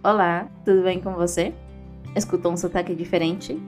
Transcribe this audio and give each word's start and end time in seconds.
Olá, 0.00 0.48
tudo 0.64 0.84
bem 0.84 1.00
com 1.00 1.12
você? 1.14 1.52
Escutou 2.14 2.52
um 2.52 2.56
sotaque 2.56 2.94
diferente? 2.94 3.60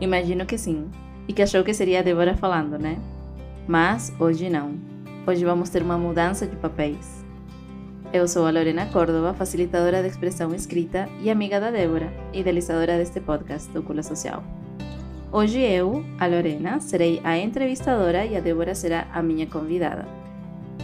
Imagino 0.00 0.44
que 0.44 0.58
sim, 0.58 0.90
e 1.28 1.32
que 1.32 1.40
achou 1.40 1.62
que 1.62 1.72
seria 1.72 2.00
a 2.00 2.02
Débora 2.02 2.36
falando, 2.36 2.76
né? 2.76 2.98
Mas 3.68 4.12
hoje 4.18 4.50
não. 4.50 4.74
Hoje 5.24 5.44
vamos 5.44 5.70
ter 5.70 5.82
uma 5.82 5.96
mudança 5.96 6.44
de 6.44 6.56
papéis. 6.56 7.24
Eu 8.12 8.26
sou 8.26 8.46
a 8.46 8.50
Lorena 8.50 8.86
Córdova, 8.86 9.32
facilitadora 9.32 10.02
de 10.02 10.08
expressão 10.08 10.52
escrita 10.52 11.08
e 11.22 11.30
amiga 11.30 11.60
da 11.60 11.70
Débora, 11.70 12.12
idealizadora 12.32 12.98
deste 12.98 13.20
podcast 13.20 13.70
do 13.70 13.80
Cula 13.80 14.02
Social. 14.02 14.42
Hoje 15.30 15.60
eu, 15.60 16.04
a 16.18 16.26
Lorena, 16.26 16.80
serei 16.80 17.20
a 17.22 17.38
entrevistadora 17.38 18.26
e 18.26 18.36
a 18.36 18.40
Débora 18.40 18.74
será 18.74 19.06
a 19.12 19.22
minha 19.22 19.46
convidada. 19.46 20.04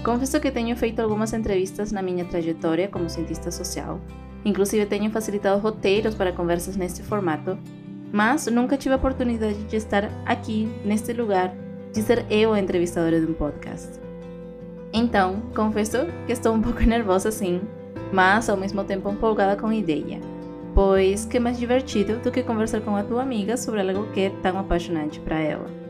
Confesso 0.04 0.40
que 0.40 0.52
tenho 0.52 0.76
feito 0.76 1.02
algumas 1.02 1.32
entrevistas 1.32 1.90
na 1.90 2.02
minha 2.02 2.24
trajetória 2.24 2.86
como 2.86 3.10
cientista 3.10 3.50
social. 3.50 4.00
Inclusive 4.44 4.86
tenho 4.86 5.10
facilitado 5.10 5.60
roteiros 5.60 6.14
para 6.14 6.32
conversas 6.32 6.76
neste 6.76 7.02
formato, 7.02 7.58
mas 8.12 8.46
nunca 8.46 8.76
tive 8.76 8.94
a 8.94 8.96
oportunidade 8.96 9.62
de 9.64 9.76
estar 9.76 10.10
aqui, 10.26 10.68
neste 10.84 11.12
lugar, 11.12 11.54
de 11.92 12.02
ser 12.02 12.26
eu 12.30 12.52
a 12.52 12.60
entrevistadora 12.60 13.20
de 13.20 13.30
um 13.30 13.34
podcast. 13.34 14.00
Então, 14.92 15.42
confesso 15.54 16.06
que 16.26 16.32
estou 16.32 16.54
um 16.54 16.60
pouco 16.60 16.82
nervosa 16.86 17.30
sim, 17.30 17.60
mas 18.12 18.48
ao 18.48 18.56
mesmo 18.56 18.84
tempo 18.84 19.10
empolgada 19.10 19.60
com 19.60 19.68
a 19.68 19.74
ideia. 19.74 20.20
Pois 20.74 21.24
que 21.24 21.38
mais 21.38 21.58
divertido 21.58 22.18
do 22.18 22.30
que 22.30 22.42
conversar 22.42 22.80
com 22.80 22.96
a 22.96 23.02
tua 23.02 23.22
amiga 23.22 23.56
sobre 23.56 23.80
algo 23.80 24.10
que 24.12 24.20
é 24.20 24.30
tão 24.42 24.58
apaixonante 24.58 25.20
para 25.20 25.38
ela 25.38 25.82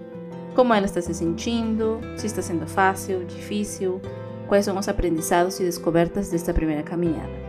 como 0.54 0.74
ela 0.74 0.86
está 0.86 1.00
se 1.00 1.14
sentindo, 1.14 2.00
se 2.16 2.26
está 2.26 2.42
sendo 2.42 2.66
fácil, 2.66 3.24
difícil, 3.24 4.00
quais 4.46 4.64
são 4.64 4.78
os 4.78 4.88
aprendizados 4.88 5.58
e 5.60 5.64
descobertas 5.64 6.30
desta 6.30 6.52
primeira 6.52 6.82
caminhada. 6.82 7.41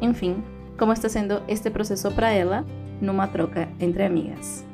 Enfim, 0.00 0.42
como 0.78 0.92
está 0.92 1.08
sendo 1.08 1.42
este 1.48 1.70
processo 1.70 2.10
para 2.12 2.32
ela 2.32 2.64
numa 3.00 3.26
troca 3.26 3.68
entre 3.80 4.04
amigas. 4.04 4.64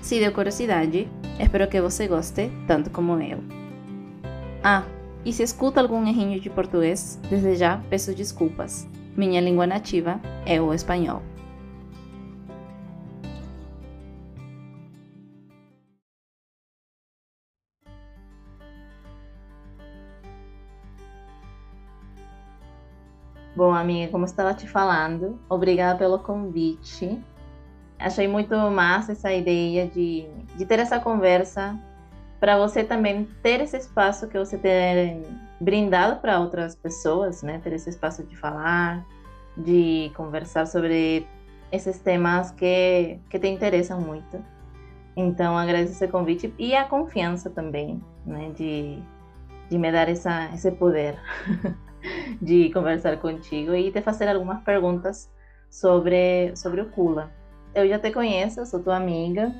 Se 0.00 0.18
deu 0.18 0.32
curiosidade, 0.32 1.08
espero 1.38 1.68
que 1.68 1.80
você 1.80 2.08
goste 2.08 2.50
tanto 2.66 2.90
como 2.90 3.20
eu. 3.20 3.38
Ah, 4.62 4.84
e 5.24 5.32
se 5.32 5.42
escuta 5.42 5.80
algum 5.80 6.06
errinho 6.06 6.40
de 6.40 6.50
português, 6.50 7.18
desde 7.28 7.54
já 7.56 7.80
peço 7.90 8.14
desculpas. 8.14 8.88
Minha 9.16 9.40
língua 9.40 9.66
nativa 9.66 10.20
é 10.46 10.60
o 10.60 10.72
espanhol. 10.72 11.22
Bom, 23.60 23.74
amiga, 23.74 24.10
como 24.10 24.24
estava 24.24 24.54
te 24.54 24.66
falando, 24.66 25.38
obrigada 25.46 25.98
pelo 25.98 26.18
convite. 26.18 27.22
Achei 27.98 28.26
muito 28.26 28.56
massa 28.56 29.12
essa 29.12 29.30
ideia 29.30 29.86
de, 29.86 30.26
de 30.56 30.64
ter 30.64 30.78
essa 30.78 30.98
conversa 30.98 31.78
para 32.40 32.56
você 32.56 32.82
também 32.82 33.28
ter 33.42 33.60
esse 33.60 33.76
espaço 33.76 34.28
que 34.28 34.38
você 34.38 34.56
tem 34.56 35.24
brindado 35.60 36.22
para 36.22 36.40
outras 36.40 36.74
pessoas, 36.74 37.42
né? 37.42 37.60
Ter 37.62 37.74
esse 37.74 37.90
espaço 37.90 38.24
de 38.24 38.34
falar, 38.34 39.04
de 39.54 40.10
conversar 40.16 40.66
sobre 40.66 41.26
esses 41.70 41.98
temas 42.00 42.50
que, 42.52 43.18
que 43.28 43.38
te 43.38 43.48
interessam 43.48 44.00
muito. 44.00 44.42
Então, 45.14 45.58
agradeço 45.58 45.92
esse 45.92 46.08
convite 46.08 46.54
e 46.58 46.74
a 46.74 46.86
confiança 46.86 47.50
também, 47.50 48.02
né? 48.24 48.52
De, 48.56 49.02
de 49.68 49.76
me 49.76 49.92
dar 49.92 50.08
essa, 50.08 50.48
esse 50.54 50.70
poder. 50.70 51.18
de 52.40 52.70
conversar 52.72 53.16
contigo 53.18 53.74
e 53.74 53.90
te 53.90 54.00
fazer 54.00 54.28
algumas 54.28 54.62
perguntas 54.62 55.30
sobre, 55.68 56.54
sobre 56.56 56.80
o 56.80 56.90
Kula. 56.90 57.30
Eu 57.74 57.88
já 57.88 57.98
te 57.98 58.10
conheço, 58.10 58.64
sou 58.66 58.82
tua 58.82 58.96
amiga 58.96 59.54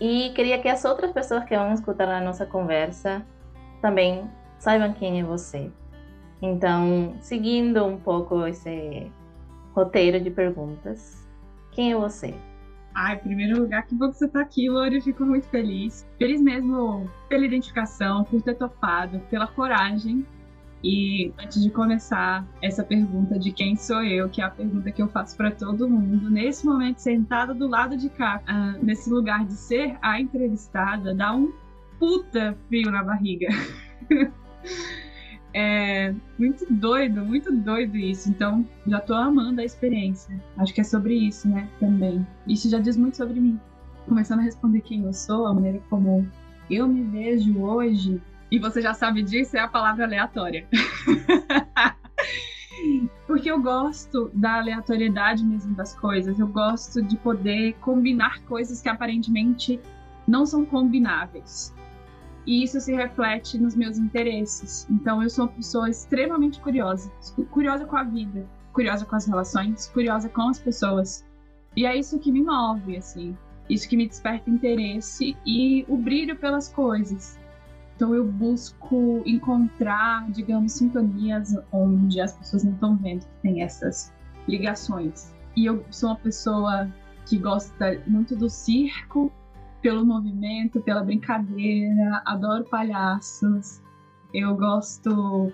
e 0.00 0.30
queria 0.30 0.58
que 0.60 0.68
as 0.68 0.84
outras 0.84 1.12
pessoas 1.12 1.44
que 1.44 1.56
vão 1.56 1.72
escutar 1.74 2.08
a 2.08 2.20
nossa 2.20 2.46
conversa 2.46 3.24
também 3.82 4.30
saibam 4.58 4.92
quem 4.92 5.20
é 5.20 5.24
você. 5.24 5.70
Então, 6.40 7.16
seguindo 7.20 7.84
um 7.84 7.98
pouco 7.98 8.46
esse 8.46 9.10
roteiro 9.74 10.20
de 10.20 10.30
perguntas, 10.30 11.28
quem 11.72 11.92
é 11.92 11.96
você? 11.96 12.34
Ai, 12.94 13.16
em 13.16 13.18
primeiro 13.18 13.60
lugar, 13.60 13.86
que 13.86 13.94
bom 13.94 14.10
que 14.10 14.16
você 14.16 14.24
está 14.24 14.40
aqui, 14.40 14.68
Lore. 14.68 15.00
Fico 15.00 15.24
muito 15.24 15.46
feliz. 15.48 16.06
Feliz 16.18 16.40
mesmo 16.40 17.08
pela 17.28 17.44
identificação, 17.44 18.24
por 18.24 18.42
ter 18.42 18.54
topado, 18.54 19.20
pela 19.30 19.46
coragem 19.46 20.26
e 20.82 21.32
antes 21.38 21.62
de 21.62 21.70
começar 21.70 22.46
essa 22.62 22.82
pergunta 22.82 23.38
de 23.38 23.52
quem 23.52 23.76
sou 23.76 24.02
eu, 24.02 24.28
que 24.28 24.40
é 24.40 24.44
a 24.44 24.50
pergunta 24.50 24.90
que 24.90 25.02
eu 25.02 25.08
faço 25.08 25.36
para 25.36 25.50
todo 25.50 25.88
mundo, 25.88 26.30
nesse 26.30 26.64
momento 26.64 26.98
sentada 26.98 27.52
do 27.52 27.68
lado 27.68 27.96
de 27.96 28.08
cá, 28.08 28.42
uh, 28.48 28.84
nesse 28.84 29.10
lugar 29.10 29.44
de 29.44 29.52
ser 29.52 29.98
a 30.00 30.18
entrevistada, 30.18 31.14
dá 31.14 31.34
um 31.34 31.52
puta 31.98 32.56
frio 32.68 32.90
na 32.90 33.04
barriga. 33.04 33.48
é 35.52 36.14
muito 36.38 36.64
doido, 36.72 37.22
muito 37.24 37.52
doido 37.52 37.96
isso. 37.96 38.30
Então, 38.30 38.66
já 38.86 39.00
tô 39.00 39.12
amando 39.12 39.60
a 39.60 39.64
experiência. 39.64 40.34
Acho 40.56 40.72
que 40.72 40.80
é 40.80 40.84
sobre 40.84 41.14
isso, 41.14 41.46
né, 41.46 41.68
também. 41.78 42.26
Isso 42.46 42.70
já 42.70 42.78
diz 42.78 42.96
muito 42.96 43.18
sobre 43.18 43.38
mim. 43.38 43.60
Começando 44.08 44.40
a 44.40 44.44
responder 44.44 44.80
quem 44.80 45.04
eu 45.04 45.12
sou, 45.12 45.46
a 45.46 45.52
maneira 45.52 45.78
como 45.90 46.26
eu 46.70 46.88
me 46.88 47.02
vejo 47.02 47.60
hoje, 47.60 48.20
e 48.50 48.58
você 48.58 48.82
já 48.82 48.92
sabe 48.92 49.22
disso, 49.22 49.56
é 49.56 49.60
a 49.60 49.68
palavra 49.68 50.04
aleatória. 50.04 50.66
Porque 53.26 53.50
eu 53.50 53.60
gosto 53.60 54.30
da 54.34 54.58
aleatoriedade 54.58 55.44
mesmo 55.44 55.74
das 55.74 55.94
coisas. 55.94 56.38
Eu 56.38 56.48
gosto 56.48 57.00
de 57.00 57.16
poder 57.16 57.74
combinar 57.74 58.42
coisas 58.42 58.80
que 58.80 58.88
aparentemente 58.88 59.80
não 60.26 60.44
são 60.44 60.64
combináveis. 60.64 61.74
E 62.46 62.64
isso 62.64 62.80
se 62.80 62.92
reflete 62.92 63.58
nos 63.58 63.76
meus 63.76 63.98
interesses. 63.98 64.86
Então 64.90 65.22
eu 65.22 65.30
sou 65.30 65.44
uma 65.44 65.52
pessoa 65.52 65.88
extremamente 65.88 66.58
curiosa, 66.60 67.12
curiosa 67.50 67.84
com 67.84 67.96
a 67.96 68.02
vida, 68.02 68.46
curiosa 68.72 69.04
com 69.04 69.14
as 69.14 69.26
relações, 69.26 69.88
curiosa 69.88 70.28
com 70.28 70.48
as 70.48 70.58
pessoas. 70.58 71.24
E 71.76 71.86
é 71.86 71.96
isso 71.96 72.18
que 72.18 72.32
me 72.32 72.42
move, 72.42 72.96
assim. 72.96 73.36
Isso 73.68 73.88
que 73.88 73.96
me 73.96 74.08
desperta 74.08 74.50
interesse 74.50 75.36
e 75.46 75.84
o 75.88 75.96
brilho 75.96 76.36
pelas 76.36 76.68
coisas. 76.68 77.38
Então 78.00 78.14
eu 78.14 78.24
busco 78.24 79.22
encontrar, 79.26 80.26
digamos, 80.30 80.72
sintonias 80.72 81.54
onde 81.70 82.18
as 82.18 82.32
pessoas 82.32 82.64
não 82.64 82.72
estão 82.72 82.96
vendo 82.96 83.26
que 83.26 83.42
tem 83.42 83.60
essas 83.60 84.10
ligações. 84.48 85.34
E 85.54 85.66
eu 85.66 85.84
sou 85.90 86.08
uma 86.08 86.16
pessoa 86.16 86.90
que 87.26 87.36
gosta 87.36 88.02
muito 88.06 88.34
do 88.34 88.48
circo, 88.48 89.30
pelo 89.82 90.06
movimento, 90.06 90.80
pela 90.80 91.04
brincadeira, 91.04 92.22
adoro 92.24 92.64
palhaços. 92.70 93.82
Eu 94.32 94.56
gosto 94.56 95.52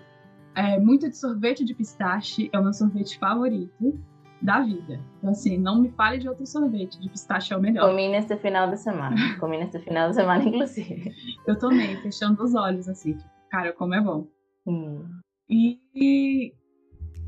é, 0.54 0.78
muito 0.78 1.10
de 1.10 1.16
sorvete 1.16 1.64
de 1.64 1.74
pistache, 1.74 2.48
é 2.52 2.60
o 2.60 2.62
meu 2.62 2.72
sorvete 2.72 3.18
favorito 3.18 3.98
da 4.42 4.60
vida. 4.60 5.00
Então, 5.18 5.30
assim, 5.30 5.58
não 5.58 5.80
me 5.80 5.90
fale 5.90 6.18
de 6.18 6.28
outro 6.28 6.46
sorvete, 6.46 7.00
de 7.00 7.08
pistache 7.08 7.52
é 7.52 7.56
o 7.56 7.60
melhor. 7.60 7.88
Comi 7.88 8.08
nesse 8.08 8.36
final 8.36 8.68
de 8.70 8.76
semana. 8.76 9.16
Comi 9.40 9.58
nesse 9.58 9.78
final 9.80 10.10
de 10.10 10.16
semana, 10.16 10.44
inclusive. 10.44 11.14
Eu 11.46 11.58
tomei, 11.58 11.96
fechando 11.96 12.42
os 12.42 12.54
olhos, 12.54 12.88
assim, 12.88 13.14
tipo, 13.14 13.30
cara, 13.50 13.72
como 13.72 13.94
é 13.94 14.00
bom. 14.00 14.26
Hum. 14.66 15.04
E, 15.48 16.52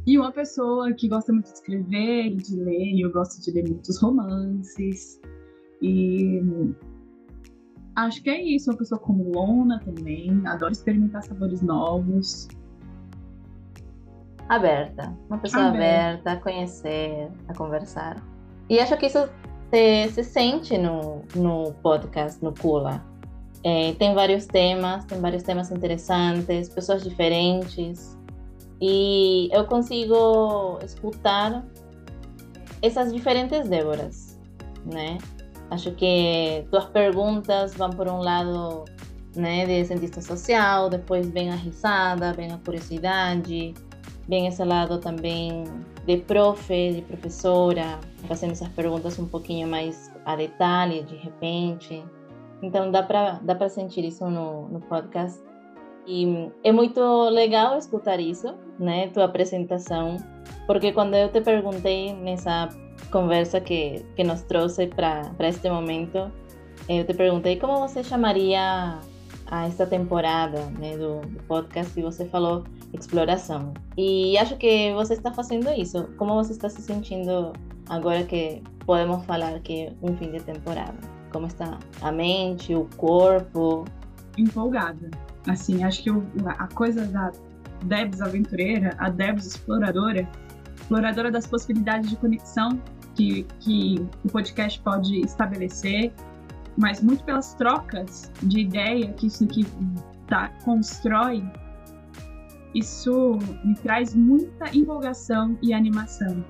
e 0.06 0.18
uma 0.18 0.32
pessoa 0.32 0.92
que 0.92 1.08
gosta 1.08 1.32
muito 1.32 1.46
de 1.46 1.52
escrever 1.52 2.26
e 2.26 2.36
de 2.36 2.56
ler, 2.56 2.92
e 2.94 3.00
eu 3.00 3.12
gosto 3.12 3.42
de 3.42 3.50
ler 3.52 3.68
muitos 3.68 4.00
romances. 4.00 5.20
E 5.80 6.42
acho 7.94 8.22
que 8.22 8.30
é 8.30 8.42
isso, 8.42 8.70
uma 8.70 8.76
pessoa 8.76 9.00
como 9.00 9.32
Lona 9.32 9.80
também, 9.80 10.42
adoro 10.46 10.72
experimentar 10.72 11.22
sabores 11.22 11.62
novos 11.62 12.48
aberta. 14.48 15.14
Uma 15.28 15.38
pessoa 15.38 15.66
aberta. 15.66 16.30
aberta 16.30 16.32
a 16.32 16.36
conhecer, 16.36 17.28
a 17.48 17.54
conversar. 17.54 18.16
E 18.68 18.78
acho 18.80 18.96
que 18.96 19.06
isso 19.06 19.28
se, 19.70 20.08
se 20.12 20.24
sente 20.24 20.76
no, 20.78 21.22
no 21.34 21.72
podcast, 21.82 22.42
no 22.42 22.52
Kula. 22.52 23.04
É, 23.64 23.92
tem 23.94 24.14
vários 24.14 24.46
temas, 24.46 25.04
tem 25.04 25.20
vários 25.20 25.42
temas 25.42 25.70
interessantes, 25.70 26.68
pessoas 26.68 27.02
diferentes. 27.02 28.16
E 28.80 29.48
eu 29.52 29.66
consigo 29.66 30.78
escutar 30.84 31.64
essas 32.80 33.12
diferentes 33.12 33.68
Déboras, 33.68 34.38
né? 34.86 35.18
Acho 35.70 35.92
que 35.92 36.64
tuas 36.70 36.86
perguntas 36.86 37.74
vão 37.74 37.90
por 37.90 38.08
um 38.08 38.20
lado 38.20 38.84
né, 39.36 39.66
de 39.66 39.84
cientista 39.84 40.20
social, 40.20 40.88
depois 40.88 41.28
vem 41.28 41.50
a 41.50 41.54
risada, 41.54 42.32
vem 42.32 42.52
a 42.52 42.58
curiosidade, 42.58 43.74
vem 44.28 44.46
esse 44.46 44.62
lado 44.62 44.98
também 44.98 45.64
de 46.06 46.18
profe, 46.18 46.92
de 46.92 47.02
professora, 47.02 47.98
fazendo 48.26 48.52
essas 48.52 48.68
perguntas 48.68 49.18
um 49.18 49.26
pouquinho 49.26 49.66
mais 49.66 50.12
a 50.24 50.36
detalhe, 50.36 51.02
de 51.02 51.16
repente. 51.16 52.04
Então 52.62 52.90
dá 52.90 53.02
para 53.02 53.40
dá 53.42 53.54
para 53.54 53.68
sentir 53.68 54.04
isso 54.04 54.28
no, 54.28 54.68
no 54.68 54.80
podcast. 54.80 55.40
E 56.06 56.50
é 56.64 56.72
muito 56.72 57.00
legal 57.28 57.76
escutar 57.76 58.18
isso, 58.20 58.54
né? 58.78 59.08
Tua 59.08 59.24
apresentação, 59.24 60.16
porque 60.66 60.92
quando 60.92 61.14
eu 61.14 61.30
te 61.30 61.40
perguntei 61.40 62.14
nessa 62.14 62.68
conversa 63.10 63.60
que, 63.60 64.04
que 64.16 64.24
nos 64.24 64.42
trouxe 64.42 64.86
para 64.86 65.30
este 65.40 65.68
momento, 65.68 66.30
eu 66.88 67.04
te 67.04 67.14
perguntei 67.14 67.56
como 67.56 67.78
você 67.80 68.02
chamaria 68.02 68.98
a 69.50 69.66
esta 69.66 69.86
temporada 69.86 70.60
né, 70.78 70.96
do, 70.96 71.20
do 71.20 71.42
podcast 71.44 71.98
e 71.98 72.02
você 72.02 72.26
falou 72.26 72.64
exploração. 72.92 73.72
E 73.96 74.36
acho 74.38 74.56
que 74.56 74.92
você 74.94 75.14
está 75.14 75.32
fazendo 75.32 75.70
isso. 75.70 76.08
Como 76.16 76.34
você 76.34 76.52
está 76.52 76.68
se 76.68 76.82
sentindo 76.82 77.52
agora 77.88 78.24
que 78.24 78.62
podemos 78.86 79.24
falar 79.24 79.58
que 79.60 79.92
um 80.02 80.16
fim 80.16 80.30
de 80.30 80.40
temporada? 80.40 80.96
Como 81.30 81.46
está 81.46 81.78
a 82.00 82.12
mente, 82.12 82.74
o 82.74 82.88
corpo? 82.96 83.84
Empolgada. 84.36 85.10
Assim, 85.46 85.84
acho 85.84 86.02
que 86.02 86.10
a 86.46 86.66
coisa 86.68 87.04
da 87.06 87.32
Debs 87.84 88.20
aventureira, 88.20 88.94
a 88.98 89.08
Debs 89.08 89.46
exploradora, 89.46 90.28
exploradora 90.76 91.30
das 91.30 91.46
possibilidades 91.46 92.10
de 92.10 92.16
conexão 92.16 92.80
que, 93.14 93.46
que 93.60 94.06
o 94.24 94.28
podcast 94.28 94.80
pode 94.80 95.20
estabelecer, 95.20 96.12
mas 96.76 97.02
muito 97.02 97.24
pelas 97.24 97.54
trocas 97.54 98.30
de 98.42 98.60
ideia 98.60 99.12
que 99.12 99.26
isso 99.26 99.44
aqui 99.44 99.66
tá, 100.26 100.48
constrói, 100.64 101.44
isso 102.78 103.38
me 103.64 103.74
traz 103.74 104.14
muita 104.14 104.76
empolgação 104.76 105.58
e 105.62 105.72
animação. 105.72 106.44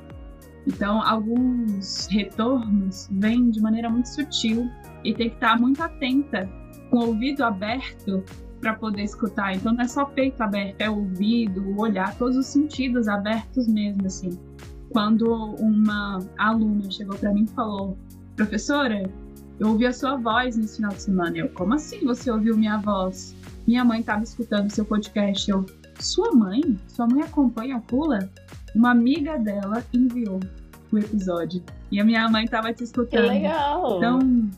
Então, 0.66 1.02
alguns 1.02 2.06
retornos 2.10 3.08
vêm 3.10 3.50
de 3.50 3.60
maneira 3.60 3.88
muito 3.88 4.08
sutil 4.08 4.68
e 5.02 5.14
tem 5.14 5.30
que 5.30 5.36
estar 5.36 5.58
muito 5.58 5.82
atenta, 5.82 6.48
com 6.90 6.98
o 6.98 7.06
ouvido 7.08 7.42
aberto 7.42 8.22
para 8.60 8.74
poder 8.74 9.02
escutar. 9.02 9.54
Então, 9.54 9.72
não 9.72 9.82
é 9.82 9.88
só 9.88 10.04
peito 10.04 10.42
aberto, 10.42 10.80
é 10.80 10.90
ouvido, 10.90 11.74
olhar, 11.80 12.14
todos 12.18 12.36
os 12.36 12.46
sentidos 12.46 13.08
abertos 13.08 13.66
mesmo, 13.66 14.06
assim. 14.06 14.38
Quando 14.90 15.32
uma 15.58 16.18
aluna 16.38 16.90
chegou 16.90 17.16
para 17.16 17.32
mim 17.32 17.44
e 17.44 17.54
falou: 17.54 17.96
"Professora, 18.36 19.10
eu 19.58 19.68
ouvi 19.68 19.86
a 19.86 19.92
sua 19.92 20.16
voz 20.16 20.56
nesse 20.56 20.76
final 20.76 20.92
de 20.92 21.02
semana". 21.02 21.36
Eu: 21.36 21.48
"Como 21.50 21.74
assim 21.74 22.04
você 22.04 22.30
ouviu 22.30 22.56
minha 22.56 22.78
voz?" 22.78 23.34
Minha 23.66 23.84
mãe 23.84 24.00
estava 24.00 24.22
escutando 24.22 24.70
seu 24.70 24.84
podcast. 24.84 25.50
Eu: 25.50 25.66
"Sua 25.98 26.32
mãe? 26.32 26.78
Sua 26.88 27.06
mãe 27.06 27.22
acompanha 27.22 27.76
a 27.76 27.80
Pula?" 27.80 28.30
Uma 28.74 28.90
amiga 28.90 29.38
dela 29.38 29.84
enviou 29.92 30.40
o 30.92 30.98
episódio. 30.98 31.62
E 31.90 32.00
a 32.00 32.04
minha 32.04 32.28
mãe 32.28 32.44
estava 32.44 32.72
te 32.72 32.84
escutando. 32.84 33.22
Que 33.22 33.28
legal! 33.28 33.96
Então, 33.96 34.50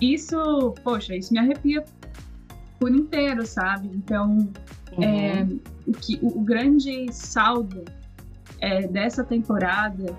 isso, 0.00 0.74
poxa, 0.82 1.14
isso 1.16 1.32
me 1.32 1.38
arrepia 1.38 1.84
por 2.78 2.90
inteiro, 2.90 3.44
sabe? 3.46 3.90
Então, 3.94 4.48
uhum. 4.96 5.02
é, 5.02 5.46
o, 5.86 5.92
que, 5.92 6.18
o, 6.22 6.38
o, 6.38 6.40
grande 6.40 7.12
saldo 7.12 7.84
é, 8.60 8.86
dessa 8.86 9.22
temporada 9.22 10.16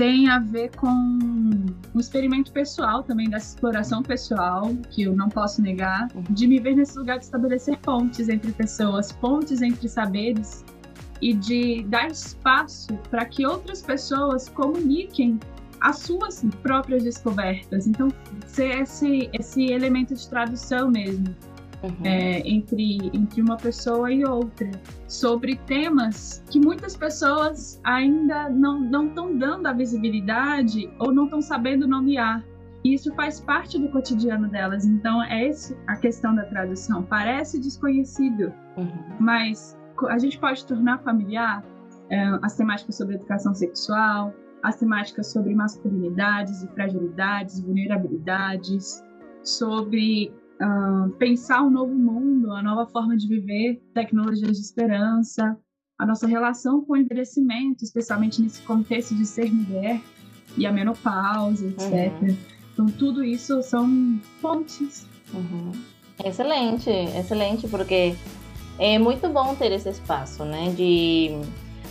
tem 0.00 0.30
a 0.30 0.38
ver 0.38 0.70
com 0.76 0.88
um 0.88 2.00
experimento 2.00 2.50
pessoal 2.52 3.02
também, 3.02 3.28
dessa 3.28 3.54
exploração 3.54 4.02
pessoal, 4.02 4.74
que 4.88 5.02
eu 5.02 5.14
não 5.14 5.28
posso 5.28 5.60
negar, 5.60 6.08
de 6.30 6.46
me 6.46 6.58
ver 6.58 6.74
nesse 6.74 6.98
lugar 6.98 7.18
de 7.18 7.26
estabelecer 7.26 7.76
pontes 7.80 8.30
entre 8.30 8.50
pessoas, 8.52 9.12
pontes 9.12 9.60
entre 9.60 9.86
saberes 9.90 10.64
e 11.20 11.34
de 11.34 11.82
dar 11.82 12.10
espaço 12.10 12.96
para 13.10 13.26
que 13.26 13.44
outras 13.44 13.82
pessoas 13.82 14.48
comuniquem 14.48 15.38
as 15.82 15.98
suas 15.98 16.42
próprias 16.62 17.04
descobertas. 17.04 17.86
Então, 17.86 18.08
ser 18.46 18.80
esse, 18.80 19.28
esse 19.34 19.66
elemento 19.66 20.14
de 20.14 20.26
tradução 20.30 20.90
mesmo. 20.90 21.26
Uhum. 21.82 21.96
É, 22.04 22.40
entre, 22.46 23.10
entre 23.14 23.40
uma 23.40 23.56
pessoa 23.56 24.12
e 24.12 24.22
outra, 24.24 24.70
sobre 25.08 25.56
temas 25.66 26.44
que 26.50 26.60
muitas 26.60 26.94
pessoas 26.94 27.80
ainda 27.84 28.50
não 28.50 29.06
estão 29.06 29.36
dando 29.36 29.66
a 29.66 29.72
visibilidade 29.72 30.90
ou 30.98 31.12
não 31.12 31.24
estão 31.24 31.40
sabendo 31.40 31.88
nomear. 31.88 32.44
E 32.84 32.94
isso 32.94 33.14
faz 33.14 33.40
parte 33.40 33.78
do 33.78 33.88
cotidiano 33.88 34.48
delas. 34.48 34.84
Então, 34.84 35.22
é 35.22 35.48
essa 35.48 35.76
a 35.86 35.96
questão 35.96 36.34
da 36.34 36.44
tradução. 36.44 37.02
Parece 37.02 37.58
desconhecido, 37.58 38.52
uhum. 38.76 39.16
mas 39.18 39.78
a 40.08 40.18
gente 40.18 40.38
pode 40.38 40.64
tornar 40.66 40.98
familiar 40.98 41.64
é, 42.10 42.38
as 42.42 42.56
temáticas 42.56 42.96
sobre 42.96 43.16
educação 43.16 43.54
sexual, 43.54 44.34
as 44.62 44.76
temáticas 44.76 45.28
sobre 45.28 45.54
masculinidades 45.54 46.62
e 46.62 46.68
fragilidades, 46.68 47.60
vulnerabilidades, 47.60 49.02
sobre 49.42 50.32
uh, 50.60 51.10
pensar 51.16 51.62
um 51.62 51.70
novo 51.70 51.94
mundo, 51.94 52.52
a 52.52 52.62
nova 52.62 52.86
forma 52.86 53.16
de 53.16 53.26
viver, 53.26 53.82
tecnologias 53.94 54.56
de 54.56 54.62
esperança, 54.62 55.56
a 55.98 56.06
nossa 56.06 56.26
relação 56.26 56.84
com 56.84 56.94
o 56.94 56.96
envelhecimento, 56.96 57.84
especialmente 57.84 58.40
nesse 58.40 58.62
contexto 58.62 59.14
de 59.14 59.26
ser 59.26 59.52
mulher 59.52 60.00
e 60.56 60.66
a 60.66 60.72
menopausa, 60.72 61.66
etc. 61.66 62.12
Uhum. 62.22 62.36
Então, 62.72 62.86
tudo 62.86 63.22
isso 63.22 63.62
são 63.62 64.18
pontes. 64.40 65.06
Uhum. 65.32 65.72
Excelente, 66.24 66.90
excelente, 66.90 67.68
porque 67.68 68.14
é 68.78 68.98
muito 68.98 69.28
bom 69.28 69.54
ter 69.54 69.72
esse 69.72 69.88
espaço, 69.88 70.44
né, 70.44 70.70
de 70.70 71.30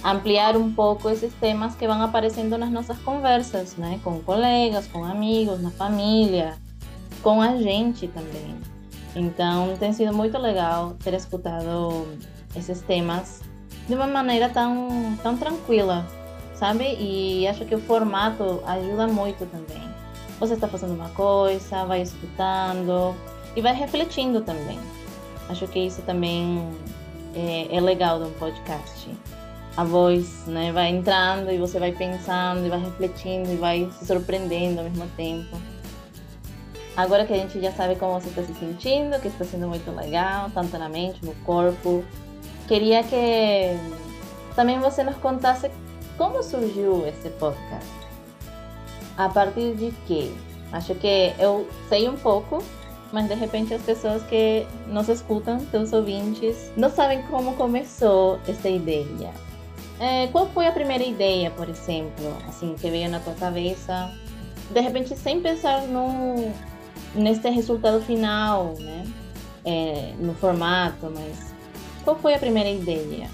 ampliar 0.04 0.56
um 0.56 0.72
pouco 0.72 1.10
esses 1.10 1.34
temas 1.36 1.76
que 1.76 1.86
vão 1.88 2.02
aparecendo 2.02 2.58
nas 2.58 2.72
nossas 2.72 2.98
conversas, 3.00 3.76
né, 3.76 4.00
com 4.04 4.20
colegas, 4.22 4.88
com 4.88 5.04
amigos, 5.04 5.62
na 5.62 5.72
família, 5.72 6.58
com 7.22 7.42
a 7.42 7.58
gente 7.58 8.08
também. 8.08 8.56
Então, 9.16 9.76
tem 9.78 9.92
sido 9.92 10.14
muito 10.14 10.38
legal 10.38 10.96
ter 11.04 11.14
escutado 11.14 12.08
esses 12.56 12.82
temas 12.82 13.42
de 13.88 13.96
uma 13.96 14.08
maneira 14.08 14.50
tão, 14.50 15.18
tão 15.24 15.36
tranquila, 15.36 16.06
sabe? 16.54 16.96
E 17.00 17.48
acho 17.48 17.66
que 17.66 17.74
o 17.74 17.82
formato 17.82 18.62
ajuda 18.66 19.08
muito 19.08 19.46
também. 19.48 19.82
Você 20.40 20.54
está 20.54 20.68
fazendo 20.68 20.94
uma 20.94 21.10
coisa, 21.10 21.86
vai 21.86 22.02
escutando 22.02 23.16
e 23.56 23.62
vai 23.62 23.74
refletindo 23.74 24.42
também. 24.42 24.80
Acho 25.50 25.68
que 25.68 25.80
isso 25.80 26.02
também 26.04 26.70
é, 27.36 27.76
é 27.76 27.82
legal 27.82 28.20
de 28.20 28.26
um 28.26 28.34
podcast. 28.34 29.10
A 29.76 29.84
voz 29.84 30.46
né, 30.46 30.72
vai 30.72 30.90
entrando 30.90 31.52
e 31.52 31.58
você 31.58 31.80
vai 31.80 31.92
pensando 31.92 32.66
e 32.66 32.70
vai 32.70 32.80
refletindo 32.80 33.52
e 33.52 33.56
vai 33.56 33.90
se 33.98 34.06
surpreendendo 34.06 34.80
ao 34.80 34.84
mesmo 34.86 35.08
tempo. 35.18 35.58
Agora 37.00 37.26
que 37.26 37.32
a 37.32 37.38
gente 37.38 37.62
já 37.62 37.72
sabe 37.72 37.96
como 37.96 38.20
você 38.20 38.28
está 38.28 38.44
se 38.44 38.54
sentindo, 38.56 39.18
que 39.22 39.30
está 39.30 39.46
sendo 39.46 39.70
muito 39.70 39.90
legal, 39.90 40.52
tanto 40.54 40.78
na 40.78 40.90
mente, 40.90 41.26
no 41.26 41.34
corpo, 41.46 42.04
queria 42.68 43.02
que 43.04 43.78
também 44.54 44.78
você 44.80 45.02
nos 45.02 45.16
contasse 45.16 45.72
como 46.18 46.44
surgiu 46.44 47.08
esse 47.08 47.30
podcast. 47.30 47.88
A 49.18 49.30
partir 49.30 49.76
de 49.76 49.94
quê? 50.06 50.30
Acho 50.74 50.94
que 50.96 51.34
eu 51.40 51.70
sei 51.88 52.10
um 52.10 52.18
pouco, 52.18 52.62
mas 53.14 53.30
de 53.30 53.34
repente 53.34 53.74
as 53.74 53.82
pessoas 53.82 54.22
que 54.24 54.68
nos 54.86 55.08
escutam, 55.08 55.58
seus 55.72 55.94
ouvintes, 55.94 56.70
não 56.76 56.90
sabem 56.90 57.22
como 57.28 57.56
começou 57.56 58.42
essa 58.46 58.68
ideia. 58.68 59.32
É, 60.02 60.28
qual 60.28 60.48
foi 60.50 60.68
a 60.68 60.72
primeira 60.74 61.06
ideia, 61.06 61.50
por 61.50 61.70
exemplo, 61.70 62.36
assim, 62.46 62.76
que 62.76 62.90
veio 62.90 63.10
na 63.10 63.22
tua 63.22 63.36
cabeça? 63.36 64.14
De 64.70 64.82
repente, 64.82 65.16
sem 65.16 65.40
pensar 65.40 65.84
no, 65.84 66.54
nesse 67.16 67.48
resultado 67.50 68.02
final, 68.02 68.76
né? 68.80 69.06
É, 69.66 70.14
no 70.20 70.34
formato, 70.36 71.12
mas 71.14 71.54
qual 72.04 72.18
foi 72.18 72.34
a 72.34 72.40
primeira 72.40 72.70
ideia? 72.70 73.30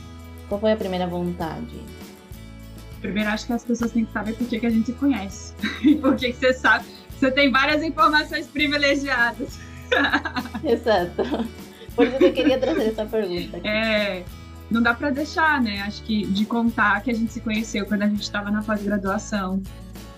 Qual 0.49 0.59
foi 0.59 0.71
a 0.71 0.75
primeira 0.75 1.07
vontade? 1.07 1.79
Primeiro, 3.01 3.29
acho 3.29 3.45
que 3.45 3.53
as 3.53 3.63
pessoas 3.63 3.91
têm 3.91 4.05
que 4.05 4.11
saber 4.11 4.33
por 4.33 4.47
que, 4.47 4.59
que 4.59 4.65
a 4.65 4.69
gente 4.69 4.87
se 4.87 4.93
conhece. 4.93 5.53
E 5.83 5.95
por 5.95 6.15
que, 6.15 6.31
que 6.31 6.39
você 6.39 6.53
sabe. 6.53 6.85
Você 7.11 7.31
tem 7.31 7.51
várias 7.51 7.83
informações 7.83 8.47
privilegiadas. 8.47 9.59
Exato. 10.63 11.23
Por 11.95 12.07
isso 12.07 12.17
que 12.17 12.25
eu 12.25 12.33
queria 12.33 12.59
trazer 12.59 12.87
essa 12.87 13.05
pergunta. 13.05 13.57
Aqui. 13.57 13.67
É, 13.67 14.23
não 14.69 14.81
dá 14.81 14.93
para 14.93 15.11
deixar, 15.11 15.61
né? 15.61 15.81
Acho 15.81 16.01
que 16.03 16.25
de 16.25 16.45
contar 16.45 17.01
que 17.01 17.11
a 17.11 17.13
gente 17.13 17.31
se 17.31 17.39
conheceu 17.39 17.85
quando 17.85 18.01
a 18.01 18.07
gente 18.07 18.23
estava 18.23 18.51
na 18.51 18.61
pós-graduação. 18.63 19.61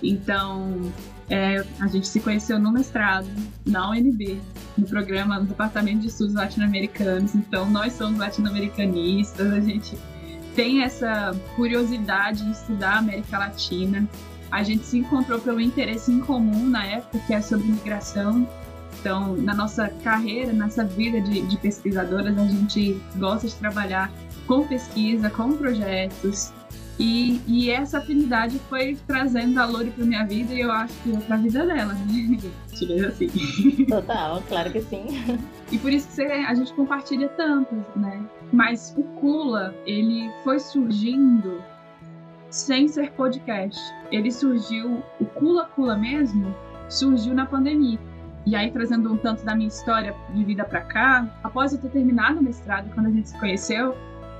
Então, 0.01 0.91
é, 1.29 1.63
a 1.79 1.87
gente 1.87 2.07
se 2.07 2.19
conheceu 2.19 2.57
no 2.57 2.71
mestrado, 2.71 3.27
na 3.65 3.89
UNB, 3.89 4.39
no 4.77 4.85
programa, 4.87 5.39
no 5.39 5.45
Departamento 5.45 5.99
de 5.99 6.07
Estudos 6.07 6.33
Latino-Americanos. 6.33 7.35
Então, 7.35 7.69
nós 7.69 7.93
somos 7.93 8.17
latino-americanistas, 8.17 9.51
a 9.51 9.59
gente 9.59 9.97
tem 10.55 10.83
essa 10.83 11.35
curiosidade 11.55 12.43
de 12.43 12.51
estudar 12.51 12.95
a 12.95 12.97
América 12.99 13.37
Latina. 13.37 14.07
A 14.49 14.63
gente 14.63 14.85
se 14.85 14.97
encontrou 14.97 15.39
pelo 15.39 15.59
interesse 15.59 16.11
em 16.11 16.19
comum 16.21 16.65
na 16.65 16.85
época, 16.85 17.19
que 17.27 17.33
é 17.33 17.41
sobre 17.41 17.67
migração. 17.67 18.47
Então, 18.99 19.35
na 19.35 19.53
nossa 19.53 19.89
carreira, 20.03 20.53
nessa 20.53 20.83
vida 20.83 21.21
de, 21.21 21.41
de 21.41 21.57
pesquisadoras, 21.57 22.37
a 22.37 22.47
gente 22.47 22.99
gosta 23.17 23.47
de 23.47 23.55
trabalhar 23.55 24.11
com 24.47 24.65
pesquisa, 24.65 25.29
com 25.29 25.55
projetos. 25.57 26.51
E, 26.99 27.41
e 27.47 27.69
essa 27.69 27.99
afinidade 27.99 28.59
foi 28.69 28.97
trazendo 29.05 29.59
a 29.59 29.65
Lori 29.65 29.91
para 29.91 30.03
minha 30.03 30.25
vida 30.25 30.53
e 30.53 30.61
eu 30.61 30.71
acho 30.71 30.93
que 31.03 31.15
para 31.25 31.35
a 31.35 31.39
vida 31.39 31.65
dela, 31.65 31.93
né? 31.93 32.37
Tirei 32.73 33.05
assim. 33.05 33.27
Total, 33.85 34.41
claro 34.47 34.71
que 34.71 34.81
sim. 34.81 35.05
E 35.71 35.77
por 35.77 35.91
isso 35.91 36.07
que 36.15 36.21
a 36.23 36.53
gente 36.53 36.73
compartilha 36.73 37.29
tanto, 37.29 37.75
né? 37.95 38.25
Mas 38.51 38.95
o 38.97 39.03
Kula, 39.03 39.75
ele 39.85 40.29
foi 40.43 40.59
surgindo 40.59 41.61
sem 42.49 42.87
ser 42.87 43.11
podcast. 43.11 43.79
Ele 44.11 44.31
surgiu, 44.31 45.03
o 45.19 45.25
Kula 45.25 45.65
Kula 45.65 45.97
mesmo, 45.97 46.55
surgiu 46.89 47.33
na 47.33 47.45
pandemia. 47.45 47.99
E 48.45 48.55
aí, 48.55 48.71
trazendo 48.71 49.11
um 49.11 49.17
tanto 49.17 49.43
da 49.43 49.53
minha 49.53 49.67
história 49.67 50.15
de 50.33 50.43
vida 50.45 50.63
para 50.63 50.79
cá, 50.81 51.27
após 51.43 51.73
eu 51.73 51.79
ter 51.79 51.89
terminado 51.89 52.39
o 52.39 52.43
mestrado, 52.43 52.89
quando 52.93 53.07
a 53.07 53.11
gente 53.11 53.27
se 53.27 53.37
conheceu, 53.37 53.93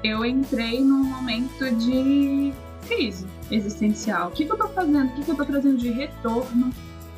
eu 0.04 0.25
entrei 0.25 0.82
num 0.82 1.04
momento 1.04 1.70
de 1.75 2.54
crise 2.88 3.25
existencial. 3.51 4.30
O 4.30 4.32
que, 4.32 4.46
que 4.46 4.51
eu 4.51 4.58
tô 4.58 4.68
fazendo? 4.70 5.10
O 5.10 5.16
que, 5.16 5.24
que 5.24 5.32
eu 5.32 5.36
tô 5.36 5.46
trazendo 5.46 5.77
de 5.77 5.89
retorno 5.89 6.72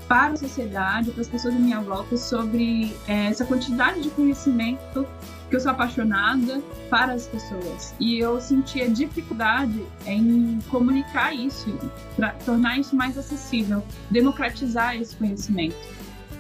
para 0.08 0.34
a 0.34 0.38
sociedade, 0.38 1.12
para 1.12 1.22
as 1.22 1.28
pessoas 1.28 1.56
à 1.56 1.60
minha 1.60 1.80
volta 1.80 2.18
sobre 2.18 2.96
é, 3.08 3.28
essa 3.28 3.46
quantidade 3.46 4.02
de 4.02 4.10
conhecimento 4.10 5.06
que 5.50 5.56
eu 5.56 5.60
sou 5.60 5.72
apaixonada 5.72 6.62
para 6.90 7.14
as 7.14 7.28
pessoas. 7.28 7.94
E 8.00 8.18
eu 8.18 8.42
sentia 8.42 8.90
dificuldade 8.90 9.86
em 10.06 10.60
comunicar 10.70 11.34
isso, 11.34 11.72
para 12.16 12.32
tornar 12.46 12.80
isso 12.80 12.96
mais 12.96 13.18
acessível, 13.18 13.84
democratizar 14.10 14.96
esse 14.96 15.16
conhecimento. 15.16 15.76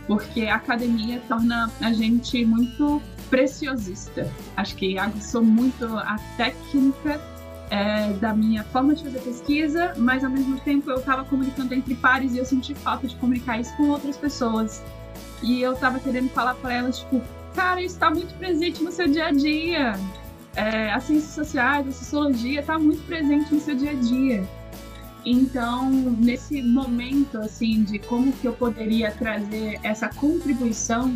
Porque 0.07 0.47
a 0.47 0.55
academia 0.55 1.21
torna 1.27 1.71
a 1.79 1.93
gente 1.93 2.43
muito 2.43 3.01
preciosista. 3.29 4.31
Acho 4.57 4.75
que 4.75 4.97
aguçou 4.97 5.43
muito 5.43 5.85
a 5.85 6.17
técnica 6.37 7.21
é, 7.69 8.11
da 8.13 8.33
minha 8.33 8.63
forma 8.65 8.95
de 8.95 9.03
fazer 9.03 9.19
pesquisa, 9.19 9.93
mas 9.97 10.23
ao 10.23 10.31
mesmo 10.31 10.59
tempo 10.61 10.89
eu 10.89 10.97
estava 10.97 11.23
comunicando 11.23 11.73
entre 11.73 11.95
pares 11.95 12.33
e 12.33 12.39
eu 12.39 12.45
senti 12.45 12.73
falta 12.73 13.07
de 13.07 13.15
comunicar 13.17 13.59
isso 13.59 13.75
com 13.77 13.89
outras 13.89 14.17
pessoas. 14.17 14.83
E 15.41 15.61
eu 15.61 15.73
estava 15.73 15.99
querendo 15.99 16.29
falar 16.29 16.55
para 16.55 16.73
elas, 16.73 16.99
tipo, 16.99 17.21
cara, 17.55 17.81
isso 17.81 17.95
está 17.95 18.09
muito 18.09 18.33
presente 18.35 18.83
no 18.83 18.91
seu 18.91 19.07
dia 19.07 19.27
a 19.27 19.31
dia. 19.31 19.93
É, 20.55 20.91
as 20.91 21.03
ciências 21.03 21.33
sociais, 21.33 21.87
a 21.87 21.91
sociologia 21.91 22.59
está 22.59 22.77
muito 22.77 23.05
presente 23.05 23.53
no 23.53 23.59
seu 23.59 23.75
dia 23.75 23.91
a 23.91 23.93
dia. 23.93 24.43
Então, 25.25 25.91
nesse 25.91 26.61
momento, 26.61 27.37
assim, 27.37 27.83
de 27.83 27.99
como 27.99 28.31
que 28.31 28.47
eu 28.47 28.53
poderia 28.53 29.11
trazer 29.11 29.79
essa 29.83 30.07
contribuição 30.09 31.13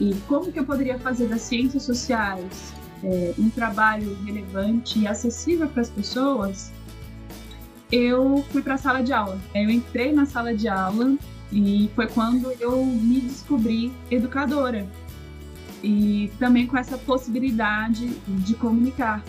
e 0.00 0.14
como 0.26 0.50
que 0.50 0.58
eu 0.58 0.64
poderia 0.64 0.98
fazer 0.98 1.28
das 1.28 1.42
ciências 1.42 1.82
sociais 1.82 2.72
é, 3.04 3.34
um 3.38 3.50
trabalho 3.50 4.16
relevante 4.24 4.98
e 4.98 5.06
acessível 5.06 5.68
para 5.68 5.82
as 5.82 5.90
pessoas, 5.90 6.72
eu 7.92 8.44
fui 8.50 8.62
para 8.62 8.74
a 8.74 8.78
sala 8.78 9.02
de 9.02 9.12
aula. 9.12 9.38
Eu 9.54 9.68
entrei 9.68 10.12
na 10.12 10.24
sala 10.24 10.54
de 10.54 10.68
aula 10.68 11.16
e 11.52 11.90
foi 11.94 12.06
quando 12.06 12.50
eu 12.60 12.84
me 12.84 13.20
descobri 13.20 13.92
educadora. 14.10 14.86
E 15.82 16.30
também 16.38 16.66
com 16.66 16.76
essa 16.76 16.96
possibilidade 16.96 18.08
de 18.26 18.54
comunicar 18.54 19.22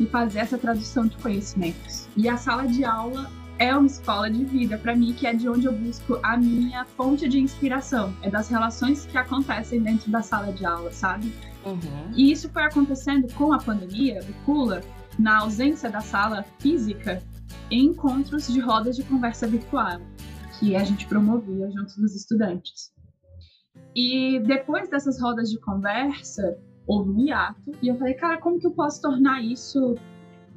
e 0.00 0.06
fazer 0.06 0.40
essa 0.40 0.58
tradução 0.58 1.06
de 1.06 1.16
conhecimentos. 1.18 2.06
E 2.16 2.28
a 2.28 2.36
sala 2.36 2.66
de 2.66 2.84
aula 2.84 3.30
é 3.58 3.74
uma 3.74 3.86
escola 3.86 4.30
de 4.30 4.44
vida 4.44 4.76
para 4.76 4.94
mim, 4.94 5.12
que 5.12 5.26
é 5.26 5.32
de 5.32 5.48
onde 5.48 5.66
eu 5.66 5.72
busco 5.72 6.18
a 6.22 6.36
minha 6.36 6.84
fonte 6.84 7.28
de 7.28 7.38
inspiração. 7.38 8.14
É 8.22 8.30
das 8.30 8.48
relações 8.48 9.06
que 9.06 9.16
acontecem 9.16 9.82
dentro 9.82 10.10
da 10.10 10.22
sala 10.22 10.52
de 10.52 10.64
aula, 10.64 10.92
sabe? 10.92 11.32
Uhum. 11.64 12.12
E 12.14 12.30
isso 12.30 12.50
foi 12.50 12.62
acontecendo 12.62 13.32
com 13.34 13.52
a 13.52 13.58
pandemia 13.58 14.20
do 14.22 14.32
Kula, 14.44 14.82
na 15.18 15.38
ausência 15.38 15.90
da 15.90 16.00
sala 16.00 16.44
física, 16.58 17.22
em 17.70 17.86
encontros 17.86 18.46
de 18.48 18.60
rodas 18.60 18.96
de 18.96 19.02
conversa 19.04 19.46
virtual, 19.46 20.00
que 20.58 20.76
a 20.76 20.84
gente 20.84 21.06
promovia 21.06 21.70
junto 21.70 21.98
dos 22.00 22.14
estudantes. 22.14 22.92
E 23.94 24.38
depois 24.40 24.90
dessas 24.90 25.20
rodas 25.20 25.50
de 25.50 25.58
conversa, 25.60 26.58
houve 26.86 27.10
um 27.10 27.20
hiato, 27.20 27.72
e 27.82 27.88
eu 27.88 27.96
falei, 27.96 28.14
cara, 28.14 28.38
como 28.38 28.60
que 28.60 28.66
eu 28.66 28.72
posso 28.72 29.00
tornar 29.00 29.42
isso, 29.42 29.96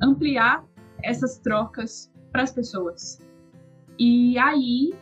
ampliar 0.01 0.63
essas 1.01 1.39
trocas 1.39 2.11
para 2.31 2.43
as 2.43 2.51
pessoas? 2.51 3.19
E 3.97 4.37
aí 4.37 4.93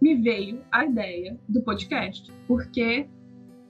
me 0.00 0.14
veio 0.14 0.62
a 0.70 0.84
ideia 0.84 1.38
do 1.48 1.60
podcast, 1.62 2.32
porque 2.46 3.08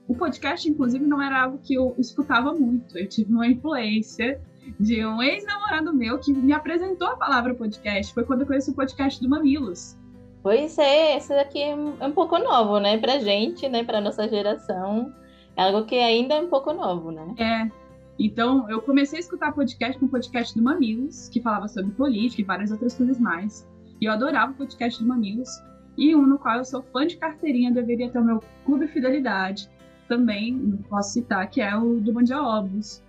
o 0.07 0.15
podcast, 0.15 0.67
inclusive, 0.67 1.05
não 1.05 1.21
era 1.21 1.43
algo 1.43 1.59
que 1.59 1.75
eu 1.75 1.93
escutava 1.97 2.51
muito. 2.53 2.97
Eu 2.97 3.07
tive 3.07 3.31
uma 3.31 3.45
influência 3.45 4.41
de 4.79 5.05
um 5.05 5.21
ex-namorado 5.21 5.93
meu 5.93 6.17
que 6.19 6.33
me 6.33 6.51
apresentou 6.51 7.07
a 7.07 7.15
palavra 7.15 7.53
podcast. 7.53 8.13
Foi 8.13 8.23
quando 8.23 8.41
eu 8.41 8.47
conheci 8.47 8.71
o 8.71 8.73
podcast 8.73 9.21
do 9.21 9.29
Mamilos. 9.29 9.97
Pois 10.41 10.77
é, 10.77 11.17
esse 11.17 11.29
daqui 11.29 11.61
é 11.61 11.75
um 11.75 12.11
pouco 12.11 12.39
novo, 12.39 12.79
né? 12.79 12.97
Pra 12.97 13.19
gente, 13.19 13.67
né? 13.69 13.83
Pra 13.83 14.01
nossa 14.01 14.27
geração. 14.27 15.13
É 15.55 15.63
algo 15.63 15.85
que 15.85 15.95
ainda 15.95 16.35
é 16.35 16.41
um 16.41 16.47
pouco 16.47 16.73
novo, 16.73 17.11
né? 17.11 17.35
É. 17.37 17.78
Então, 18.19 18.69
eu 18.69 18.81
comecei 18.81 19.17
a 19.17 19.21
escutar 19.21 19.53
podcast 19.53 19.97
com 19.97 20.05
o 20.05 20.09
podcast 20.09 20.53
do 20.53 20.61
Mamilos, 20.61 21.29
que 21.29 21.41
falava 21.41 21.69
sobre 21.69 21.91
política 21.91 22.41
e 22.41 22.45
várias 22.45 22.69
outras 22.69 22.93
coisas 22.93 23.17
mais. 23.17 23.65
E 24.01 24.05
eu 24.05 24.11
adorava 24.11 24.51
o 24.51 24.55
podcast 24.55 25.01
do 25.01 25.07
Mamilos. 25.07 25.49
E 25.97 26.13
um 26.13 26.27
no 26.27 26.37
qual 26.37 26.57
eu 26.57 26.65
sou 26.65 26.81
fã 26.81 27.07
de 27.07 27.15
carteirinha, 27.15 27.71
deveria 27.71 28.09
ter 28.09 28.19
o 28.19 28.23
meu 28.23 28.43
Clube 28.65 28.87
Fidelidade 28.87 29.69
também 30.09 30.77
posso 30.89 31.13
citar, 31.13 31.47
que 31.49 31.61
é 31.61 31.77
o 31.77 32.01
do 32.01 32.11
Bom 32.11 32.23
Dia 32.23 32.41
Óbvios. 32.41 33.01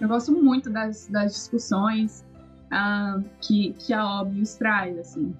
Eu 0.00 0.06
gosto 0.06 0.30
muito 0.30 0.70
das, 0.70 1.08
das 1.08 1.32
discussões 1.32 2.24
uh, 2.66 3.24
que, 3.40 3.72
que 3.72 3.92
a 3.92 4.20
Óbvios 4.20 4.54
traz, 4.54 4.98
assim. 4.98 5.34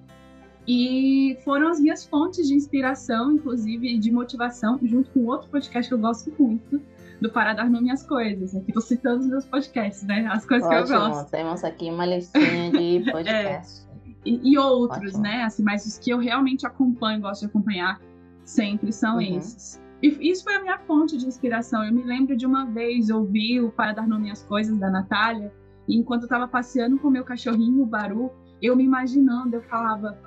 E 0.67 1.37
foram 1.43 1.67
as 1.67 1.79
minhas 1.79 2.05
fontes 2.05 2.47
de 2.47 2.55
inspiração, 2.55 3.33
inclusive 3.33 3.97
de 3.97 4.11
motivação, 4.11 4.79
junto 4.81 5.11
com 5.11 5.25
outro 5.25 5.49
podcast 5.49 5.87
que 5.87 5.93
eu 5.93 5.99
gosto 5.99 6.33
muito, 6.39 6.81
do 7.21 7.29
Para 7.31 7.53
Dar 7.53 7.69
Nome 7.69 7.91
às 7.91 8.05
Coisas. 8.05 8.55
Aqui 8.55 8.73
tô 8.73 8.81
citando 8.81 9.21
os 9.21 9.27
meus 9.27 9.45
podcasts, 9.45 10.03
né? 10.03 10.27
As 10.31 10.45
coisas 10.45 10.67
Ótimo, 10.67 10.85
que 10.85 10.93
eu 10.93 10.99
gosto. 10.99 11.31
Temos 11.31 11.63
aqui 11.63 11.89
uma 11.89 12.05
listinha 12.05 12.71
de 12.71 13.03
podcasts. 13.11 13.87
é. 14.05 14.29
e, 14.29 14.51
e, 14.53 14.57
outros, 14.57 15.13
Ótimo. 15.13 15.23
né? 15.23 15.43
Assim, 15.43 15.63
mas 15.63 15.85
os 15.85 15.97
que 15.97 16.09
eu 16.11 16.17
realmente 16.17 16.65
acompanho, 16.65 17.21
gosto 17.21 17.41
de 17.41 17.47
acompanhar 17.47 17.99
sempre 18.43 18.91
são 18.91 19.15
uhum. 19.15 19.21
esses. 19.21 19.81
E 20.01 20.29
isso 20.29 20.43
foi 20.43 20.55
a 20.55 20.61
minha 20.61 20.77
fonte 20.79 21.17
de 21.17 21.25
inspiração. 21.25 21.83
Eu 21.83 21.93
me 21.93 22.03
lembro 22.03 22.35
de 22.35 22.45
uma 22.45 22.65
vez 22.65 23.09
ouvir 23.09 23.61
o 23.61 23.71
Para 23.71 23.93
Dar 23.93 24.07
Nome 24.07 24.29
às 24.29 24.43
Coisas 24.43 24.77
da 24.77 24.89
Natália, 24.89 25.51
e 25.87 25.97
enquanto 25.97 26.23
eu 26.23 26.25
estava 26.25 26.47
passeando 26.47 26.97
com 26.97 27.07
o 27.07 27.11
meu 27.11 27.23
cachorrinho, 27.23 27.81
o 27.81 27.85
Baru, 27.85 28.31
eu 28.61 28.75
me 28.75 28.83
imaginando, 28.83 29.55
eu 29.55 29.61
falava, 29.63 30.17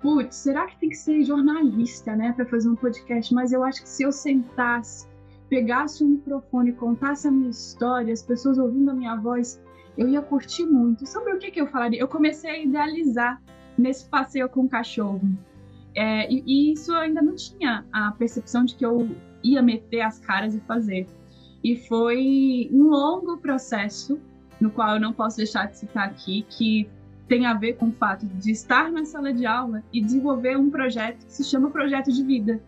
putz, 0.00 0.36
será 0.36 0.66
que 0.66 0.78
tem 0.78 0.90
que 0.90 0.96
ser 0.96 1.22
jornalista, 1.24 2.14
né, 2.14 2.32
para 2.32 2.46
fazer 2.46 2.68
um 2.68 2.76
podcast? 2.76 3.34
Mas 3.34 3.52
eu 3.52 3.64
acho 3.64 3.82
que 3.82 3.88
se 3.88 4.02
eu 4.02 4.12
sentasse, 4.12 5.07
pegasse 5.48 6.04
um 6.04 6.08
microfone, 6.08 6.72
contasse 6.72 7.26
a 7.26 7.30
minha 7.30 7.50
história, 7.50 8.12
as 8.12 8.22
pessoas 8.22 8.58
ouvindo 8.58 8.90
a 8.90 8.94
minha 8.94 9.16
voz, 9.16 9.60
eu 9.96 10.08
ia 10.08 10.22
curtir 10.22 10.66
muito. 10.66 11.06
Sobre 11.06 11.32
o 11.32 11.38
que, 11.38 11.50
que 11.50 11.60
eu 11.60 11.66
falaria? 11.66 11.98
Eu 11.98 12.08
comecei 12.08 12.50
a 12.50 12.58
idealizar 12.58 13.42
nesse 13.76 14.08
passeio 14.08 14.48
com 14.48 14.62
o 14.62 14.68
cachorro. 14.68 15.20
É, 15.94 16.30
e, 16.30 16.42
e, 16.46 16.72
isso 16.72 16.92
eu 16.92 16.98
ainda 16.98 17.22
não 17.22 17.34
tinha 17.34 17.84
a 17.92 18.12
percepção 18.12 18.64
de 18.64 18.76
que 18.76 18.84
eu 18.84 19.08
ia 19.42 19.62
meter 19.62 20.02
as 20.02 20.18
caras 20.18 20.54
e 20.54 20.60
fazer. 20.60 21.06
E 21.64 21.76
foi 21.76 22.68
um 22.72 22.84
longo 22.84 23.38
processo, 23.38 24.20
no 24.60 24.70
qual 24.70 24.94
eu 24.94 25.00
não 25.00 25.12
posso 25.12 25.38
deixar 25.38 25.66
de 25.66 25.78
citar 25.78 26.08
aqui, 26.08 26.46
que 26.48 26.88
tem 27.26 27.46
a 27.46 27.54
ver 27.54 27.74
com 27.74 27.88
o 27.88 27.92
fato 27.92 28.26
de 28.26 28.50
estar 28.50 28.90
na 28.90 29.04
sala 29.04 29.32
de 29.32 29.44
aula 29.44 29.82
e 29.92 30.00
desenvolver 30.00 30.56
um 30.56 30.70
projeto 30.70 31.26
que 31.26 31.32
se 31.32 31.44
chama 31.44 31.70
Projeto 31.70 32.12
de 32.12 32.22
Vida, 32.22 32.60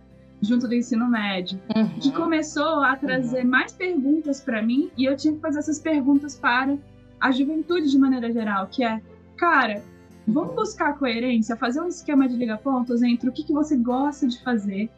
junto 0.43 0.67
do 0.67 0.75
ensino 0.75 1.09
médio, 1.09 1.61
uhum. 1.75 1.89
que 2.01 2.13
começou 2.13 2.83
a 2.83 2.97
trazer 2.97 3.45
uhum. 3.45 3.51
mais 3.51 3.73
perguntas 3.73 4.41
para 4.41 4.63
mim 4.63 4.91
e 4.97 5.05
eu 5.05 5.17
tinha 5.17 5.35
que 5.35 5.41
fazer 5.41 5.59
essas 5.59 5.79
perguntas 5.79 6.37
para 6.37 6.77
a 7.21 7.31
juventude 7.31 7.91
de 7.91 7.99
maneira 7.99 8.33
geral, 8.33 8.67
que 8.67 8.83
é, 8.83 9.01
cara, 9.37 9.83
Vamos 10.27 10.55
buscar 10.55 10.97
coerência, 10.97 11.57
fazer 11.57 11.81
um 11.81 11.89
esquema 11.89 12.29
de 12.29 12.37
liga-pontos 12.37 13.03
entre 13.03 13.29
o 13.29 13.33
que, 13.33 13.43
que 13.43 13.53
você 13.53 13.77
gosta 13.77 14.27
de 14.27 14.41
fazer 14.43 14.91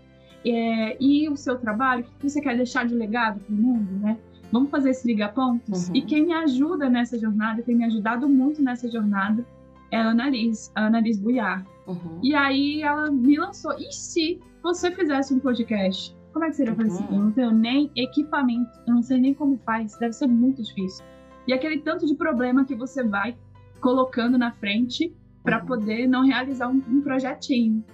é, 0.44 0.96
e 1.00 1.28
o 1.28 1.36
seu 1.36 1.58
trabalho, 1.58 2.04
o 2.04 2.18
que 2.18 2.30
você 2.30 2.40
quer 2.40 2.56
deixar 2.56 2.86
de 2.86 2.94
legado 2.94 3.40
para 3.40 3.54
o 3.54 3.56
mundo, 3.56 3.92
né? 4.00 4.18
Vamos 4.50 4.70
fazer 4.70 4.90
esse 4.90 5.06
liga-pontos? 5.06 5.88
Uhum. 5.88 5.96
E 5.96 6.02
quem 6.02 6.26
me 6.26 6.34
ajuda 6.34 6.90
nessa 6.90 7.18
jornada, 7.18 7.62
tem 7.62 7.74
me 7.74 7.84
ajudado 7.84 8.28
muito 8.28 8.62
nessa 8.62 8.90
jornada, 8.90 9.46
é 9.90 9.96
a 9.96 10.10
Annalise, 10.10 10.70
a 10.74 10.86
Annalise 10.86 11.20
Buiar. 11.20 11.64
Uhum. 11.86 12.20
E 12.22 12.34
aí 12.34 12.82
ela 12.82 13.10
me 13.10 13.38
lançou, 13.38 13.72
e 13.78 13.90
se 13.92 14.40
você 14.62 14.90
fizesse 14.90 15.34
um 15.34 15.40
podcast? 15.40 16.16
Como 16.32 16.44
é 16.44 16.48
que 16.48 16.56
seria 16.56 16.74
fazer 16.74 16.90
uhum. 16.90 17.08
Eu 17.10 17.22
não 17.24 17.32
tenho 17.32 17.50
nem 17.50 17.90
equipamento, 17.96 18.70
eu 18.86 18.94
não 18.94 19.02
sei 19.02 19.18
nem 19.18 19.34
como 19.34 19.58
faz, 19.58 19.96
deve 19.98 20.12
ser 20.12 20.26
muito 20.26 20.62
difícil. 20.62 21.04
E 21.46 21.52
aquele 21.52 21.80
tanto 21.80 22.06
de 22.06 22.14
problema 22.14 22.64
que 22.64 22.74
você 22.74 23.02
vai 23.02 23.36
colocando 23.80 24.38
na 24.38 24.52
frente 24.52 25.14
para 25.42 25.60
poder 25.60 26.06
não 26.06 26.24
realizar 26.24 26.68
um, 26.68 26.82
um, 26.88 27.02
projetinho. 27.02 27.84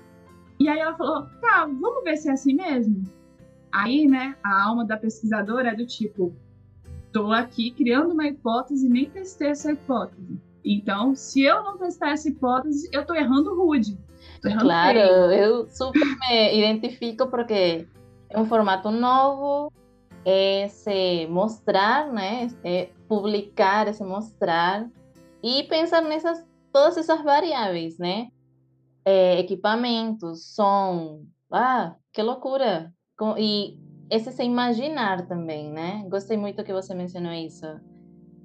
E 0.61 0.69
aí 0.69 0.79
ela 0.79 0.97
falou: 0.97 1.27
tá, 1.41 1.67
vamos 1.67 2.05
ver 2.05 2.17
se 2.17 2.29
é 2.29 2.33
assim 2.33 2.55
mesmo. 2.55 3.03
Aí, 3.73 4.07
né, 4.07 4.37
a 4.43 4.65
alma 4.65 4.85
da 4.85 4.97
pesquisadora 4.97 5.71
é 5.71 5.75
do 5.75 5.87
tipo: 5.87 6.37
tô 7.13 7.33
aqui 7.33 7.71
criando 7.71 8.13
uma 8.13 8.27
hipótese, 8.27 8.89
nem 8.89 9.09
testei 9.09 9.49
essa 9.49 9.73
hipótese. 9.73 10.39
Então, 10.65 11.15
se 11.15 11.43
eu 11.43 11.63
não 11.65 11.79
testar 11.79 12.11
essa 12.11 12.29
hipótese, 12.29 12.89
eu 12.93 13.07
tô 13.07 13.15
errando 13.15 13.57
rude. 13.57 13.99
Claro, 14.41 14.99
eu 14.99 15.69
super 15.69 16.05
me 16.29 16.59
identifico 16.59 17.29
porque 17.29 17.87
é 18.31 18.39
um 18.39 18.45
formato 18.45 18.91
novo, 18.91 19.73
é 20.25 20.69
se 20.69 21.27
mostrar, 21.29 22.13
né? 22.13 22.49
É 22.65 22.91
publicar, 23.09 23.89
é 23.89 23.93
se 23.93 24.05
mostrar 24.05 24.89
e 25.43 25.63
pensar 25.65 26.03
nessas 26.03 26.45
todas 26.73 26.99
essas 26.99 27.23
variáveis, 27.23 27.99
né? 27.99 28.29
É, 29.05 29.39
equipamentos, 29.41 30.55
som, 30.55 31.23
ah, 31.51 31.95
que 32.13 32.23
loucura! 32.23 32.93
E 33.39 33.79
esse 34.11 34.31
se 34.31 34.45
imaginar 34.45 35.27
também, 35.27 35.71
né? 35.73 36.05
Gostei 36.09 36.37
muito 36.37 36.63
que 36.63 36.73
você 36.73 36.95
mencionou 36.95 37.33
isso, 37.33 37.67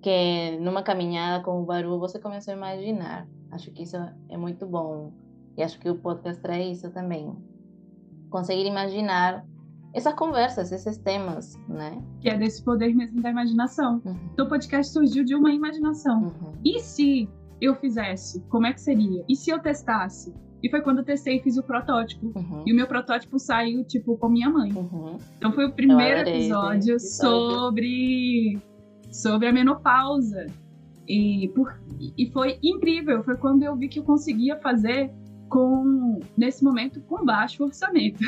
que 0.01 0.57
numa 0.61 0.81
caminhada 0.81 1.43
com 1.43 1.61
o 1.61 1.65
Baru 1.65 1.99
você 1.99 2.19
começou 2.19 2.53
a 2.53 2.57
imaginar. 2.57 3.27
Acho 3.51 3.71
que 3.71 3.83
isso 3.83 3.97
é 4.29 4.37
muito 4.37 4.65
bom 4.65 5.11
e 5.57 5.63
acho 5.63 5.79
que 5.79 5.89
o 5.89 5.95
podcast 5.95 6.41
traz 6.41 6.77
isso 6.77 6.89
também. 6.91 7.35
Conseguir 8.29 8.65
imaginar 8.65 9.45
essas 9.93 10.13
conversas, 10.15 10.71
esses 10.71 10.97
temas, 10.97 11.55
né? 11.69 12.01
Que 12.19 12.29
é 12.29 12.37
desse 12.37 12.63
poder 12.63 12.93
mesmo 12.95 13.21
da 13.21 13.29
imaginação. 13.29 14.01
Uhum. 14.03 14.17
Então 14.33 14.45
o 14.47 14.49
podcast 14.49 14.91
surgiu 14.91 15.23
de 15.23 15.35
uma 15.35 15.51
imaginação. 15.51 16.23
Uhum. 16.23 16.53
E 16.65 16.79
se 16.79 17.29
eu 17.61 17.75
fizesse? 17.75 18.41
Como 18.49 18.65
é 18.65 18.73
que 18.73 18.81
seria? 18.81 19.23
E 19.29 19.35
se 19.35 19.51
eu 19.51 19.59
testasse? 19.59 20.33
E 20.63 20.69
foi 20.69 20.81
quando 20.81 20.99
eu 20.99 21.03
testei 21.03 21.37
e 21.37 21.43
fiz 21.43 21.57
o 21.57 21.63
protótipo. 21.63 22.31
Uhum. 22.35 22.63
E 22.65 22.71
o 22.71 22.75
meu 22.75 22.87
protótipo 22.87 23.37
saiu, 23.37 23.83
tipo, 23.83 24.17
com 24.17 24.29
minha 24.29 24.49
mãe. 24.49 24.71
Uhum. 24.71 25.17
Então 25.37 25.51
foi 25.51 25.65
o 25.65 25.71
primeiro 25.73 26.27
episódio 26.27 26.99
sobre, 26.99 28.57
sobre 29.11 29.47
a 29.47 29.51
menopausa. 29.51 30.47
E, 31.05 31.51
por, 31.53 31.77
e 32.17 32.31
foi 32.31 32.57
incrível. 32.63 33.21
Foi 33.23 33.35
quando 33.35 33.63
eu 33.63 33.75
vi 33.75 33.89
que 33.89 33.99
eu 33.99 34.03
conseguia 34.03 34.57
fazer 34.57 35.13
com 35.53 36.19
nesse 36.35 36.63
momento 36.63 36.99
com 37.01 37.23
baixo 37.23 37.63
orçamento, 37.63 38.19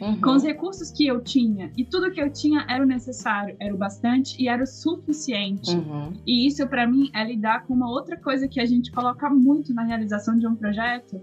uhum. 0.00 0.18
com 0.22 0.30
os 0.30 0.42
recursos 0.42 0.90
que 0.90 1.06
eu 1.06 1.20
tinha 1.20 1.70
e 1.76 1.84
tudo 1.84 2.10
que 2.10 2.18
eu 2.18 2.32
tinha 2.32 2.64
era 2.66 2.82
o 2.82 2.86
necessário, 2.86 3.54
era 3.60 3.74
o 3.74 3.76
bastante 3.76 4.42
e 4.42 4.48
era 4.48 4.62
o 4.62 4.66
suficiente. 4.66 5.76
Uhum. 5.76 6.14
E 6.26 6.46
isso 6.46 6.66
para 6.66 6.86
mim 6.86 7.10
é 7.12 7.22
lidar 7.26 7.66
com 7.66 7.74
uma 7.74 7.90
outra 7.90 8.16
coisa 8.16 8.48
que 8.48 8.58
a 8.58 8.64
gente 8.64 8.90
coloca 8.90 9.28
muito 9.28 9.74
na 9.74 9.82
realização 9.82 10.38
de 10.38 10.46
um 10.46 10.56
projeto, 10.56 11.20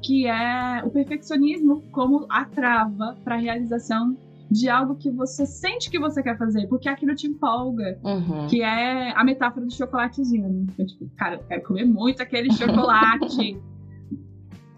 que 0.00 0.28
é 0.28 0.84
o 0.84 0.90
perfeccionismo 0.90 1.82
como 1.90 2.24
a 2.28 2.44
trava 2.44 3.16
para 3.24 3.34
a 3.34 3.38
realização 3.38 4.16
de 4.48 4.68
algo 4.68 4.94
que 4.94 5.10
você 5.10 5.46
sente 5.46 5.90
que 5.90 5.98
você 5.98 6.22
quer 6.22 6.38
fazer, 6.38 6.68
porque 6.68 6.88
aquilo 6.88 7.12
te 7.16 7.26
empolga, 7.26 7.98
uhum. 8.04 8.46
que 8.46 8.62
é 8.62 9.10
a 9.16 9.24
metáfora 9.24 9.66
do 9.66 9.74
chocolatezinho. 9.74 10.48
Né? 10.48 10.66
Eu, 10.78 10.86
tipo, 10.86 11.10
cara, 11.16 11.36
eu 11.36 11.44
quero 11.48 11.62
comer 11.64 11.86
muito 11.86 12.22
aquele 12.22 12.52
chocolate. 12.52 13.58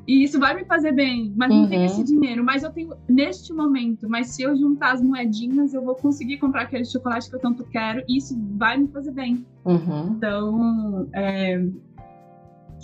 E 0.07 0.23
isso 0.23 0.39
vai 0.39 0.55
me 0.55 0.65
fazer 0.65 0.93
bem, 0.93 1.33
mas 1.37 1.51
uhum. 1.51 1.63
não 1.63 1.69
tenho 1.69 1.85
esse 1.85 2.05
dinheiro. 2.05 2.45
Mas 2.45 2.63
eu 2.63 2.71
tenho 2.71 2.95
neste 3.09 3.53
momento. 3.53 4.09
Mas 4.09 4.29
se 4.29 4.43
eu 4.43 4.57
juntar 4.57 4.93
as 4.93 5.03
moedinhas, 5.03 5.73
eu 5.73 5.83
vou 5.83 5.95
conseguir 5.95 6.39
comprar 6.39 6.63
aquele 6.63 6.85
chocolate 6.85 7.29
que 7.29 7.37
eu 7.37 7.41
tanto 7.41 7.65
quero. 7.65 8.03
E 8.09 8.19
isso 8.19 8.39
vai 8.57 8.77
me 8.77 8.89
fazer 8.89 9.13
bem. 9.13 9.45
Uhum. 9.65 10.15
Então, 10.17 11.09
é, 11.15 11.65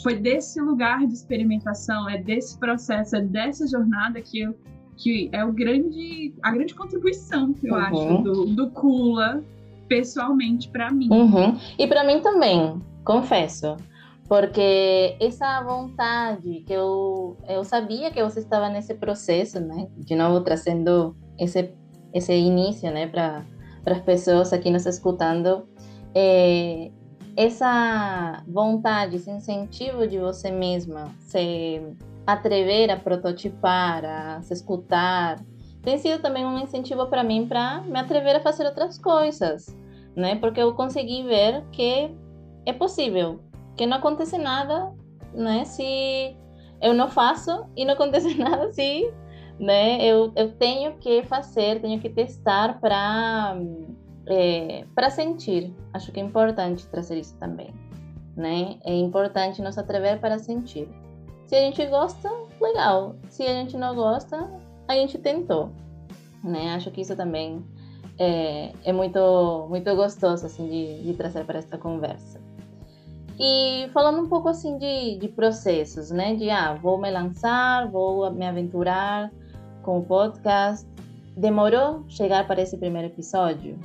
foi 0.02 0.16
desse 0.16 0.60
lugar 0.60 1.06
de 1.06 1.12
experimentação, 1.12 2.08
é 2.08 2.18
desse 2.18 2.58
processo, 2.58 3.16
é 3.16 3.20
dessa 3.20 3.66
jornada 3.66 4.20
que 4.20 4.40
eu 4.40 4.54
que 4.96 5.30
é 5.32 5.42
o 5.42 5.50
grande, 5.50 6.34
a 6.42 6.50
grande 6.50 6.74
contribuição, 6.74 7.54
eu 7.64 7.72
uhum. 7.72 7.80
acho, 7.80 8.22
do, 8.22 8.44
do 8.46 8.70
Kula 8.70 9.42
pessoalmente 9.88 10.68
para 10.68 10.90
mim. 10.90 11.08
Uhum. 11.10 11.58
E 11.78 11.86
para 11.86 12.04
mim 12.04 12.20
também, 12.20 12.80
confesso 13.02 13.76
porque 14.30 15.16
essa 15.18 15.60
vontade 15.64 16.62
que 16.64 16.72
eu 16.72 17.36
eu 17.48 17.64
sabia 17.64 18.12
que 18.12 18.22
você 18.22 18.38
estava 18.38 18.68
nesse 18.68 18.94
processo, 18.94 19.58
né? 19.58 19.88
De 19.96 20.14
novo 20.14 20.44
trazendo 20.44 21.16
esse 21.36 21.74
esse 22.14 22.32
início, 22.32 22.92
né, 22.92 23.08
para 23.08 23.44
para 23.82 23.96
as 23.96 24.02
pessoas 24.02 24.52
aqui 24.52 24.70
nos 24.70 24.86
escutando, 24.86 25.66
é, 26.14 26.92
essa 27.36 28.44
vontade, 28.46 29.16
esse 29.16 29.30
incentivo 29.30 30.06
de 30.06 30.18
você 30.18 30.50
mesma 30.52 31.08
se 31.18 31.80
atrever 32.24 32.88
a 32.90 32.96
prototipar, 32.96 34.04
a 34.04 34.42
se 34.42 34.52
escutar, 34.52 35.40
tem 35.82 35.98
sido 35.98 36.22
também 36.22 36.46
um 36.46 36.58
incentivo 36.58 37.06
para 37.06 37.24
mim 37.24 37.48
para 37.48 37.80
me 37.80 37.98
atrever 37.98 38.36
a 38.36 38.40
fazer 38.40 38.64
outras 38.64 38.96
coisas, 38.96 39.76
né? 40.14 40.36
Porque 40.36 40.60
eu 40.60 40.72
consegui 40.74 41.24
ver 41.24 41.64
que 41.72 42.14
é 42.64 42.72
possível, 42.72 43.40
que 43.80 43.86
não 43.86 43.96
acontece 43.96 44.36
nada, 44.36 44.92
né? 45.32 45.64
Se 45.64 46.36
eu 46.82 46.92
não 46.92 47.08
faço 47.08 47.64
e 47.74 47.86
não 47.86 47.94
acontece 47.94 48.34
nada 48.36 48.70
se, 48.74 49.10
né? 49.58 50.04
Eu, 50.04 50.30
eu 50.36 50.52
tenho 50.52 50.98
que 50.98 51.22
fazer, 51.22 51.80
tenho 51.80 51.98
que 51.98 52.10
testar 52.10 52.78
para 52.78 53.56
é, 54.26 54.84
para 54.94 55.08
sentir. 55.08 55.74
Acho 55.94 56.12
que 56.12 56.20
é 56.20 56.22
importante 56.22 56.86
trazer 56.88 57.18
isso 57.20 57.34
também, 57.38 57.72
né? 58.36 58.78
É 58.84 58.94
importante 58.94 59.62
nos 59.62 59.78
atrever 59.78 60.20
para 60.20 60.38
sentir. 60.38 60.86
Se 61.46 61.56
a 61.56 61.60
gente 61.60 61.84
gosta, 61.86 62.30
legal. 62.60 63.16
Se 63.30 63.44
a 63.44 63.54
gente 63.54 63.78
não 63.78 63.94
gosta, 63.94 64.46
a 64.88 64.94
gente 64.94 65.16
tentou, 65.16 65.72
né? 66.44 66.74
Acho 66.74 66.90
que 66.90 67.00
isso 67.00 67.16
também 67.16 67.64
é, 68.18 68.72
é 68.84 68.92
muito 68.92 69.66
muito 69.70 69.96
gostoso 69.96 70.44
assim 70.44 70.68
de, 70.68 71.02
de 71.02 71.14
trazer 71.14 71.46
para 71.46 71.58
esta 71.58 71.78
conversa. 71.78 72.49
E 73.42 73.88
falando 73.94 74.20
um 74.20 74.28
pouco 74.28 74.50
assim 74.50 74.76
de, 74.76 75.16
de 75.16 75.26
processos, 75.28 76.10
né? 76.10 76.34
De 76.34 76.50
ah, 76.50 76.74
vou 76.74 77.00
me 77.00 77.10
lançar, 77.10 77.90
vou 77.90 78.30
me 78.30 78.46
aventurar 78.46 79.32
com 79.82 79.98
o 79.98 80.04
podcast. 80.04 80.86
Demorou 81.34 82.04
chegar 82.06 82.46
para 82.46 82.60
esse 82.60 82.76
primeiro 82.76 83.08
episódio? 83.08 83.78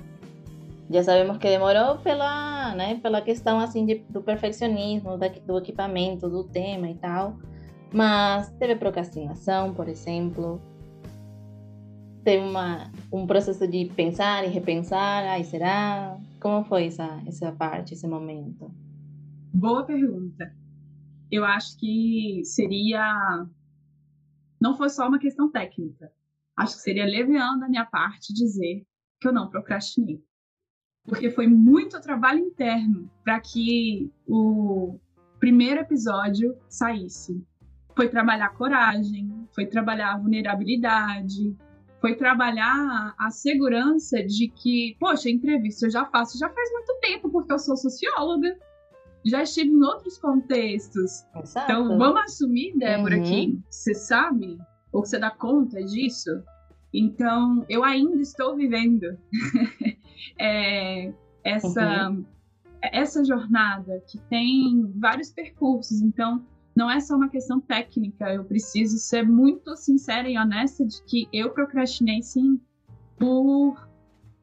Já 0.90 1.04
sabemos 1.04 1.38
que 1.38 1.48
demorou 1.48 1.98
pela, 2.00 2.76
né, 2.76 3.00
pela 3.02 3.22
questão 3.22 3.58
assim 3.60 3.86
de, 3.86 3.96
do 4.10 4.22
perfeccionismo, 4.22 5.18
da, 5.18 5.30
do 5.30 5.58
equipamento, 5.58 6.30
do 6.30 6.44
tema 6.44 6.90
e 6.90 6.96
tal. 6.96 7.38
Mas 7.94 8.50
teve 8.60 8.76
procrastinação, 8.76 9.74
por 9.74 9.88
exemplo. 9.88 10.62
Teve 12.26 12.44
uma, 12.44 12.92
um 13.10 13.26
processo 13.26 13.66
de 13.66 13.86
pensar 13.86 14.44
e 14.44 14.50
repensar. 14.50 15.24
Ai, 15.24 15.46
será? 15.46 16.18
Como 16.42 16.66
foi 16.66 16.88
essa, 16.88 17.22
essa 17.26 17.54
parte, 17.54 17.94
esse 17.94 18.06
momento? 18.06 18.70
Boa 19.56 19.86
pergunta. 19.86 20.54
Eu 21.32 21.46
acho 21.46 21.80
que 21.80 22.42
seria. 22.44 23.48
Não 24.60 24.76
foi 24.76 24.90
só 24.90 25.08
uma 25.08 25.18
questão 25.18 25.50
técnica. 25.50 26.12
Acho 26.58 26.76
que 26.76 26.82
seria 26.82 27.06
leviano 27.06 27.62
da 27.62 27.70
minha 27.70 27.86
parte 27.86 28.34
dizer 28.34 28.86
que 29.18 29.26
eu 29.26 29.32
não 29.32 29.50
procrastinei. 29.50 30.22
Porque 31.06 31.30
foi 31.30 31.48
muito 31.48 32.02
trabalho 32.02 32.40
interno 32.40 33.10
para 33.24 33.40
que 33.40 34.12
o 34.28 35.00
primeiro 35.40 35.80
episódio 35.80 36.58
saísse. 36.68 37.42
Foi 37.96 38.10
trabalhar 38.10 38.50
coragem, 38.58 39.48
foi 39.56 39.68
trabalhar 39.68 40.16
a 40.16 40.18
vulnerabilidade, 40.18 41.56
foi 42.02 42.14
trabalhar 42.16 43.16
a 43.18 43.32
segurança 43.32 44.22
de 44.22 44.50
que, 44.50 44.98
poxa, 45.00 45.30
entrevista 45.30 45.86
eu 45.86 45.92
já 45.92 46.06
faço 46.08 46.38
já 46.38 46.50
faz 46.50 46.72
muito 46.74 47.00
tempo, 47.00 47.30
porque 47.30 47.54
eu 47.54 47.60
sou 47.60 47.78
socióloga 47.78 48.54
já 49.26 49.42
estive 49.42 49.72
em 49.72 49.84
outros 49.84 50.18
contextos. 50.18 51.26
Exato. 51.36 51.72
Então, 51.72 51.98
vamos 51.98 52.22
assumir, 52.22 52.78
Débora, 52.78 53.18
uhum. 53.18 53.24
que 53.24 53.60
você 53.70 53.94
sabe, 53.96 54.58
ou 54.92 55.04
você 55.04 55.18
dá 55.18 55.32
conta 55.32 55.84
disso. 55.84 56.44
Então, 56.94 57.66
eu 57.68 57.84
ainda 57.84 58.22
estou 58.22 58.56
vivendo 58.56 59.18
é, 60.40 61.12
essa, 61.44 62.10
uhum. 62.10 62.26
essa 62.82 63.26
jornada 63.26 64.02
que 64.08 64.20
tem 64.30 64.92
vários 64.96 65.32
percursos. 65.32 66.02
Então, 66.02 66.46
não 66.76 66.90
é 66.90 67.00
só 67.00 67.16
uma 67.16 67.30
questão 67.30 67.60
técnica. 67.60 68.32
Eu 68.32 68.46
preciso 68.46 68.98
ser 68.98 69.24
muito 69.24 69.76
sincera 69.76 70.30
e 70.30 70.38
honesta 70.38 70.86
de 70.86 71.04
que 71.06 71.28
eu 71.34 71.50
procrastinei, 71.50 72.22
sim, 72.22 72.60
por 73.18 73.76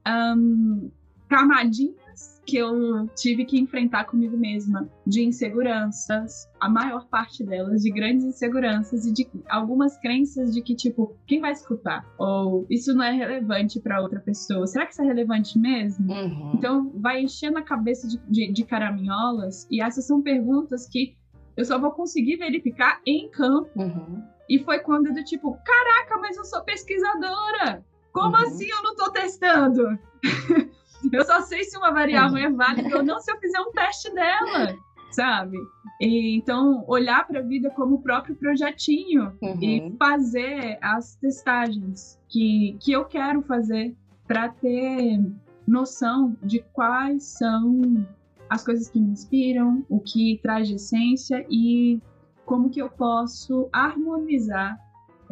um, 0.06 0.90
camadinhas 1.28 2.01
que 2.44 2.56
eu 2.56 3.08
tive 3.14 3.44
que 3.44 3.58
enfrentar 3.58 4.04
comigo 4.04 4.36
mesma 4.36 4.88
de 5.06 5.22
inseguranças, 5.22 6.48
a 6.60 6.68
maior 6.68 7.06
parte 7.08 7.44
delas 7.44 7.82
de 7.82 7.90
grandes 7.90 8.24
inseguranças 8.24 9.06
e 9.06 9.12
de 9.12 9.28
algumas 9.48 9.96
crenças 9.98 10.52
de 10.52 10.62
que 10.62 10.74
tipo, 10.74 11.16
quem 11.26 11.40
vai 11.40 11.52
escutar? 11.52 12.04
Ou 12.18 12.66
isso 12.68 12.94
não 12.94 13.04
é 13.04 13.12
relevante 13.12 13.80
para 13.80 14.00
outra 14.00 14.20
pessoa. 14.20 14.66
Será 14.66 14.86
que 14.86 14.92
isso 14.92 15.02
é 15.02 15.06
relevante 15.06 15.58
mesmo? 15.58 16.12
Uhum. 16.12 16.52
Então 16.54 16.90
vai 16.96 17.22
enchendo 17.22 17.58
a 17.58 17.62
cabeça 17.62 18.08
de, 18.08 18.18
de, 18.28 18.52
de 18.52 18.64
caraminholas 18.64 19.66
e 19.70 19.82
essas 19.82 20.06
são 20.06 20.20
perguntas 20.20 20.88
que 20.88 21.16
eu 21.56 21.64
só 21.64 21.78
vou 21.78 21.92
conseguir 21.92 22.36
verificar 22.36 23.00
em 23.06 23.30
campo. 23.30 23.70
Uhum. 23.76 24.22
E 24.48 24.58
foi 24.58 24.80
quando 24.80 25.12
do 25.12 25.24
tipo, 25.24 25.56
caraca, 25.64 26.18
mas 26.18 26.36
eu 26.36 26.44
sou 26.44 26.62
pesquisadora. 26.64 27.84
Como 28.12 28.36
uhum. 28.36 28.42
assim 28.42 28.68
eu 28.68 28.82
não 28.82 28.96
tô 28.96 29.10
testando? 29.10 29.82
Eu 31.12 31.24
só 31.24 31.40
sei 31.42 31.64
se 31.64 31.76
uma 31.76 31.92
variável 31.92 32.38
é 32.38 32.50
válida 32.50 32.96
ou 32.96 33.02
não 33.02 33.20
se 33.20 33.30
eu 33.30 33.38
fizer 33.38 33.60
um 33.60 33.70
teste 33.72 34.12
dela. 34.14 34.74
sabe? 35.12 35.58
E, 36.00 36.34
então, 36.36 36.84
olhar 36.88 37.26
para 37.26 37.40
a 37.40 37.42
vida 37.42 37.70
como 37.70 37.96
o 37.96 38.02
próprio 38.02 38.34
projetinho 38.34 39.32
uhum. 39.40 39.62
e 39.62 39.94
fazer 39.98 40.78
as 40.80 41.16
testagens 41.16 42.18
que, 42.28 42.76
que 42.80 42.92
eu 42.92 43.04
quero 43.04 43.42
fazer 43.42 43.94
para 44.26 44.48
ter 44.48 45.20
noção 45.66 46.36
de 46.42 46.60
quais 46.72 47.24
são 47.24 48.06
as 48.48 48.64
coisas 48.64 48.88
que 48.88 49.00
me 49.00 49.10
inspiram, 49.10 49.84
o 49.88 50.00
que 50.00 50.40
traz 50.42 50.68
de 50.68 50.74
essência 50.74 51.46
e 51.48 52.00
como 52.44 52.70
que 52.70 52.80
eu 52.80 52.90
posso 52.90 53.68
harmonizar 53.72 54.78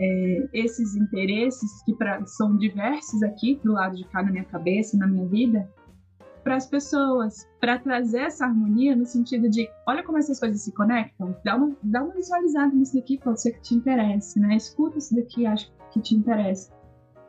é, 0.01 0.49
esses 0.55 0.97
interesses 0.97 1.83
que 1.85 1.95
pra, 1.95 2.25
são 2.27 2.57
diversos 2.57 3.23
aqui 3.23 3.61
do 3.63 3.73
lado 3.73 3.97
de 3.97 4.05
cá 4.05 4.23
na 4.23 4.33
minha 4.33 4.45
cabeça, 4.45 4.97
na 4.97 5.07
minha 5.07 5.27
vida, 5.29 5.71
para 6.43 6.57
as 6.57 6.67
pessoas, 6.67 7.47
para 7.61 7.79
trazer 7.79 8.21
essa 8.21 8.47
harmonia 8.47 8.97
no 8.97 9.05
sentido 9.05 9.49
de, 9.51 9.69
olha 9.87 10.03
como 10.03 10.17
essas 10.17 10.41
coisas 10.41 10.63
se 10.63 10.73
conectam, 10.73 11.37
dá 11.45 11.55
uma, 11.55 11.77
dá 11.83 12.03
uma 12.03 12.15
visualizada 12.15 12.75
nisso 12.75 12.95
daqui, 12.97 13.19
pode 13.19 13.43
ser 13.43 13.53
que 13.53 13.61
te 13.61 13.75
interesse, 13.75 14.41
né? 14.41 14.57
Escuta 14.57 14.97
isso 14.97 15.15
daqui, 15.15 15.45
acho 15.45 15.71
que 15.93 16.01
te 16.01 16.15
interessa. 16.15 16.73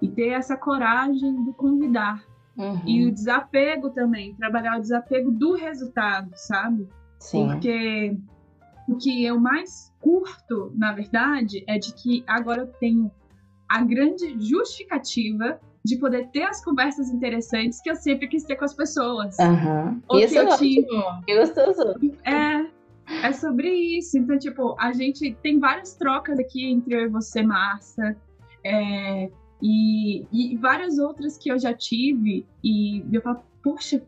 E 0.02 0.08
ter 0.08 0.30
essa 0.30 0.56
coragem 0.56 1.44
do 1.44 1.54
convidar. 1.54 2.24
Uhum. 2.58 2.82
E 2.86 3.06
o 3.06 3.12
desapego 3.12 3.90
também, 3.90 4.34
trabalhar 4.36 4.78
o 4.78 4.82
desapego 4.82 5.30
do 5.30 5.56
resultado, 5.56 6.32
sabe? 6.36 6.88
Sim. 7.20 7.48
Porque 7.48 8.18
o 8.88 8.96
que 8.96 9.26
eu 9.26 9.40
mais 9.40 9.91
curto, 10.02 10.72
na 10.76 10.92
verdade, 10.92 11.64
é 11.68 11.78
de 11.78 11.94
que 11.94 12.24
agora 12.28 12.64
eu 12.64 12.68
tenho 12.68 13.12
a 13.70 13.82
grande 13.84 14.36
justificativa 14.40 15.60
de 15.84 15.98
poder 15.98 16.28
ter 16.28 16.44
as 16.44 16.64
conversas 16.64 17.10
interessantes 17.10 17.82
que 17.82 17.90
eu 17.90 17.96
sempre 17.96 18.28
quis 18.28 18.44
ter 18.44 18.56
com 18.56 18.66
as 18.66 18.74
pessoas. 18.74 19.38
Uhum. 19.40 20.20
Isso 20.20 20.38
é 20.38 20.44
ótimo. 20.44 21.24
Que 21.26 21.38
gostoso. 21.38 21.96
É, 22.24 23.28
é 23.28 23.32
sobre 23.32 23.70
isso. 23.70 24.18
Então, 24.18 24.38
tipo, 24.38 24.76
a 24.80 24.92
gente 24.92 25.36
tem 25.42 25.60
várias 25.60 25.96
trocas 25.96 26.38
aqui 26.38 26.66
entre 26.66 26.96
eu 26.96 27.06
e 27.06 27.08
você, 27.08 27.42
Márcia. 27.42 28.16
É, 28.64 29.30
e, 29.62 30.26
e 30.32 30.58
várias 30.58 31.00
outras 31.00 31.38
que 31.38 31.52
eu 31.52 31.58
já 31.58 31.74
tive. 31.74 32.46
E 32.64 33.04
eu 33.12 33.22
falo, 33.22 33.42
poxa, 33.64 34.04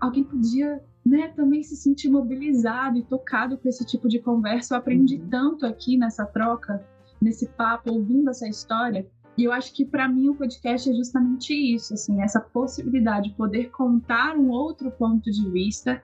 alguém 0.00 0.24
podia 0.24 0.82
né, 1.04 1.28
também 1.28 1.62
se 1.62 1.76
sentir 1.76 2.08
mobilizado 2.08 2.98
e 2.98 3.02
tocado 3.02 3.58
com 3.58 3.68
esse 3.68 3.84
tipo 3.84 4.08
de 4.08 4.20
conversa. 4.20 4.74
Eu 4.74 4.78
aprendi 4.78 5.16
uhum. 5.16 5.28
tanto 5.28 5.66
aqui 5.66 5.96
nessa 5.96 6.24
troca, 6.24 6.84
nesse 7.20 7.48
papo, 7.48 7.92
ouvindo 7.92 8.30
essa 8.30 8.48
história. 8.48 9.06
E 9.36 9.44
eu 9.44 9.52
acho 9.52 9.74
que 9.74 9.84
para 9.84 10.08
mim 10.08 10.28
o 10.28 10.34
podcast 10.34 10.88
é 10.90 10.94
justamente 10.94 11.54
isso, 11.54 11.94
assim, 11.94 12.20
essa 12.22 12.40
possibilidade 12.40 13.30
de 13.30 13.34
poder 13.34 13.70
contar 13.70 14.36
um 14.36 14.50
outro 14.50 14.90
ponto 14.90 15.30
de 15.30 15.50
vista, 15.50 16.02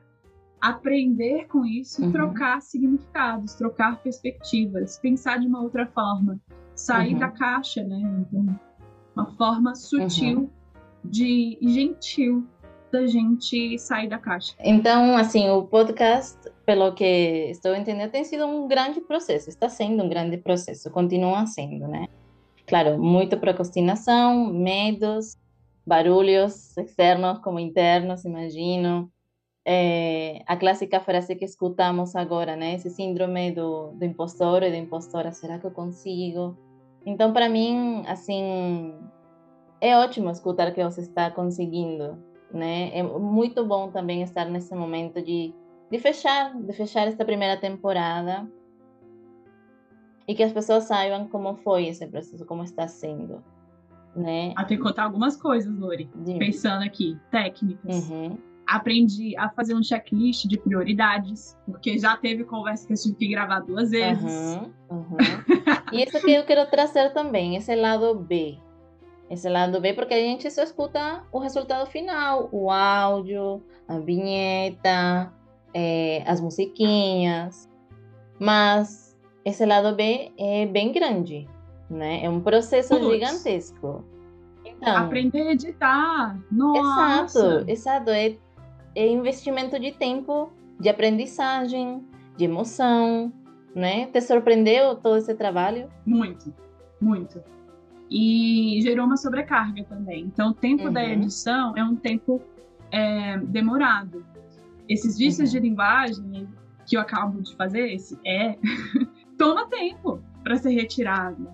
aprender 0.60 1.46
com 1.46 1.64
isso 1.64 2.02
uhum. 2.02 2.10
trocar 2.10 2.60
significados, 2.60 3.54
trocar 3.54 4.02
perspectivas, 4.02 4.98
pensar 4.98 5.38
de 5.38 5.46
uma 5.46 5.62
outra 5.62 5.86
forma, 5.86 6.40
sair 6.74 7.12
uhum. 7.12 7.20
da 7.20 7.28
caixa, 7.28 7.84
né? 7.84 8.24
Então, 8.26 8.58
uma 9.14 9.26
forma 9.36 9.74
sutil 9.74 10.38
uhum. 10.38 10.50
de 11.04 11.58
gentil 11.62 12.46
da 12.90 13.06
gente 13.06 13.78
sair 13.78 14.08
da 14.08 14.18
caixa. 14.18 14.54
Então, 14.60 15.16
assim, 15.16 15.48
o 15.50 15.64
podcast, 15.64 16.38
pelo 16.64 16.92
que 16.94 17.04
estou 17.50 17.74
entendendo, 17.74 18.10
tem 18.10 18.24
sido 18.24 18.46
um 18.46 18.66
grande 18.66 19.00
processo, 19.00 19.48
está 19.48 19.68
sendo 19.68 20.02
um 20.02 20.08
grande 20.08 20.36
processo, 20.38 20.90
continua 20.90 21.46
sendo, 21.46 21.86
né? 21.86 22.06
Claro, 22.66 22.98
muita 22.98 23.36
procrastinação, 23.36 24.52
medos, 24.52 25.36
barulhos 25.86 26.76
externos 26.76 27.38
como 27.38 27.58
internos, 27.58 28.24
imagino. 28.24 29.10
É, 29.64 30.42
a 30.46 30.56
clássica 30.56 31.00
frase 31.00 31.34
que 31.34 31.44
escutamos 31.44 32.14
agora, 32.14 32.56
né? 32.56 32.74
Esse 32.74 32.90
síndrome 32.90 33.52
do, 33.52 33.92
do 33.92 34.04
impostor 34.04 34.62
e 34.62 34.70
da 34.70 34.76
impostora, 34.76 35.32
será 35.32 35.58
que 35.58 35.66
eu 35.66 35.70
consigo? 35.70 36.56
Então, 37.04 37.32
para 37.32 37.48
mim, 37.48 38.02
assim, 38.06 38.94
é 39.80 39.96
ótimo 39.96 40.30
escutar 40.30 40.72
que 40.72 40.84
você 40.84 41.00
está 41.00 41.30
conseguindo, 41.30 42.18
né? 42.52 42.90
É 42.96 43.02
muito 43.02 43.64
bom 43.64 43.90
também 43.90 44.22
estar 44.22 44.46
nesse 44.46 44.74
momento 44.74 45.22
de, 45.22 45.54
de 45.90 45.98
fechar, 45.98 46.54
de 46.54 46.72
fechar 46.72 47.06
esta 47.06 47.24
primeira 47.24 47.56
temporada 47.56 48.48
e 50.26 50.34
que 50.34 50.42
as 50.42 50.52
pessoas 50.52 50.84
saibam 50.84 51.26
como 51.28 51.56
foi 51.56 51.86
esse 51.86 52.06
processo, 52.06 52.44
como 52.44 52.62
está 52.62 52.86
sendo, 52.86 53.42
né? 54.14 54.52
Até 54.56 54.76
contar 54.76 55.04
algumas 55.04 55.36
coisas, 55.36 55.74
Lori. 55.78 56.08
Pensando 56.38 56.84
aqui, 56.84 57.18
técnicas. 57.30 58.08
Uhum. 58.10 58.38
Aprendi 58.66 59.34
a 59.38 59.48
fazer 59.48 59.74
um 59.74 59.82
checklist 59.82 60.46
de 60.46 60.58
prioridades, 60.58 61.56
porque 61.64 61.98
já 61.98 62.14
teve 62.18 62.44
conversa 62.44 62.86
que 62.86 62.92
eu 62.92 62.96
tive 62.98 63.14
que 63.14 63.28
gravar 63.28 63.60
duas 63.60 63.90
vezes. 63.90 64.58
Uhum, 64.90 64.98
uhum. 64.98 65.16
e 65.92 66.04
isso 66.04 66.20
que 66.20 66.32
eu 66.32 66.44
quero 66.44 66.68
trazer 66.68 67.14
também, 67.14 67.56
esse 67.56 67.74
lado 67.74 68.14
B. 68.14 68.58
Esse 69.30 69.48
lado 69.48 69.80
B, 69.80 69.92
porque 69.92 70.14
a 70.14 70.18
gente 70.18 70.50
só 70.50 70.62
escuta 70.62 71.22
o 71.30 71.38
resultado 71.38 71.86
final, 71.90 72.48
o 72.50 72.70
áudio, 72.70 73.62
a 73.86 73.98
vinheta, 73.98 75.32
é, 75.74 76.22
as 76.26 76.40
musiquinhas. 76.40 77.68
Mas 78.38 79.16
esse 79.44 79.66
lado 79.66 79.94
B 79.94 80.32
é 80.38 80.66
bem 80.66 80.92
grande, 80.92 81.46
né? 81.90 82.24
É 82.24 82.30
um 82.30 82.40
processo 82.40 82.98
Puts. 82.98 83.12
gigantesco. 83.12 84.04
Então, 84.64 84.96
Aprender 84.96 85.42
a 85.42 85.52
editar. 85.52 86.38
Nossa. 86.50 87.38
Exato, 87.38 87.70
exato. 87.70 88.10
É, 88.10 88.36
é 88.94 89.08
investimento 89.08 89.78
de 89.78 89.92
tempo, 89.92 90.50
de 90.80 90.88
aprendizagem, 90.88 92.02
de 92.36 92.44
emoção, 92.44 93.32
né? 93.74 94.06
Te 94.06 94.20
surpreendeu 94.20 94.96
todo 94.96 95.18
esse 95.18 95.34
trabalho? 95.34 95.90
Muito, 96.06 96.54
muito. 97.00 97.42
E 98.10 98.80
gerou 98.82 99.06
uma 99.06 99.16
sobrecarga 99.16 99.84
também. 99.84 100.24
Então, 100.24 100.50
o 100.50 100.54
tempo 100.54 100.86
uhum. 100.86 100.92
da 100.92 101.04
edição 101.04 101.76
é 101.76 101.84
um 101.84 101.94
tempo 101.94 102.40
é, 102.90 103.38
demorado. 103.38 104.24
Esses 104.88 105.18
vícios 105.18 105.50
uhum. 105.50 105.60
de 105.60 105.68
linguagem 105.68 106.48
que 106.86 106.96
eu 106.96 107.00
acabo 107.00 107.42
de 107.42 107.54
fazer, 107.54 107.92
esse 107.92 108.18
é, 108.24 108.56
toma 109.36 109.68
tempo 109.68 110.20
para 110.42 110.56
ser 110.56 110.70
retirado. 110.70 111.48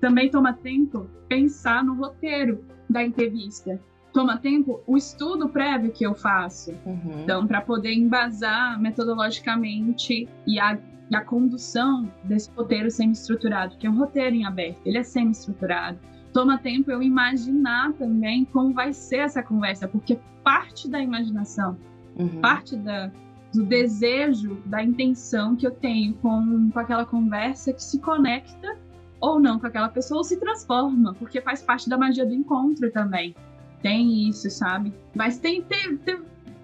Também 0.00 0.30
toma 0.30 0.52
tempo 0.52 1.08
pensar 1.28 1.82
no 1.82 1.94
roteiro 1.94 2.64
da 2.88 3.02
entrevista. 3.02 3.80
Toma 4.12 4.38
tempo 4.38 4.80
o 4.86 4.96
estudo 4.96 5.48
prévio 5.48 5.90
que 5.90 6.04
eu 6.04 6.14
faço. 6.14 6.70
Uhum. 6.86 7.22
Então, 7.22 7.46
para 7.46 7.60
poder 7.60 7.92
embasar 7.92 8.80
metodologicamente 8.80 10.28
e 10.46 10.58
a, 10.60 10.78
e 11.10 11.16
a 11.16 11.24
condução 11.24 12.10
desse 12.24 12.50
roteiro 12.50 12.90
semi-estruturado, 12.90 13.76
que 13.76 13.86
é 13.86 13.90
um 13.90 13.96
roteiro 13.96 14.36
em 14.36 14.44
aberto, 14.44 14.80
ele 14.84 14.98
é 14.98 15.02
semi-estruturado. 15.02 15.98
Toma 16.32 16.58
tempo 16.58 16.90
eu 16.90 17.02
imaginar 17.02 17.92
também 17.94 18.44
como 18.44 18.74
vai 18.74 18.92
ser 18.92 19.18
essa 19.18 19.42
conversa, 19.42 19.88
porque 19.88 20.18
parte 20.44 20.88
da 20.88 21.00
imaginação, 21.00 21.76
uhum. 22.16 22.40
parte 22.40 22.76
da, 22.76 23.10
do 23.52 23.64
desejo, 23.64 24.60
da 24.66 24.82
intenção 24.82 25.56
que 25.56 25.66
eu 25.66 25.70
tenho 25.70 26.14
com, 26.14 26.70
com 26.70 26.78
aquela 26.78 27.06
conversa 27.06 27.72
que 27.72 27.82
se 27.82 27.98
conecta 27.98 28.76
ou 29.20 29.40
não 29.40 29.58
com 29.58 29.66
aquela 29.66 29.88
pessoa 29.88 30.18
ou 30.18 30.24
se 30.24 30.38
transforma, 30.38 31.14
porque 31.14 31.40
faz 31.40 31.62
parte 31.62 31.88
da 31.88 31.96
magia 31.96 32.24
do 32.24 32.34
encontro 32.34 32.90
também. 32.92 33.34
Tem 33.82 34.28
isso, 34.28 34.50
sabe? 34.50 34.92
Mas 35.14 35.38
tem, 35.38 35.62
tem, 35.62 35.96
tem 35.98 36.20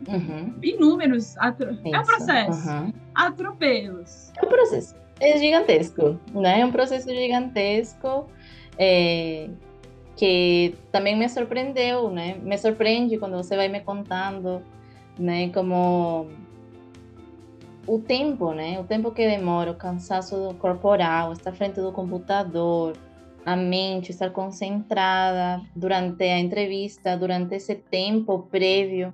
uhum. 0.09 0.55
inúmeros. 0.63 1.37
Atro... 1.39 1.79
É 1.85 1.99
um 1.99 2.03
processo. 2.03 2.69
Uhum. 2.69 2.93
Atropelos. 3.15 4.33
É 4.37 4.45
um 4.45 4.49
processo. 4.49 4.95
É 5.21 5.39
gigantesco, 5.39 6.19
né? 6.35 6.61
É 6.61 6.67
um 6.67 6.73
processo 6.73 7.09
gigantesco. 7.09 8.27
É, 8.77 9.49
que 10.17 10.75
também 10.93 11.17
me 11.17 11.29
surpreendeu, 11.29 12.11
né? 12.11 12.37
Me 12.43 12.57
surpreende 12.57 13.19
quando 13.19 13.37
você 13.37 13.57
vai 13.57 13.69
me 13.69 13.81
contando, 13.81 14.63
né? 15.19 15.49
Como 15.51 16.29
o 17.87 17.99
tempo, 17.99 18.53
né? 18.53 18.79
O 18.81 18.85
tempo 18.85 19.11
que 19.11 19.27
demora, 19.27 19.71
o 19.71 19.75
cansaço 19.75 20.55
corporal, 20.59 21.33
estar 21.33 21.53
frente 21.53 21.81
do 21.81 21.93
computador, 21.93 22.97
a 23.45 23.57
mente 23.57 24.11
estar 24.11 24.31
concentrada 24.31 25.61
durante 25.75 26.25
a 26.25 26.39
entrevista, 26.39 27.17
durante 27.17 27.57
esse 27.57 27.75
tempo 27.75 28.47
prévio. 28.51 29.13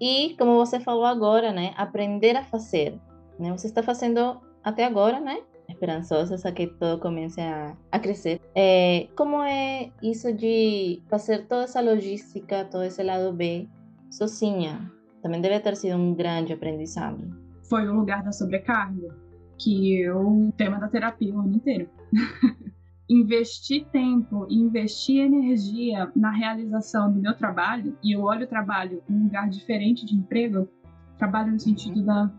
E, 0.00 0.34
como 0.38 0.56
você 0.56 0.78
falou 0.78 1.04
agora, 1.04 1.52
né? 1.52 1.72
Aprender 1.76 2.36
a 2.36 2.44
fazer. 2.44 2.98
Né? 3.38 3.50
Você 3.52 3.66
está 3.66 3.82
fazendo 3.82 4.40
até 4.62 4.84
agora, 4.84 5.20
né? 5.20 5.40
Esperançosa, 5.68 6.38
só 6.38 6.50
que 6.52 6.66
tudo 6.66 6.98
comece 7.00 7.40
a, 7.40 7.76
a 7.90 7.98
crescer. 7.98 8.40
É, 8.54 9.08
como 9.16 9.42
é 9.42 9.90
isso 10.02 10.32
de 10.32 11.02
fazer 11.08 11.46
toda 11.46 11.64
essa 11.64 11.80
logística, 11.80 12.64
todo 12.64 12.84
esse 12.84 13.02
lado 13.02 13.32
B, 13.32 13.68
sozinha? 14.10 14.90
Também 15.22 15.40
deve 15.40 15.58
ter 15.60 15.74
sido 15.76 15.96
um 15.96 16.14
grande 16.14 16.52
aprendizado 16.52 17.46
foi 17.68 17.86
o 17.88 17.94
lugar 17.94 18.22
da 18.22 18.32
sobrecarga, 18.32 19.14
que 19.58 20.00
eu, 20.00 20.52
tema 20.56 20.78
da 20.78 20.88
terapia 20.88 21.34
o 21.34 21.40
ano 21.40 21.56
inteiro. 21.56 21.88
investir 23.08 23.86
tempo, 23.86 24.46
investir 24.50 25.24
energia 25.24 26.10
na 26.14 26.30
realização 26.30 27.12
do 27.12 27.20
meu 27.20 27.34
trabalho, 27.34 27.96
e 28.02 28.12
eu 28.12 28.22
olho 28.22 28.44
o 28.44 28.48
trabalho 28.48 29.02
em 29.08 29.14
um 29.14 29.24
lugar 29.24 29.48
diferente 29.48 30.04
de 30.04 30.14
emprego, 30.14 30.68
trabalho 31.16 31.52
no 31.52 31.60
sentido 31.60 32.02
da 32.02 32.30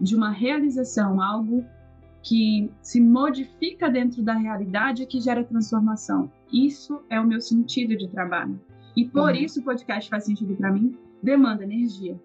de 0.00 0.16
uma 0.16 0.30
realização, 0.30 1.22
algo 1.22 1.64
que 2.22 2.70
se 2.82 3.00
modifica 3.00 3.88
dentro 3.88 4.22
da 4.22 4.34
realidade 4.34 5.02
e 5.02 5.06
que 5.06 5.20
gera 5.20 5.44
transformação. 5.44 6.30
Isso 6.52 7.00
é 7.08 7.20
o 7.20 7.26
meu 7.26 7.40
sentido 7.40 7.96
de 7.96 8.08
trabalho. 8.08 8.60
E 8.96 9.04
por 9.04 9.30
uhum. 9.30 9.36
isso 9.36 9.60
o 9.60 9.62
podcast 9.62 10.10
faz 10.10 10.24
sentido 10.24 10.56
para 10.56 10.72
mim, 10.72 10.96
demanda 11.22 11.64
energia. 11.64 12.20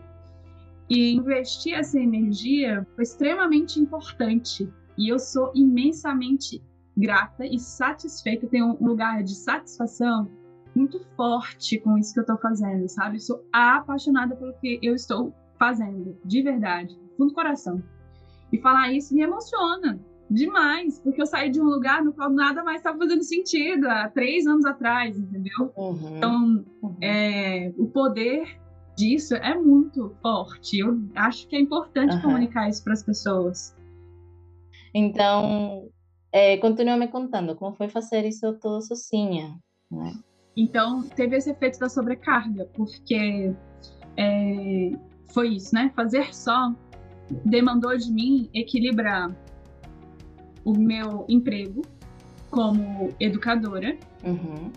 E 0.90 1.14
investir 1.14 1.74
essa 1.74 2.00
energia 2.00 2.88
foi 2.96 3.04
extremamente 3.04 3.80
importante. 3.80 4.68
E 4.98 5.10
eu 5.10 5.20
sou 5.20 5.52
imensamente 5.54 6.62
grata 7.00 7.46
e 7.46 7.58
satisfeita, 7.58 8.48
tenho 8.48 8.78
um 8.80 8.86
lugar 8.86 9.24
de 9.24 9.34
satisfação 9.36 10.30
muito 10.76 11.00
forte 11.16 11.80
com 11.80 11.98
isso 11.98 12.14
que 12.14 12.20
eu 12.20 12.24
estou 12.24 12.38
fazendo, 12.38 12.88
sabe? 12.88 13.16
Eu 13.16 13.22
sou 13.22 13.46
apaixonada 13.52 14.36
pelo 14.36 14.54
que 14.54 14.80
eu 14.84 14.94
estou 14.94 15.34
fazendo, 15.58 16.18
de 16.24 16.42
verdade, 16.42 16.98
fundo 17.18 17.30
do 17.30 17.34
coração. 17.34 17.84
E 18.52 18.60
falar 18.60 18.92
isso 18.92 19.14
me 19.14 19.22
emociona 19.22 20.00
demais, 20.30 21.00
porque 21.00 21.22
eu 21.22 21.26
saí 21.26 21.50
de 21.50 21.60
um 21.60 21.66
lugar 21.66 22.04
no 22.04 22.14
qual 22.14 22.30
nada 22.30 22.64
mais 22.64 22.78
estava 22.78 23.00
fazendo 23.00 23.24
sentido 23.24 23.88
há 23.88 24.10
três 24.10 24.46
anos 24.46 24.66
atrás, 24.66 25.18
entendeu? 25.18 25.74
Uhum. 25.76 26.18
Então, 26.18 26.66
uhum. 26.84 26.98
É, 27.02 27.74
o 27.78 27.88
poder 27.88 28.60
disso 28.96 29.36
é 29.36 29.56
muito 29.56 30.16
forte. 30.22 30.80
Eu 30.80 31.02
acho 31.16 31.48
que 31.48 31.56
é 31.56 31.60
importante 31.60 32.16
uhum. 32.16 32.22
comunicar 32.22 32.70
isso 32.70 32.84
para 32.84 32.94
as 32.94 33.04
pessoas. 33.04 33.76
Então, 34.94 35.90
é, 36.32 36.58
continua 36.58 36.98
me 36.98 37.08
contando 37.08 37.56
como 37.56 37.76
foi 37.76 37.90
fazer 37.90 38.26
isso 38.26 38.54
todo 38.54 38.82
sozinha, 38.82 39.58
né? 39.92 40.14
Então, 40.56 41.04
teve 41.04 41.38
esse 41.38 41.52
efeito 41.52 41.80
da 41.80 41.88
sobrecarga, 41.88 42.66
porque 42.74 43.54
é, 44.18 44.92
foi 45.32 45.56
isso, 45.56 45.74
né? 45.74 45.92
Fazer 45.96 46.34
só 46.34 46.74
demandou 47.46 47.96
de 47.98 48.12
mim 48.12 48.50
equilibrar 48.54 49.34
o 50.66 50.74
meu 50.74 51.26
emprego 51.30 51.82
como 52.50 53.10
educadora, 53.20 53.96
uhum. 54.24 54.72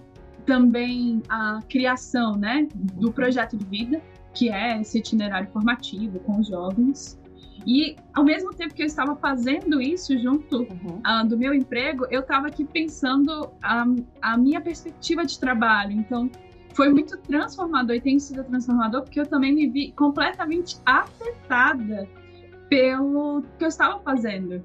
também 0.45 1.23
a 1.29 1.61
criação, 1.69 2.37
né, 2.37 2.69
do 2.75 3.11
projeto 3.11 3.57
de 3.57 3.65
vida, 3.65 4.01
que 4.35 4.51
é 4.51 4.81
esse 4.81 4.99
itinerário 4.99 5.51
formativo 5.51 6.19
com 6.21 6.39
os 6.39 6.49
jovens, 6.49 7.19
e 7.67 7.97
ao 8.13 8.25
mesmo 8.25 8.53
tempo 8.53 8.75
que 8.75 8.83
eu 8.83 8.87
estava 8.87 9.15
fazendo 9.17 9.81
isso 9.81 10.19
junto 10.19 10.63
uhum. 10.63 11.01
uh, 11.07 11.27
do 11.27 11.39
meu 11.39 11.55
emprego, 11.55 12.07
eu 12.11 12.21
estava 12.21 12.49
aqui 12.49 12.65
pensando 12.65 13.51
a, 13.63 13.85
a 14.21 14.37
minha 14.37 14.61
perspectiva 14.61 15.25
de 15.25 15.39
trabalho. 15.39 15.93
Então, 15.93 16.31
foi 16.75 16.89
muito 16.89 17.17
transformador 17.19 17.97
e 17.97 18.01
tem 18.01 18.19
sido 18.19 18.43
transformador 18.45 19.03
porque 19.03 19.21
eu 19.21 19.27
também 19.27 19.55
me 19.55 19.69
vi 19.69 19.93
completamente 19.93 20.77
afetada 20.87 22.09
pelo 22.69 23.43
que 23.59 23.65
eu 23.65 23.69
estava 23.69 24.01
fazendo. 24.01 24.65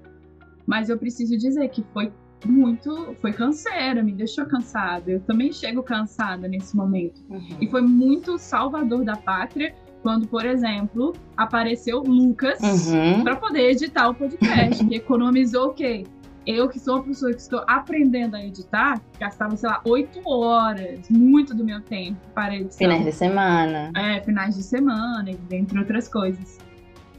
Mas 0.66 0.90
eu 0.90 0.98
preciso 0.98 1.38
dizer 1.38 1.70
que 1.70 1.84
foi 1.94 2.12
muito, 2.46 3.16
foi 3.20 3.34
canseira, 3.34 4.04
me 4.04 4.12
deixou 4.12 4.46
cansada. 4.46 5.12
Eu 5.12 5.20
também 5.22 5.52
chego 5.52 5.84
cansada 5.84 6.48
nesse 6.48 6.76
momento. 6.76 7.22
Uhum. 7.30 7.58
E 7.60 7.68
foi 7.68 7.82
muito 7.82 8.38
salvador 8.38 9.04
da 9.04 9.16
pátria 9.16 9.76
quando, 10.02 10.28
por 10.28 10.46
exemplo, 10.46 11.14
apareceu 11.36 12.00
Lucas 12.02 12.60
uhum. 12.62 13.24
para 13.24 13.36
poder 13.36 13.72
editar 13.72 14.10
o 14.10 14.14
podcast, 14.14 14.86
que 14.86 14.96
economizou 14.96 15.70
o 15.70 15.74
quê? 15.74 16.06
Eu, 16.46 16.70
que 16.70 16.80
sou 16.80 16.96
uma 16.96 17.04
pessoa 17.04 17.34
que 17.34 17.42
estou 17.42 17.62
aprendendo 17.68 18.36
a 18.36 18.46
editar, 18.46 19.02
gastava, 19.20 19.58
sei 19.58 19.70
lá, 19.70 19.82
oito 19.84 20.22
horas, 20.26 21.10
muito 21.10 21.54
do 21.54 21.62
meu 21.62 21.82
tempo 21.82 22.18
para 22.34 22.56
editar. 22.56 22.78
Finais 22.78 23.04
de 23.04 23.12
semana. 23.12 23.92
É, 23.94 24.22
finais 24.22 24.56
de 24.56 24.64
semana, 24.64 25.30
entre 25.52 25.78
outras 25.78 26.08
coisas. 26.08 26.58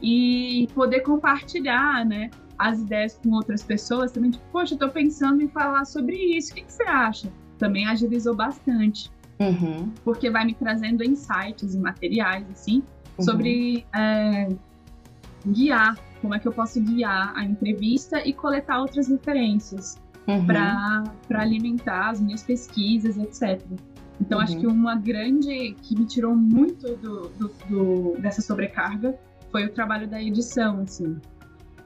E 0.01 0.67
poder 0.73 1.01
compartilhar, 1.01 2.03
né, 2.05 2.31
as 2.57 2.79
ideias 2.79 3.19
com 3.23 3.31
outras 3.35 3.61
pessoas 3.61 4.11
também, 4.11 4.31
tipo, 4.31 4.43
poxa, 4.51 4.73
eu 4.73 4.79
tô 4.79 4.89
pensando 4.89 5.43
em 5.43 5.47
falar 5.47 5.85
sobre 5.85 6.15
isso, 6.15 6.51
o 6.51 6.55
que, 6.55 6.63
que 6.63 6.73
você 6.73 6.83
acha? 6.83 7.31
Também 7.59 7.87
agilizou 7.87 8.35
bastante. 8.35 9.11
Uhum. 9.39 9.91
Porque 10.03 10.29
vai 10.29 10.45
me 10.45 10.53
trazendo 10.53 11.03
insights 11.03 11.73
e 11.73 11.79
materiais, 11.79 12.45
assim, 12.51 12.83
uhum. 13.17 13.25
sobre 13.25 13.85
é, 13.95 14.49
guiar, 15.47 15.97
como 16.21 16.35
é 16.35 16.39
que 16.39 16.47
eu 16.47 16.51
posso 16.51 16.81
guiar 16.81 17.33
a 17.35 17.43
entrevista 17.43 18.21
e 18.27 18.33
coletar 18.33 18.81
outras 18.81 19.07
referências 19.07 19.97
uhum. 20.27 20.45
para 20.45 21.13
alimentar 21.29 22.09
as 22.09 22.19
minhas 22.21 22.43
pesquisas, 22.43 23.17
etc. 23.17 23.65
Então, 24.19 24.39
acho 24.39 24.55
uhum. 24.55 24.59
que 24.59 24.67
uma 24.67 24.95
grande 24.95 25.75
que 25.81 25.97
me 25.97 26.05
tirou 26.05 26.35
muito 26.35 26.95
do, 26.97 27.29
do, 27.29 27.51
do, 27.69 28.17
dessa 28.19 28.41
sobrecarga 28.41 29.17
foi 29.49 29.65
o 29.65 29.71
trabalho 29.71 30.07
da 30.07 30.21
edição, 30.21 30.81
assim. 30.81 31.17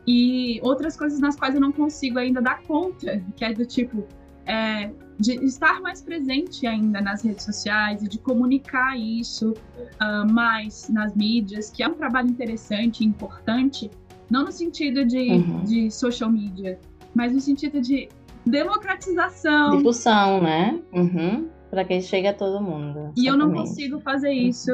E 0.06 0.60
outras 0.64 0.98
coisas 0.98 1.20
nas 1.20 1.36
quais 1.36 1.56
eu 1.56 1.62
não 1.62 1.72
consigo 1.72 2.20
ainda 2.20 2.42
dar 2.42 2.62
conta, 2.64 3.24
que 3.36 3.46
é 3.46 3.54
do 3.54 3.66
tipo, 3.66 4.06
é, 4.46 4.92
de 5.20 5.34
estar 5.46 5.82
mais 5.82 6.02
presente 6.02 6.66
ainda 6.68 7.02
nas 7.02 7.24
redes 7.24 7.46
sociais 7.46 8.04
e 8.04 8.10
de 8.10 8.18
comunicar 8.18 8.98
isso 8.98 9.52
uh, 9.52 10.32
mais 10.32 10.90
nas 10.90 11.16
mídias, 11.16 11.70
que 11.70 11.84
é 11.84 11.88
um 11.88 11.94
trabalho 11.94 12.30
interessante 12.30 13.04
e 13.04 13.08
importante, 13.08 13.90
não 14.30 14.46
no 14.46 14.52
sentido 14.52 15.06
de, 15.06 15.32
uhum. 15.32 15.64
de 15.64 15.92
social 15.92 16.30
media, 16.30 16.80
mas 17.14 17.32
no 17.32 17.40
sentido 17.40 17.80
de 17.80 18.10
democratização. 18.46 19.78
Difusão, 19.78 20.42
né? 20.42 20.80
Uhum. 20.92 21.48
Para 21.70 21.86
que 21.86 22.02
chegue 22.02 22.28
a 22.28 22.34
todo 22.34 22.62
mundo. 22.62 23.14
E 23.16 23.26
eu 23.26 23.38
não 23.38 23.52
consigo 23.52 24.00
fazer 24.00 24.30
uhum. 24.30 24.48
isso 24.48 24.72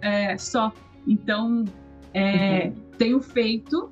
é, 0.00 0.36
só. 0.36 0.72
Então, 1.06 1.64
é, 2.12 2.66
uhum. 2.66 2.72
tenho 2.98 3.20
feito 3.20 3.90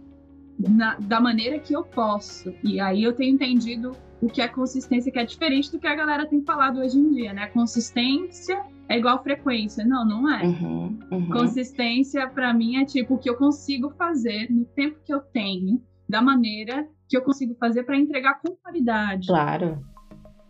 na, 0.58 0.96
da 0.98 1.20
maneira 1.20 1.58
que 1.58 1.74
eu 1.74 1.82
posso. 1.82 2.52
E 2.62 2.78
aí 2.80 3.02
eu 3.02 3.12
tenho 3.12 3.34
entendido 3.34 3.96
o 4.20 4.28
que 4.28 4.40
é 4.40 4.48
consistência, 4.48 5.12
que 5.12 5.18
é 5.18 5.24
diferente 5.24 5.70
do 5.70 5.78
que 5.78 5.86
a 5.86 5.94
galera 5.94 6.26
tem 6.26 6.42
falado 6.42 6.80
hoje 6.80 6.98
em 6.98 7.10
dia, 7.12 7.32
né? 7.32 7.46
Consistência 7.48 8.64
é 8.88 8.98
igual 8.98 9.22
frequência. 9.22 9.84
Não, 9.84 10.06
não 10.06 10.32
é. 10.32 10.44
Uhum, 10.44 10.98
uhum. 11.10 11.30
Consistência, 11.30 12.28
para 12.28 12.52
mim, 12.54 12.76
é 12.76 12.84
tipo 12.84 13.14
o 13.14 13.18
que 13.18 13.28
eu 13.28 13.36
consigo 13.36 13.90
fazer 13.90 14.50
no 14.50 14.64
tempo 14.64 14.98
que 15.04 15.12
eu 15.12 15.20
tenho, 15.20 15.82
da 16.08 16.22
maneira 16.22 16.88
que 17.08 17.16
eu 17.16 17.22
consigo 17.22 17.54
fazer 17.58 17.84
para 17.84 17.96
entregar 17.96 18.40
com 18.40 18.56
qualidade. 18.56 19.28
Claro, 19.28 19.78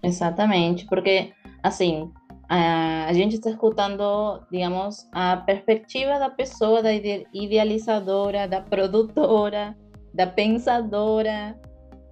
exatamente. 0.02 0.86
Porque, 0.86 1.32
assim, 1.62 2.10
a, 2.48 3.06
a 3.06 3.12
gente 3.12 3.34
está 3.34 3.50
escutando, 3.50 4.42
digamos, 4.50 5.08
a 5.12 5.36
perspectiva 5.38 6.18
da 6.18 6.30
pessoa, 6.30 6.82
da 6.82 6.90
idealizadora, 6.92 8.46
da 8.46 8.60
produtora, 8.60 9.76
da 10.14 10.26
pensadora, 10.26 11.58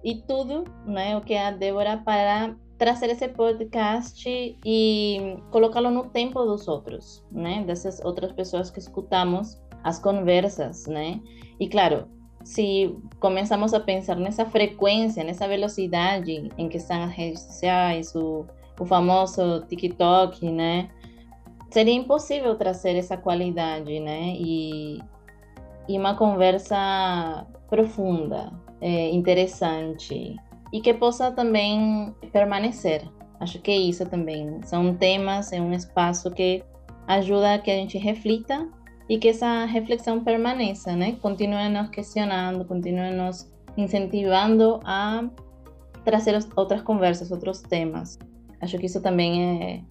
e 0.05 0.21
tudo, 0.27 0.65
né, 0.85 1.17
o 1.17 1.21
que 1.21 1.33
é 1.33 1.47
a 1.47 1.51
Débora 1.51 1.97
para 1.97 2.55
trazer 2.77 3.09
esse 3.09 3.27
podcast 3.27 4.55
e 4.63 5.37
colocá-lo 5.49 5.89
no 5.89 6.05
tempo 6.09 6.45
dos 6.45 6.67
outros, 6.67 7.25
né, 7.31 7.63
dessas 7.65 7.99
outras 8.05 8.31
pessoas 8.31 8.69
que 8.69 8.77
escutamos 8.77 9.59
as 9.83 9.97
conversas, 9.97 10.85
né? 10.85 11.19
E 11.59 11.67
claro, 11.67 12.07
se 12.43 12.95
começamos 13.19 13.73
a 13.73 13.79
pensar 13.79 14.15
nessa 14.17 14.45
frequência, 14.45 15.23
nessa 15.23 15.47
velocidade 15.47 16.49
em 16.55 16.69
que 16.69 16.77
estão 16.77 17.03
as 17.03 17.11
redes 17.11 17.41
sociais, 17.41 18.13
o, 18.13 18.45
o 18.79 18.85
famoso 18.85 19.65
TikTok, 19.67 20.51
né? 20.51 20.89
Seria 21.71 21.93
impossível 21.93 22.55
trazer 22.55 22.95
essa 22.95 23.17
qualidade, 23.17 23.99
né? 23.99 24.35
E, 24.37 24.99
e 25.89 25.97
uma 25.97 26.15
conversa 26.15 27.47
profunda, 27.69 28.51
é, 28.85 29.09
interessante 29.09 30.35
e 30.71 30.79
que 30.79 30.93
possa 30.93 31.31
também 31.31 32.13
permanecer. 32.31 33.03
Acho 33.39 33.59
que 33.59 33.71
é 33.71 33.77
isso 33.77 34.05
também. 34.05 34.61
São 34.61 34.93
temas, 34.93 35.51
é 35.51 35.59
um 35.59 35.73
espaço 35.73 36.29
que 36.29 36.63
ajuda 37.07 37.55
a 37.55 37.57
que 37.57 37.71
a 37.71 37.75
gente 37.75 37.97
reflita 37.97 38.69
e 39.09 39.17
que 39.17 39.29
essa 39.29 39.65
reflexão 39.65 40.23
permaneça, 40.23 40.95
né? 40.95 41.13
Continue 41.19 41.67
nos 41.67 41.89
questionando, 41.89 42.63
continue 42.63 43.11
nos 43.11 43.51
incentivando 43.75 44.79
a 44.85 45.27
trazer 46.03 46.37
outras 46.55 46.83
conversas, 46.83 47.31
outros 47.31 47.63
temas. 47.63 48.19
Acho 48.61 48.77
que 48.77 48.85
isso 48.85 49.01
também 49.01 49.63
é, 49.63 49.81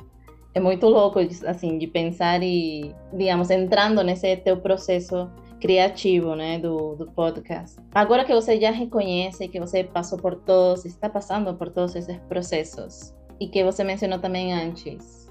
é 0.54 0.61
muito 0.61 0.87
louco, 0.87 1.18
assim, 1.46 1.78
de 1.78 1.88
pensar 1.88 2.44
e, 2.44 2.94
digamos, 3.12 3.50
entrando 3.50 4.04
nesse 4.04 4.37
teu 4.37 4.57
processo 4.59 5.28
criativo, 5.64 6.35
né, 6.35 6.59
do, 6.59 6.94
do 6.94 7.11
podcast. 7.12 7.81
Agora 7.94 8.22
que 8.27 8.35
você 8.35 8.61
já 8.61 8.70
reconhece 8.70 9.48
que 9.48 9.59
você 9.59 9.83
passou 9.83 10.18
por 10.18 10.35
todos, 10.35 10.85
está 10.85 11.09
passando 11.09 11.55
por 11.55 11.70
todos 11.70 11.96
esses 11.96 12.18
processos 12.29 13.14
e 13.40 13.48
que 13.48 13.64
você 13.64 13.83
mencionou 13.83 14.18
também 14.18 14.53
antes, 14.53 15.27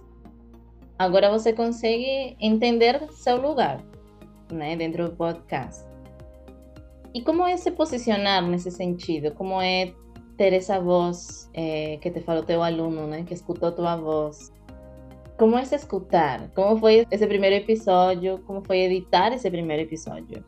agora 0.97 1.29
você 1.29 1.53
consegue 1.53 2.35
entender 2.39 3.07
seu 3.11 3.39
lugar, 3.39 3.79
né, 4.51 4.75
dentro 4.75 5.07
do 5.07 5.15
podcast. 5.15 5.85
E 7.13 7.21
como 7.21 7.45
é 7.45 7.55
se 7.55 7.69
posicionar 7.69 8.41
nesse 8.41 8.71
sentido? 8.71 9.35
Como 9.35 9.61
é 9.61 9.93
ter 10.35 10.51
essa 10.51 10.79
voz 10.79 11.47
é, 11.53 11.97
que 11.97 12.09
te 12.09 12.21
falou 12.21 12.41
teu 12.41 12.63
aluno, 12.63 13.05
né, 13.05 13.21
que 13.21 13.35
escutou 13.35 13.71
tua 13.71 13.95
voz? 13.97 14.51
Como 15.37 15.57
é 15.57 15.65
se 15.65 15.75
escutar? 15.75 16.49
Como 16.53 16.77
foi 16.77 17.07
esse 17.09 17.25
primeiro 17.27 17.55
episódio? 17.55 18.39
Como 18.45 18.61
foi 18.63 18.79
editar 18.81 19.33
esse 19.33 19.49
primeiro 19.49 19.83
episódio? 19.83 20.43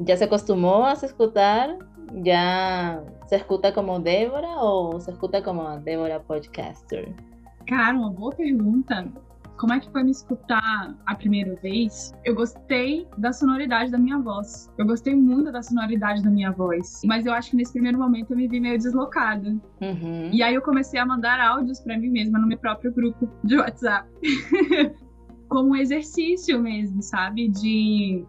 ¿Ya 0.00 0.16
se 0.16 0.24
acostumbró 0.24 0.84
a 0.84 0.96
se 0.96 1.06
escutar? 1.06 1.76
¿Ya 2.22 3.02
se 3.26 3.36
escuta 3.36 3.72
como 3.72 4.00
Débora 4.00 4.48
ou 4.60 5.00
se 5.00 5.10
escuta 5.10 5.42
como 5.42 5.78
Débora 5.80 6.20
Podcaster? 6.20 7.14
Cara, 7.66 7.96
uma 7.96 8.10
boa 8.10 8.34
pergunta. 8.34 9.06
Como 9.56 9.72
é 9.72 9.80
que 9.80 9.90
foi 9.90 10.02
me 10.02 10.10
escutar 10.10 10.94
a 11.06 11.14
primeira 11.14 11.54
vez? 11.56 12.12
Eu 12.24 12.34
gostei 12.34 13.06
da 13.16 13.32
sonoridade 13.32 13.90
da 13.90 13.98
minha 13.98 14.18
voz. 14.18 14.70
Eu 14.76 14.86
gostei 14.86 15.14
muito 15.14 15.52
da 15.52 15.62
sonoridade 15.62 16.22
da 16.22 16.30
minha 16.30 16.50
voz. 16.50 17.00
Mas 17.04 17.24
eu 17.24 17.32
acho 17.32 17.50
que 17.50 17.56
nesse 17.56 17.72
primeiro 17.72 17.98
momento 17.98 18.32
eu 18.32 18.36
me 18.36 18.48
vi 18.48 18.58
meio 18.58 18.76
deslocada. 18.76 19.48
Uhum. 19.80 20.30
E 20.32 20.42
aí 20.42 20.54
eu 20.54 20.62
comecei 20.62 20.98
a 20.98 21.06
mandar 21.06 21.40
áudios 21.40 21.80
para 21.80 21.96
mim 21.96 22.10
mesma 22.10 22.38
no 22.38 22.46
meu 22.46 22.58
próprio 22.58 22.92
grupo 22.92 23.30
de 23.44 23.56
WhatsApp. 23.56 24.08
Como 25.48 25.70
um 25.70 25.76
exercício 25.76 26.60
mesmo, 26.60 27.00
sabe? 27.00 27.48
De 27.48 28.24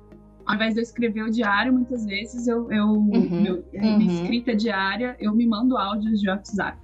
ao 0.46 0.56
invés 0.56 0.76
de 0.76 0.80
eu 0.80 0.84
escrever 0.84 1.24
o 1.24 1.32
diário, 1.32 1.74
muitas 1.74 2.06
vezes 2.06 2.48
eu, 2.48 2.72
eu 2.72 2.86
Uhum, 2.86 3.42
meu, 3.42 3.56
uhum. 3.74 3.98
minha 3.98 4.14
escrita 4.14 4.56
diária, 4.56 5.16
eu 5.20 5.34
me 5.34 5.48
mando 5.48 5.76
áudios 5.76 6.22
de 6.22 6.30
WhatsApp 6.30 6.78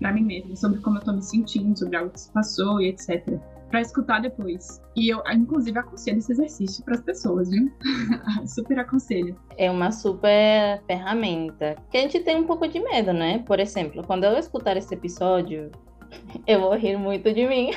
para 0.00 0.12
mim 0.12 0.24
mesma, 0.24 0.56
sobre 0.56 0.80
como 0.80 0.98
eu 0.98 1.02
tô 1.02 1.12
me 1.12 1.22
sentindo, 1.22 1.78
sobre 1.78 1.96
algo 1.96 2.10
que 2.10 2.20
se 2.20 2.32
passou 2.32 2.80
e 2.80 2.88
etc. 2.88 3.40
Pra 3.74 3.80
escutar 3.80 4.20
depois. 4.20 4.80
E 4.94 5.08
eu, 5.08 5.20
inclusive, 5.32 5.76
aconselho 5.76 6.18
esse 6.18 6.30
exercício 6.30 6.84
para 6.84 6.94
as 6.94 7.00
pessoas, 7.00 7.50
viu? 7.50 7.72
Super 8.46 8.78
aconselho. 8.78 9.36
É 9.56 9.68
uma 9.68 9.90
super 9.90 10.80
ferramenta 10.86 11.74
que 11.90 11.96
a 11.96 12.02
gente 12.02 12.20
tem 12.20 12.36
um 12.36 12.46
pouco 12.46 12.68
de 12.68 12.78
medo, 12.78 13.12
né? 13.12 13.42
Por 13.44 13.58
exemplo, 13.58 14.04
quando 14.06 14.22
eu 14.22 14.38
escutar 14.38 14.76
esse 14.76 14.94
episódio, 14.94 15.72
eu 16.46 16.60
vou 16.60 16.76
rir 16.76 16.96
muito 16.96 17.32
de 17.32 17.48
mim. 17.48 17.72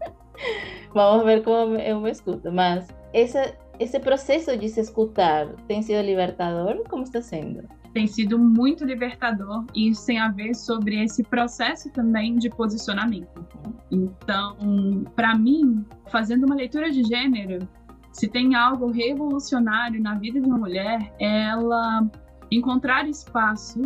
Vamos 0.92 1.24
ver 1.24 1.42
como 1.42 1.76
eu 1.76 2.02
me 2.02 2.10
escuto. 2.10 2.52
Mas 2.52 2.86
esse, 3.14 3.54
esse 3.80 3.98
processo 3.98 4.54
de 4.58 4.68
se 4.68 4.80
escutar 4.80 5.48
tem 5.66 5.80
sido 5.80 6.02
libertador? 6.02 6.86
Como 6.86 7.02
está 7.02 7.22
sendo? 7.22 7.66
Tem 7.94 8.08
sido 8.08 8.38
muito 8.38 8.84
libertador 8.84 9.64
e 9.72 9.88
isso 9.88 10.04
tem 10.04 10.18
a 10.18 10.28
ver 10.28 10.52
sobre 10.54 11.02
esse 11.02 11.22
processo 11.22 11.90
também 11.90 12.36
de 12.36 12.50
posicionamento. 12.50 13.46
Então, 13.90 15.04
para 15.14 15.36
mim, 15.36 15.86
fazendo 16.10 16.44
uma 16.44 16.56
leitura 16.56 16.90
de 16.90 17.04
gênero, 17.04 17.68
se 18.12 18.26
tem 18.26 18.56
algo 18.56 18.90
revolucionário 18.90 20.02
na 20.02 20.16
vida 20.16 20.40
de 20.40 20.46
uma 20.46 20.58
mulher, 20.58 21.14
é 21.20 21.44
ela 21.44 22.04
encontrar 22.50 23.08
espaço 23.08 23.80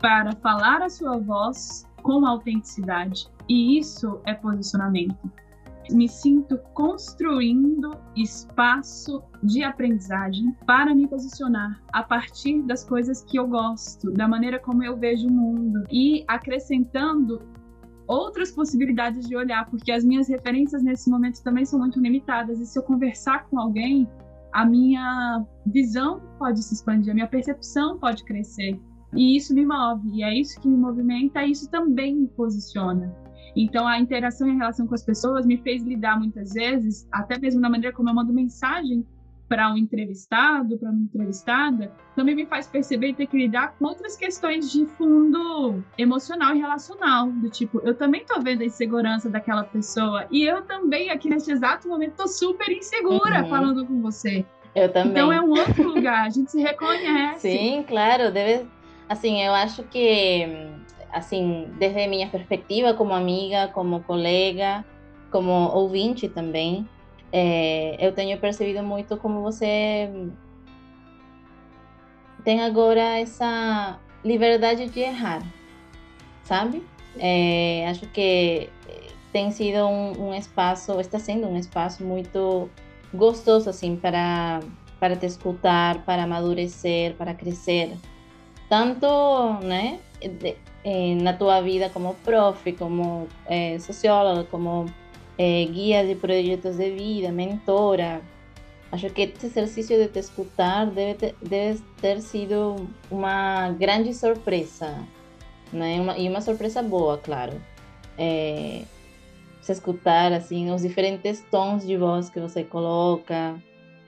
para 0.00 0.32
falar 0.32 0.82
a 0.82 0.90
sua 0.90 1.16
voz 1.18 1.86
com 2.02 2.26
autenticidade. 2.26 3.28
E 3.48 3.78
isso 3.78 4.20
é 4.24 4.34
posicionamento. 4.34 5.30
Me 5.90 6.08
sinto 6.08 6.58
construindo 6.72 7.90
espaço 8.16 9.22
de 9.42 9.62
aprendizagem 9.62 10.52
para 10.66 10.94
me 10.94 11.06
posicionar 11.06 11.82
a 11.92 12.02
partir 12.02 12.62
das 12.62 12.84
coisas 12.84 13.22
que 13.24 13.38
eu 13.38 13.46
gosto, 13.46 14.10
da 14.10 14.26
maneira 14.26 14.58
como 14.58 14.82
eu 14.82 14.96
vejo 14.96 15.28
o 15.28 15.32
mundo 15.32 15.84
e 15.90 16.24
acrescentando 16.26 17.42
outras 18.06 18.50
possibilidades 18.50 19.26
de 19.26 19.36
olhar, 19.36 19.68
porque 19.70 19.92
as 19.92 20.04
minhas 20.04 20.28
referências 20.28 20.82
nesse 20.82 21.10
momento 21.10 21.42
também 21.42 21.64
são 21.64 21.78
muito 21.78 22.00
limitadas. 22.00 22.60
E 22.60 22.66
se 22.66 22.78
eu 22.78 22.82
conversar 22.82 23.46
com 23.48 23.58
alguém, 23.58 24.08
a 24.52 24.64
minha 24.64 25.44
visão 25.66 26.20
pode 26.38 26.62
se 26.62 26.74
expandir, 26.74 27.10
a 27.10 27.14
minha 27.14 27.28
percepção 27.28 27.98
pode 27.98 28.24
crescer. 28.24 28.80
E 29.14 29.36
isso 29.36 29.54
me 29.54 29.64
move, 29.64 30.08
e 30.12 30.22
é 30.22 30.34
isso 30.34 30.60
que 30.60 30.68
me 30.68 30.76
movimenta, 30.76 31.44
e 31.44 31.52
isso 31.52 31.70
também 31.70 32.16
me 32.16 32.28
posiciona. 32.28 33.14
Então, 33.56 33.86
a 33.86 33.98
interação 33.98 34.48
e 34.48 34.52
a 34.52 34.54
relação 34.54 34.86
com 34.86 34.94
as 34.94 35.04
pessoas 35.04 35.46
me 35.46 35.56
fez 35.58 35.82
lidar 35.84 36.18
muitas 36.18 36.52
vezes, 36.52 37.06
até 37.12 37.38
mesmo 37.38 37.60
na 37.60 37.70
maneira 37.70 37.94
como 37.94 38.08
eu 38.08 38.14
mando 38.14 38.32
mensagem 38.32 39.04
para 39.48 39.70
um 39.72 39.76
entrevistado, 39.76 40.78
para 40.78 40.90
uma 40.90 41.02
entrevistada, 41.02 41.92
também 42.16 42.34
me 42.34 42.46
faz 42.46 42.66
perceber 42.66 43.08
e 43.10 43.14
ter 43.14 43.26
que 43.26 43.36
lidar 43.36 43.74
com 43.78 43.84
outras 43.84 44.16
questões 44.16 44.70
de 44.72 44.86
fundo 44.96 45.84
emocional 45.98 46.54
e 46.56 46.58
relacional, 46.58 47.30
do 47.30 47.50
tipo, 47.50 47.78
eu 47.84 47.94
também 47.94 48.24
tô 48.24 48.40
vendo 48.40 48.62
a 48.62 48.64
insegurança 48.64 49.28
daquela 49.28 49.62
pessoa 49.62 50.26
e 50.30 50.42
eu 50.42 50.62
também 50.62 51.10
aqui 51.10 51.28
neste 51.28 51.52
exato 51.52 51.86
momento 51.88 52.14
tô 52.16 52.26
super 52.26 52.70
insegura 52.70 53.42
Uhum. 53.42 53.48
falando 53.50 53.86
com 53.86 54.00
você. 54.00 54.46
Eu 54.74 54.90
também. 54.90 55.12
Então 55.12 55.30
é 55.32 55.40
um 55.40 55.50
outro 55.50 55.82
lugar, 55.88 56.24
a 56.26 56.30
gente 56.30 56.50
se 56.50 56.60
reconhece. 56.60 57.40
Sim, 57.40 57.84
claro, 57.86 58.32
deve. 58.32 58.66
Assim, 59.08 59.42
eu 59.42 59.52
acho 59.52 59.82
que, 59.84 60.46
assim, 61.14 61.68
desde 61.78 62.06
minha 62.06 62.28
perspectiva 62.28 62.94
como 62.94 63.14
amiga, 63.14 63.68
como 63.68 64.00
colega, 64.02 64.84
como 65.30 65.50
ouvinte 65.50 66.28
também, 66.28 66.88
é, 67.32 67.96
eu 67.98 68.12
tenho 68.12 68.38
percebido 68.38 68.82
muito 68.82 69.16
como 69.16 69.42
você 69.42 70.10
tem 72.44 72.60
agora 72.62 73.18
essa 73.18 73.98
liberdade 74.24 74.88
de 74.88 75.00
errar, 75.00 75.42
sabe? 76.44 76.84
É, 77.18 77.86
acho 77.88 78.06
que 78.08 78.68
tem 79.32 79.50
sido 79.50 79.86
um, 79.86 80.28
um 80.28 80.34
espaço, 80.34 81.00
está 81.00 81.18
sendo 81.18 81.48
um 81.48 81.56
espaço 81.56 82.04
muito 82.04 82.70
gostoso, 83.12 83.68
assim, 83.68 83.96
para, 83.96 84.60
para 85.00 85.16
te 85.16 85.26
escutar, 85.26 86.04
para 86.04 86.22
amadurecer, 86.22 87.14
para 87.14 87.34
crescer. 87.34 87.96
Tanto, 88.68 89.06
né, 89.64 89.98
de- 90.28 90.56
tua 91.32 91.60
vida 91.60 91.90
como 91.90 92.14
profe, 92.16 92.72
como 92.72 93.26
eh, 93.46 93.78
socióloga, 93.80 94.44
como 94.44 94.86
eh, 95.38 95.66
de 96.04 96.14
projetos 96.16 96.76
de 96.76 96.90
vida, 96.90 97.32
mentora. 97.32 98.20
Acho 98.92 99.10
que 99.10 99.22
esse 99.22 99.46
exercício 99.46 99.98
de 99.98 100.08
te 100.08 100.20
escutar 100.20 100.86
deve 100.86 101.14
ter, 101.14 101.34
deve 101.42 101.80
ter 102.00 102.20
sido 102.20 102.76
uma 103.10 103.70
grande 103.72 104.14
surpresa, 104.14 104.96
né? 105.72 106.00
Uma, 106.00 106.16
e 106.16 106.28
uma 106.28 106.40
surpresa 106.40 106.80
boa, 106.82 107.18
claro. 107.18 107.60
É, 108.16 108.82
se 109.60 109.72
escutar 109.72 110.32
assim 110.32 110.70
os 110.70 110.82
diferentes 110.82 111.44
tons 111.50 111.84
de 111.84 111.96
voz 111.96 112.30
que 112.30 112.38
você 112.38 112.62
coloca, 112.62 113.56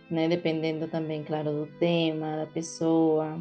né? 0.08 0.28
Dependendo 0.28 0.86
também, 0.86 1.24
claro, 1.24 1.50
do 1.50 1.66
tema, 1.80 2.36
da 2.36 2.46
pessoa. 2.46 3.40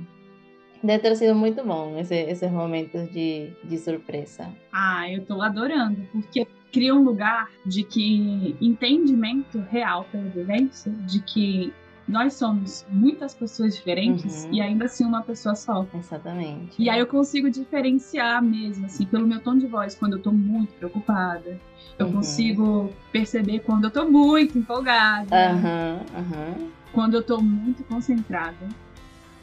Deve 0.86 1.00
ter 1.00 1.16
sido 1.16 1.34
muito 1.36 1.64
bom 1.66 1.98
esse, 1.98 2.14
esses 2.16 2.52
momentos 2.52 3.10
de, 3.12 3.50
de 3.64 3.78
surpresa. 3.78 4.54
Ah, 4.72 5.10
eu 5.12 5.26
tô 5.26 5.42
adorando, 5.42 6.08
porque 6.12 6.48
cria 6.72 6.94
um 6.94 7.02
lugar 7.04 7.50
de 7.66 7.84
que 7.84 8.56
entendimento 8.62 9.60
real 9.70 10.04
pela 10.12 10.30
vivência, 10.30 10.92
de 10.92 11.22
que 11.22 11.74
nós 12.08 12.36
somos 12.36 12.86
muitas 12.90 13.34
pessoas 13.34 13.76
diferentes 13.76 14.44
Uhum. 14.46 14.54
e 14.54 14.62
ainda 14.62 14.86
assim 14.86 15.04
uma 15.06 15.24
pessoa 15.24 15.56
só. 15.56 15.88
Exatamente. 15.98 16.80
E 16.80 16.88
aí 16.88 17.00
eu 17.00 17.08
consigo 17.08 17.50
diferenciar 17.50 18.44
mesmo, 18.44 18.86
assim, 18.86 19.06
pelo 19.08 19.26
meu 19.26 19.40
tom 19.42 19.58
de 19.58 19.66
voz, 19.66 19.96
quando 19.96 20.14
eu 20.18 20.22
tô 20.22 20.32
muito 20.32 20.72
preocupada. 20.74 21.60
Eu 21.98 22.06
Uhum. 22.08 22.12
consigo 22.14 22.94
perceber 23.12 23.60
quando 23.62 23.86
eu 23.86 23.92
tô 23.92 24.08
muito 24.08 24.56
empolgada, 24.60 25.36
Aham, 25.36 26.00
aham. 26.16 26.70
quando 26.92 27.16
eu 27.16 27.24
tô 27.24 27.42
muito 27.42 27.84
concentrada, 27.86 28.68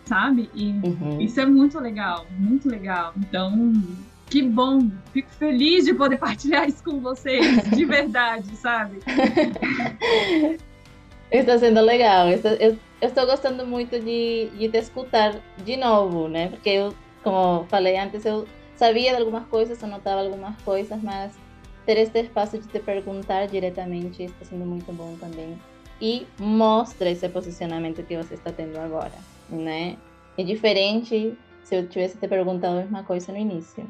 sabe? 0.05 0.51
E 0.55 0.71
uhum. 0.71 1.21
isso 1.21 1.41
é 1.41 1.47
muito 1.47 1.79
legal, 1.79 2.27
muito 2.39 2.69
legal. 2.69 3.13
Então, 3.17 3.73
que 4.27 4.43
bom! 4.43 4.91
Fico 5.13 5.31
feliz 5.31 5.85
de 5.85 5.95
poder 5.95 6.17
partilhar 6.21 6.69
isso 6.69 6.83
com 6.83 7.01
vocês, 7.01 7.71
de 7.71 7.85
verdade, 7.85 8.55
sabe? 8.57 8.99
Está 11.31 11.59
sendo 11.59 11.81
legal. 11.81 12.29
Eu, 12.29 12.41
eu 12.61 12.79
estou 13.01 13.27
gostando 13.27 13.67
muito 13.67 13.99
de, 13.99 14.51
de 14.51 14.69
te 14.69 14.79
escutar 14.79 15.35
de 15.65 15.77
novo, 15.77 16.29
né? 16.29 16.49
Porque 16.49 16.69
eu, 16.69 16.95
como 17.23 17.65
falei 17.65 17.99
antes, 17.99 18.25
eu 18.27 18.47
sabia 18.77 19.13
de 19.13 19.21
algumas 19.21 19.47
coisas, 19.47 19.83
anotava 19.83 20.21
algumas 20.21 20.61
coisas, 20.63 21.03
mas 21.03 21.33
ter 21.87 21.99
este 21.99 22.21
espaço 22.21 22.59
de 22.59 22.69
te 22.69 22.79
perguntar 22.79 23.47
diretamente 23.47 24.25
está 24.25 24.45
sendo 24.45 24.65
muito 24.65 24.93
bom 24.93 25.17
também. 25.19 25.59
E 26.01 26.27
mostra 26.39 27.11
esse 27.11 27.29
posicionamento 27.29 28.03
que 28.03 28.17
você 28.17 28.35
está 28.35 28.53
tendo 28.53 28.79
agora, 28.79 29.13
né? 29.57 29.99
É 30.37 30.43
diferente 30.43 31.37
se 31.63 31.77
eu 31.77 31.89
tivesse 31.89 32.19
te 32.19 32.29
perguntado 32.29 32.79
a 32.79 32.81
mesma 32.81 33.05
coisa 33.05 33.33
no 33.33 33.39
início. 33.39 33.89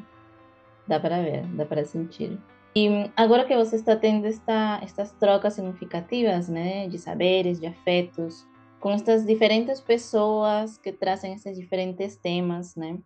Dá 0.87 0.99
para 0.99 1.21
ver, 1.21 1.45
dá 1.55 1.65
para 1.65 1.85
sentir. 1.85 2.37
E 2.75 3.09
agora 3.15 3.45
que 3.45 3.55
você 3.55 3.75
está 3.75 3.95
tendo 3.95 4.25
esta, 4.25 4.79
estas 4.83 5.11
trocas 5.13 5.53
significativas, 5.53 6.49
né, 6.49 6.87
de 6.87 6.97
saberes, 6.97 7.59
de 7.59 7.67
afetos, 7.67 8.47
com 8.79 8.91
estas 8.91 9.25
diferentes 9.25 9.79
pessoas 9.79 10.77
que 10.77 10.91
trazem 10.91 11.33
esses 11.33 11.57
diferentes 11.57 12.17
temas, 12.17 12.75
né? 12.75 12.97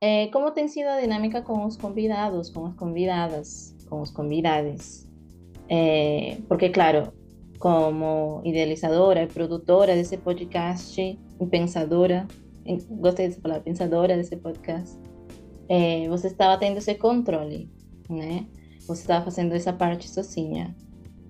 É, 0.00 0.28
como 0.28 0.50
tem 0.50 0.66
sido 0.66 0.88
a 0.88 1.00
dinâmica 1.00 1.42
com 1.42 1.64
os 1.66 1.76
convidados, 1.76 2.50
com 2.50 2.66
as 2.66 2.74
convidadas, 2.74 3.76
com 3.88 4.00
os 4.00 4.10
convidados? 4.10 5.06
É, 5.68 6.38
porque, 6.48 6.70
claro, 6.70 7.12
como 7.58 8.40
idealizadora 8.44 9.26
produtora 9.26 9.94
desse 9.94 10.16
podcast 10.16 11.18
pensadora, 11.50 12.26
gostei 12.90 13.28
dessa 13.28 13.40
palavra, 13.40 13.62
pensadora 13.62 14.16
desse 14.16 14.36
podcast, 14.36 14.98
é, 15.68 16.08
você 16.08 16.28
estava 16.28 16.58
tendo 16.58 16.78
esse 16.78 16.94
controle, 16.94 17.70
né? 18.08 18.46
Você 18.86 19.02
estava 19.02 19.24
fazendo 19.24 19.52
essa 19.52 19.72
parte 19.72 20.08
sozinha. 20.08 20.74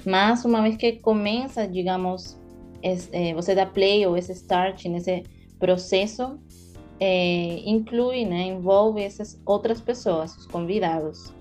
Mas 0.05 0.45
uma 0.45 0.63
vez 0.63 0.77
que 0.77 0.93
começa, 0.93 1.67
digamos, 1.67 2.39
é, 2.83 3.35
você 3.35 3.55
dá 3.55 3.67
play 3.67 4.07
ou 4.07 4.17
esse 4.17 4.33
start 4.33 4.85
nesse 4.87 5.25
processo 5.59 6.39
é, 7.01 7.61
inclui, 7.69 8.25
né, 8.25 8.43
envolve 8.43 9.03
essas 9.03 9.41
outras 9.45 9.81
pessoas, 9.81 10.37
os 10.37 10.47
convidados. 10.47 11.33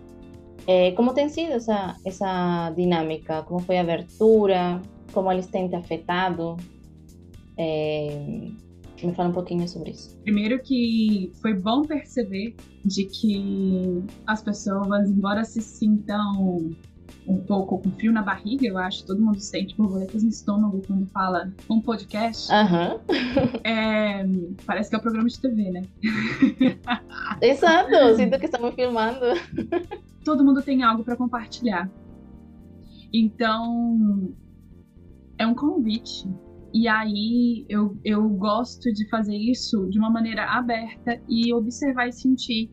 É, 0.68 0.91
como 0.91 1.13
tem 1.13 1.30
sido 1.30 1.53
essa, 1.53 1.95
essa 2.05 2.72
dinâmica? 2.76 3.41
Como 3.43 3.59
foi 3.61 3.78
a 3.78 3.82
abertura? 3.82 4.82
Como 5.13 5.32
eles 5.32 5.47
têm 5.47 5.70
te 5.70 5.76
afetado? 5.76 6.57
É, 7.57 8.49
me 9.01 9.13
fala 9.13 9.30
um 9.30 9.34
pouquinho 9.34 9.68
sobre 9.68 9.91
isso. 9.91 10.18
Primeiro 10.24 10.61
que 10.61 11.32
foi 11.41 11.53
bom 11.53 11.84
perceber 11.84 12.55
de 12.84 13.05
que 13.05 14.03
as 14.26 14.41
pessoas, 14.41 15.09
embora 15.09 15.45
se 15.45 15.61
sintam 15.61 16.76
um 17.26 17.38
pouco 17.38 17.80
com 17.80 17.91
frio 17.91 18.11
na 18.11 18.22
barriga, 18.22 18.65
eu 18.65 18.78
acho. 18.78 19.05
Todo 19.05 19.22
mundo 19.22 19.39
sente 19.39 19.76
borboletas 19.76 20.24
no 20.24 20.30
estômago 20.30 20.82
quando 20.86 21.05
fala 21.07 21.51
um 21.70 21.82
podcast. 21.82 22.51
Aham. 22.51 22.99
É, 23.63 24.26
parece 24.65 24.89
que 24.89 24.95
é 24.95 24.99
um 24.99 25.01
programa 25.01 25.28
de 25.28 25.39
TV, 25.39 25.72
né? 25.72 25.82
Exato, 27.41 28.15
sinto 28.15 28.39
que 28.39 28.45
estamos 28.45 28.74
filmando. 28.76 29.26
Todo 30.28 30.43
mundo 30.43 30.61
tem 30.61 30.84
algo 30.84 31.05
para 31.05 31.15
compartilhar. 31.15 31.89
Então, 33.13 34.36
é 35.38 35.47
um 35.47 35.55
convite. 35.55 36.30
E 36.73 36.86
aí 36.86 37.65
eu, 37.69 37.97
eu 38.03 38.28
gosto 38.28 38.91
de 38.91 39.07
fazer 39.09 39.38
isso 39.38 39.88
de 39.89 39.97
uma 39.97 40.09
maneira 40.09 40.43
aberta 40.43 41.17
e 41.30 41.53
observar 41.53 42.09
e 42.09 42.11
sentir 42.11 42.69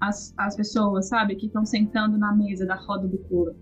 as, 0.00 0.32
as 0.38 0.56
pessoas, 0.56 1.10
sabe, 1.10 1.36
que 1.36 1.44
estão 1.44 1.66
sentando 1.66 2.16
na 2.16 2.34
mesa 2.34 2.64
da 2.64 2.74
roda 2.74 3.06
do 3.06 3.18
coro. 3.18 3.54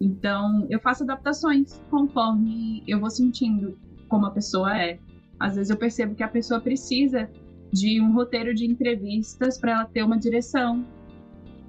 Então, 0.00 0.66
eu 0.70 0.80
faço 0.80 1.04
adaptações 1.04 1.82
conforme 1.90 2.82
eu 2.88 2.98
vou 2.98 3.10
sentindo 3.10 3.78
como 4.08 4.24
a 4.24 4.30
pessoa 4.30 4.74
é. 4.74 4.98
Às 5.38 5.56
vezes 5.56 5.68
eu 5.68 5.76
percebo 5.76 6.14
que 6.14 6.22
a 6.22 6.28
pessoa 6.28 6.62
precisa 6.62 7.28
de 7.70 8.00
um 8.00 8.14
roteiro 8.14 8.54
de 8.54 8.64
entrevistas 8.64 9.58
para 9.58 9.72
ela 9.72 9.84
ter 9.84 10.02
uma 10.02 10.18
direção, 10.18 10.82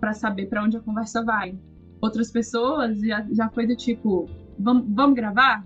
para 0.06 0.14
saber 0.14 0.46
para 0.46 0.64
onde 0.64 0.78
a 0.78 0.80
conversa 0.80 1.24
vai. 1.24 1.58
Outras 2.00 2.32
pessoas 2.32 3.00
já, 3.00 3.26
já 3.32 3.50
foi 3.50 3.66
do 3.66 3.76
tipo: 3.76 4.30
vamos, 4.60 4.86
vamos 4.88 5.16
gravar? 5.16 5.66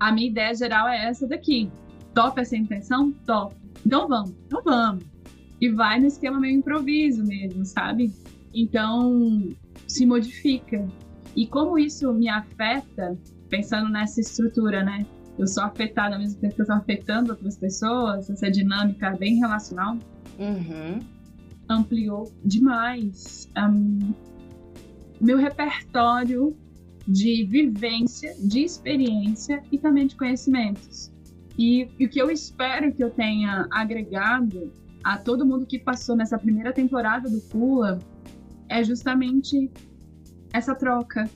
A 0.00 0.10
minha 0.10 0.28
ideia 0.28 0.52
geral 0.52 0.88
é 0.88 1.06
essa 1.06 1.24
daqui. 1.28 1.70
Top 2.12 2.40
essa 2.40 2.56
intenção? 2.56 3.12
Top. 3.24 3.54
Então 3.86 4.08
vamos, 4.08 4.34
então 4.44 4.60
vamos. 4.64 5.04
E 5.60 5.70
vai 5.70 6.00
no 6.00 6.06
esquema 6.06 6.40
meio 6.40 6.58
improviso 6.58 7.24
mesmo, 7.24 7.64
sabe? 7.64 8.12
Então 8.52 9.54
se 9.86 10.04
modifica. 10.04 10.84
E 11.36 11.46
como 11.46 11.78
isso 11.78 12.12
me 12.12 12.28
afeta, 12.28 13.16
pensando 13.48 13.88
nessa 13.88 14.20
estrutura, 14.20 14.82
né? 14.82 15.06
Eu 15.38 15.46
sou 15.46 15.62
afetada 15.62 16.16
ao 16.16 16.20
mesmo 16.20 16.40
tempo 16.40 16.56
que 16.56 16.60
eu 16.60 16.64
estou 16.64 16.76
afetando 16.76 17.30
outras 17.30 17.56
pessoas, 17.56 18.28
essa 18.28 18.50
dinâmica 18.50 19.16
bem 19.16 19.36
relacional, 19.38 19.96
uhum. 20.40 20.98
Ampliou 21.68 22.32
demais 22.44 23.48
um, 23.56 24.12
meu 25.20 25.38
repertório 25.38 26.56
de 27.06 27.44
vivência, 27.44 28.34
de 28.38 28.60
experiência 28.60 29.62
e 29.70 29.78
também 29.78 30.06
de 30.06 30.16
conhecimentos. 30.16 31.12
E, 31.58 31.88
e 31.98 32.06
o 32.06 32.08
que 32.08 32.20
eu 32.20 32.30
espero 32.30 32.92
que 32.92 33.02
eu 33.02 33.10
tenha 33.10 33.66
agregado 33.70 34.72
a 35.02 35.18
todo 35.18 35.44
mundo 35.44 35.66
que 35.66 35.78
passou 35.78 36.16
nessa 36.16 36.38
primeira 36.38 36.72
temporada 36.72 37.28
do 37.28 37.40
Pula 37.42 37.98
é 38.68 38.82
justamente 38.82 39.70
essa 40.52 40.74
troca, 40.74 41.28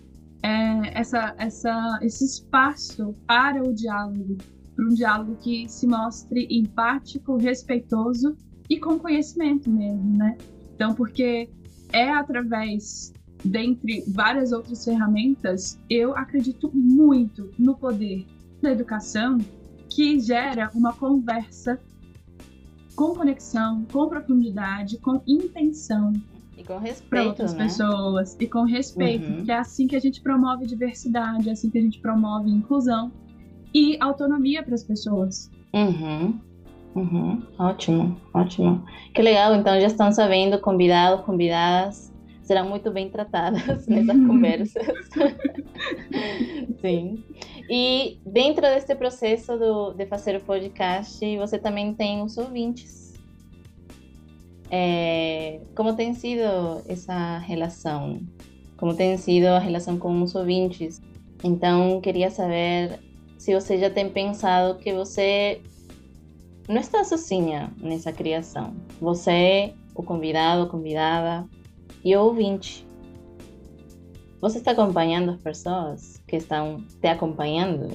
é, 0.43 0.99
essa, 0.99 1.35
essa, 1.39 1.99
esse 2.03 2.25
espaço 2.25 3.15
para 3.27 3.63
o 3.63 3.75
diálogo, 3.75 4.39
para 4.75 4.85
um 4.87 4.95
diálogo 4.95 5.37
que 5.37 5.69
se 5.69 5.87
mostre 5.87 6.49
empático, 6.51 7.37
respeitoso 7.37 8.37
e 8.69 8.79
com 8.79 8.99
conhecimento 8.99 9.71
mesmo, 9.71 10.17
né? 10.17 10.39
Então, 10.75 10.95
porque 10.95 11.49
é 11.93 12.11
através, 12.11 13.13
dentre 13.45 14.05
várias 14.09 14.53
outras 14.53 14.85
ferramentas, 14.85 15.79
eu 15.89 16.17
acredito 16.17 16.71
muito 16.75 17.53
no 17.59 17.77
poder 17.77 18.27
da 18.63 18.71
educação 18.73 19.39
que 19.91 20.21
gera 20.21 20.71
uma 20.75 20.93
conversa 20.93 21.79
com 22.95 23.15
conexão, 23.15 23.85
com 23.93 24.09
profundidade, 24.09 24.99
com 24.99 25.23
intenção, 25.27 26.13
e 26.57 26.65
com 26.65 26.79
respeito, 26.79 27.09
para 27.09 27.25
outras 27.25 27.55
né? 27.55 27.65
pessoas. 27.65 28.37
E 28.41 28.49
com 28.49 28.65
respeito, 28.65 29.25
Uhum. 29.25 29.37
porque 29.37 29.53
é 29.53 29.59
assim 29.59 29.87
que 29.87 29.95
a 29.95 30.01
gente 30.01 30.21
promove 30.21 30.67
diversidade, 30.67 31.49
é 31.49 31.53
assim 31.53 31.71
que 31.71 31.79
a 31.79 31.83
gente 31.83 32.01
promove 32.01 32.51
inclusão 32.51 33.13
e 33.73 33.97
autonomia 34.01 34.63
para 34.65 34.75
as 34.75 34.83
pessoas. 34.83 35.49
Uhum. 35.73 36.41
Uhum. 36.99 37.43
Ótimo, 37.59 38.21
ótimo. 38.35 38.85
Que 39.15 39.23
legal, 39.23 39.55
então 39.55 39.81
já 39.81 39.87
estão 39.87 40.11
sabendo, 40.11 40.61
convidados, 40.61 41.25
convidadas 41.25 42.13
serão 42.43 42.67
muito 42.67 42.91
bem 42.91 43.11
tratadas 43.11 43.63
nessas 43.87 44.27
conversas. 44.27 44.87
Sim. 46.81 47.23
E 47.71 48.19
dentro 48.25 48.63
deste 48.63 48.95
processo 48.95 49.57
do, 49.59 49.93
de 49.93 50.07
fazer 50.07 50.37
o 50.37 50.41
podcast, 50.41 51.37
você 51.37 51.59
também 51.59 51.95
tem 51.95 52.23
os 52.23 52.39
ouvintes. 52.39 53.13
É, 54.71 55.61
como 55.77 55.95
tem 55.95 56.15
sido 56.15 56.43
essa 56.89 57.37
relação? 57.39 58.21
Como 58.79 58.95
tem 58.95 59.17
sido 59.19 59.47
a 59.49 59.59
relação 59.59 59.99
com 59.99 60.23
os 60.23 60.35
ouvintes? 60.35 61.03
Então, 61.45 62.01
queria 62.01 62.31
saber 62.31 62.99
se 63.37 63.55
você 63.55 63.79
já 63.79 63.91
tem 63.91 64.09
pensado 64.09 64.79
que 64.79 64.93
você 64.95 65.61
não 66.69 66.77
está 66.77 67.03
sozinha 67.03 67.73
nessa 67.79 68.13
criação. 68.13 68.75
Você, 69.01 69.75
o 69.95 70.03
convidado, 70.03 70.71
convidada 70.71 71.49
e 72.05 72.15
o 72.15 72.23
ouvinte. 72.25 72.87
Você 74.41 74.59
está 74.59 74.73
acompanhando 74.73 75.31
as 75.31 75.43
pessoas 75.43 76.23
que 76.29 76.37
estão 76.37 76.85
te 77.01 77.09
acompanhando? 77.09 77.91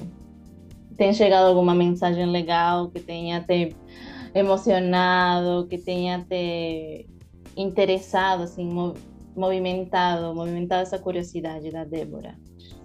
Tem 0.96 1.12
chegado 1.14 1.46
alguma 1.46 1.74
mensagem 1.74 2.26
legal 2.26 2.90
que 2.90 3.00
tenha 3.00 3.40
te 3.42 3.74
emocionado, 4.34 5.66
que 5.68 5.78
tenha 5.78 6.24
te 6.28 7.08
interessado, 7.56 8.42
assim, 8.42 8.64
mo- 8.64 8.94
movimentado, 9.36 10.34
movimentado 10.34 10.82
essa 10.82 10.98
curiosidade 10.98 11.70
da 11.70 11.84
Débora? 11.84 12.36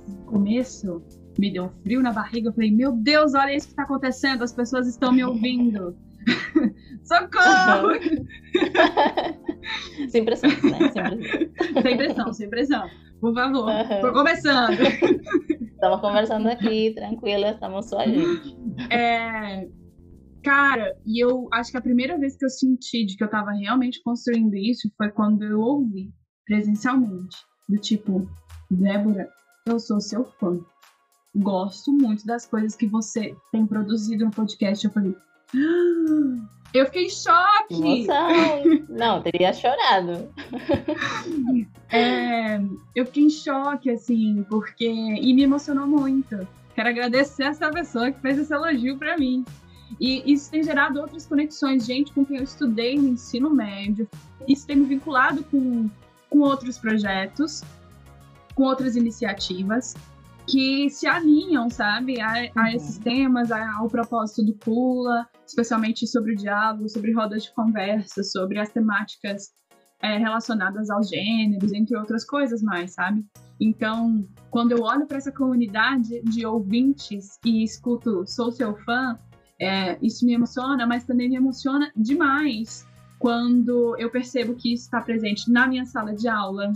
No 0.07 0.25
começo, 0.25 1.03
me 1.39 1.51
deu 1.51 1.65
um 1.65 1.69
frio 1.81 2.01
na 2.01 2.11
barriga. 2.11 2.49
Eu 2.49 2.53
falei, 2.53 2.69
meu 2.69 2.91
Deus, 2.91 3.33
olha 3.33 3.55
isso 3.55 3.67
que 3.67 3.73
está 3.73 3.83
acontecendo, 3.83 4.43
as 4.43 4.51
pessoas 4.51 4.87
estão 4.87 5.13
me 5.13 5.23
ouvindo. 5.23 5.95
Socorro! 7.03 7.93
sem 10.09 10.25
pressão, 10.25 10.49
né? 10.49 10.57
Sem 10.59 10.69
pressão. 10.69 11.81
sem 11.81 11.97
pressão, 11.97 12.33
sem 12.33 12.49
pressão. 12.49 12.89
Por 13.21 13.33
favor, 13.33 13.69
Aham. 13.69 14.01
tô 14.01 14.11
começando. 14.13 14.77
Estamos 15.71 16.01
conversando 16.01 16.49
aqui, 16.49 16.91
tranquila, 16.93 17.51
estamos 17.51 17.87
só 17.87 17.99
a 17.99 18.05
gente. 18.05 18.57
É, 18.91 19.65
cara, 20.43 20.93
e 21.05 21.23
eu 21.23 21.47
acho 21.53 21.71
que 21.71 21.77
a 21.77 21.81
primeira 21.81 22.17
vez 22.17 22.35
que 22.35 22.43
eu 22.45 22.49
senti 22.49 23.05
de 23.05 23.15
que 23.15 23.23
eu 23.23 23.29
tava 23.29 23.51
realmente 23.51 24.01
construindo 24.03 24.55
isso 24.55 24.89
foi 24.97 25.09
quando 25.09 25.43
eu 25.43 25.59
ouvi 25.59 26.11
presencialmente. 26.45 27.37
Do 27.67 27.77
tipo, 27.77 28.27
Débora, 28.69 29.29
eu 29.65 29.79
sou 29.79 30.01
seu 30.01 30.25
fã. 30.39 30.59
Gosto 31.36 31.91
muito 31.91 32.25
das 32.25 32.45
coisas 32.45 32.75
que 32.75 32.88
você 32.88 33.36
tem 33.51 33.65
produzido 33.65 34.25
no 34.25 34.32
podcast. 34.32 34.86
Eu 34.86 34.91
falei, 34.91 35.15
"Ah!" 35.55 36.59
eu 36.73 36.86
fiquei 36.86 37.05
em 37.05 37.09
choque. 37.09 38.07
Não, 38.89 39.21
teria 39.21 39.53
chorado. 39.53 40.30
É, 41.91 42.61
eu 42.95 43.03
fiquei 43.07 43.23
em 43.23 43.30
choque, 43.32 43.89
assim, 43.89 44.45
porque. 44.47 44.86
E 44.86 45.34
me 45.34 45.41
emocionou 45.41 45.88
muito. 45.88 46.47
Quero 46.75 46.89
agradecer 46.89 47.45
essa 47.45 47.67
pessoa 47.71 48.11
que 48.11 48.21
fez 48.21 48.38
esse 48.38 48.53
elogio 48.53 48.95
pra 48.95 49.17
mim. 49.17 49.43
E 49.99 50.32
isso 50.32 50.51
tem 50.51 50.61
gerado 50.61 50.99
outras 51.01 51.25
conexões, 51.25 51.88
gente 51.88 52.13
com 52.13 52.23
quem 52.23 52.38
eu 52.38 52.43
estudei 52.43 52.95
no 52.95 53.07
ensino 53.07 53.49
médio. 53.49 54.07
Isso 54.47 54.67
tem 54.67 54.75
me 54.75 54.86
vinculado 54.86 55.43
com, 55.45 55.89
com 56.30 56.39
outros 56.41 56.77
projetos, 56.77 57.63
com 58.53 58.65
outras 58.65 58.95
iniciativas 58.95 59.95
que 60.49 60.89
se 60.89 61.05
alinham, 61.07 61.69
sabe, 61.69 62.19
a, 62.21 62.31
a 62.55 62.61
Uhum. 62.61 62.67
esses 62.75 62.97
temas, 62.97 63.51
a- 63.51 63.75
ao 63.77 63.87
propósito 63.89 64.43
do 64.45 64.53
Pula, 64.55 65.27
especialmente 65.45 66.07
sobre 66.07 66.33
o 66.33 66.35
diálogo, 66.35 66.89
sobre 66.89 67.13
rodas 67.13 67.43
de 67.43 67.53
conversa, 67.53 68.23
sobre 68.23 68.59
as 68.59 68.69
temáticas 68.69 69.49
é, 70.01 70.17
relacionadas 70.17 70.89
aos 70.89 71.09
gêneros, 71.09 71.73
entre 71.73 71.97
outras 71.97 72.23
coisas 72.25 72.61
mais, 72.61 72.93
sabe? 72.93 73.21
Então, 73.59 74.25
quando 74.49 74.71
eu 74.71 74.81
olho 74.81 75.05
para 75.05 75.17
essa 75.17 75.31
comunidade 75.31 76.21
de 76.23 76.45
ouvintes 76.45 77.37
e 77.45 77.63
escuto 77.63 78.23
Sou 78.25 78.49
Seu 78.51 78.77
Fã, 78.85 79.17
é, 79.59 79.97
isso 80.01 80.25
me 80.25 80.33
emociona, 80.33 80.87
mas 80.87 81.03
também 81.03 81.27
me 81.27 81.35
emociona 81.35 81.91
demais 81.97 82.87
quando 83.19 83.97
eu 83.97 84.09
percebo 84.09 84.55
que 84.55 84.71
isso 84.73 84.85
está 84.85 85.01
presente 85.01 85.51
na 85.51 85.67
minha 85.67 85.85
sala 85.85 86.13
de 86.15 86.29
aula, 86.29 86.71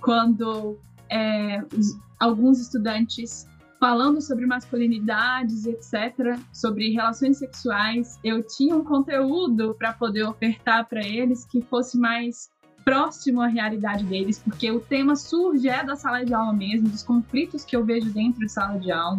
quando 0.00 0.78
é, 1.12 1.62
os- 1.76 1.96
alguns 2.18 2.58
estudantes 2.60 3.46
falando 3.78 4.20
sobre 4.20 4.46
masculinidades, 4.46 5.66
etc., 5.66 6.38
sobre 6.52 6.90
relações 6.90 7.38
sexuais, 7.38 8.18
eu 8.22 8.42
tinha 8.46 8.76
um 8.76 8.84
conteúdo 8.84 9.74
para 9.76 9.92
poder 9.92 10.22
ofertar 10.22 10.88
para 10.88 11.04
eles 11.04 11.44
que 11.44 11.60
fosse 11.62 11.98
mais 11.98 12.48
próximo 12.84 13.40
à 13.40 13.48
realidade 13.48 14.04
deles, 14.04 14.38
porque 14.38 14.70
o 14.70 14.80
tema 14.80 15.16
surge 15.16 15.68
é 15.68 15.84
da 15.84 15.96
sala 15.96 16.24
de 16.24 16.32
aula 16.32 16.52
mesmo, 16.52 16.88
dos 16.88 17.02
conflitos 17.02 17.64
que 17.64 17.74
eu 17.76 17.84
vejo 17.84 18.08
dentro 18.10 18.40
de 18.40 18.48
sala 18.48 18.78
de 18.78 18.90
aula. 18.90 19.18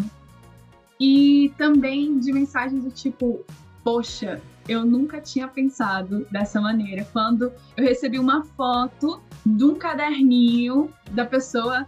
E 0.99 1.51
também 1.57 2.17
de 2.19 2.31
mensagens 2.31 2.83
do 2.83 2.91
tipo, 2.91 3.45
poxa, 3.83 4.41
eu 4.67 4.85
nunca 4.85 5.19
tinha 5.19 5.47
pensado 5.47 6.25
dessa 6.31 6.61
maneira. 6.61 7.05
Quando 7.11 7.51
eu 7.75 7.83
recebi 7.83 8.19
uma 8.19 8.43
foto 8.43 9.21
de 9.45 9.63
um 9.63 9.75
caderninho 9.75 10.89
da 11.11 11.25
pessoa, 11.25 11.87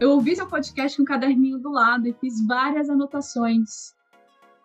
eu 0.00 0.10
ouvi 0.10 0.34
seu 0.34 0.46
podcast 0.46 0.96
com 0.96 1.02
um 1.02 1.06
caderninho 1.06 1.58
do 1.58 1.70
lado 1.70 2.08
e 2.08 2.12
fiz 2.14 2.44
várias 2.46 2.90
anotações. 2.90 3.94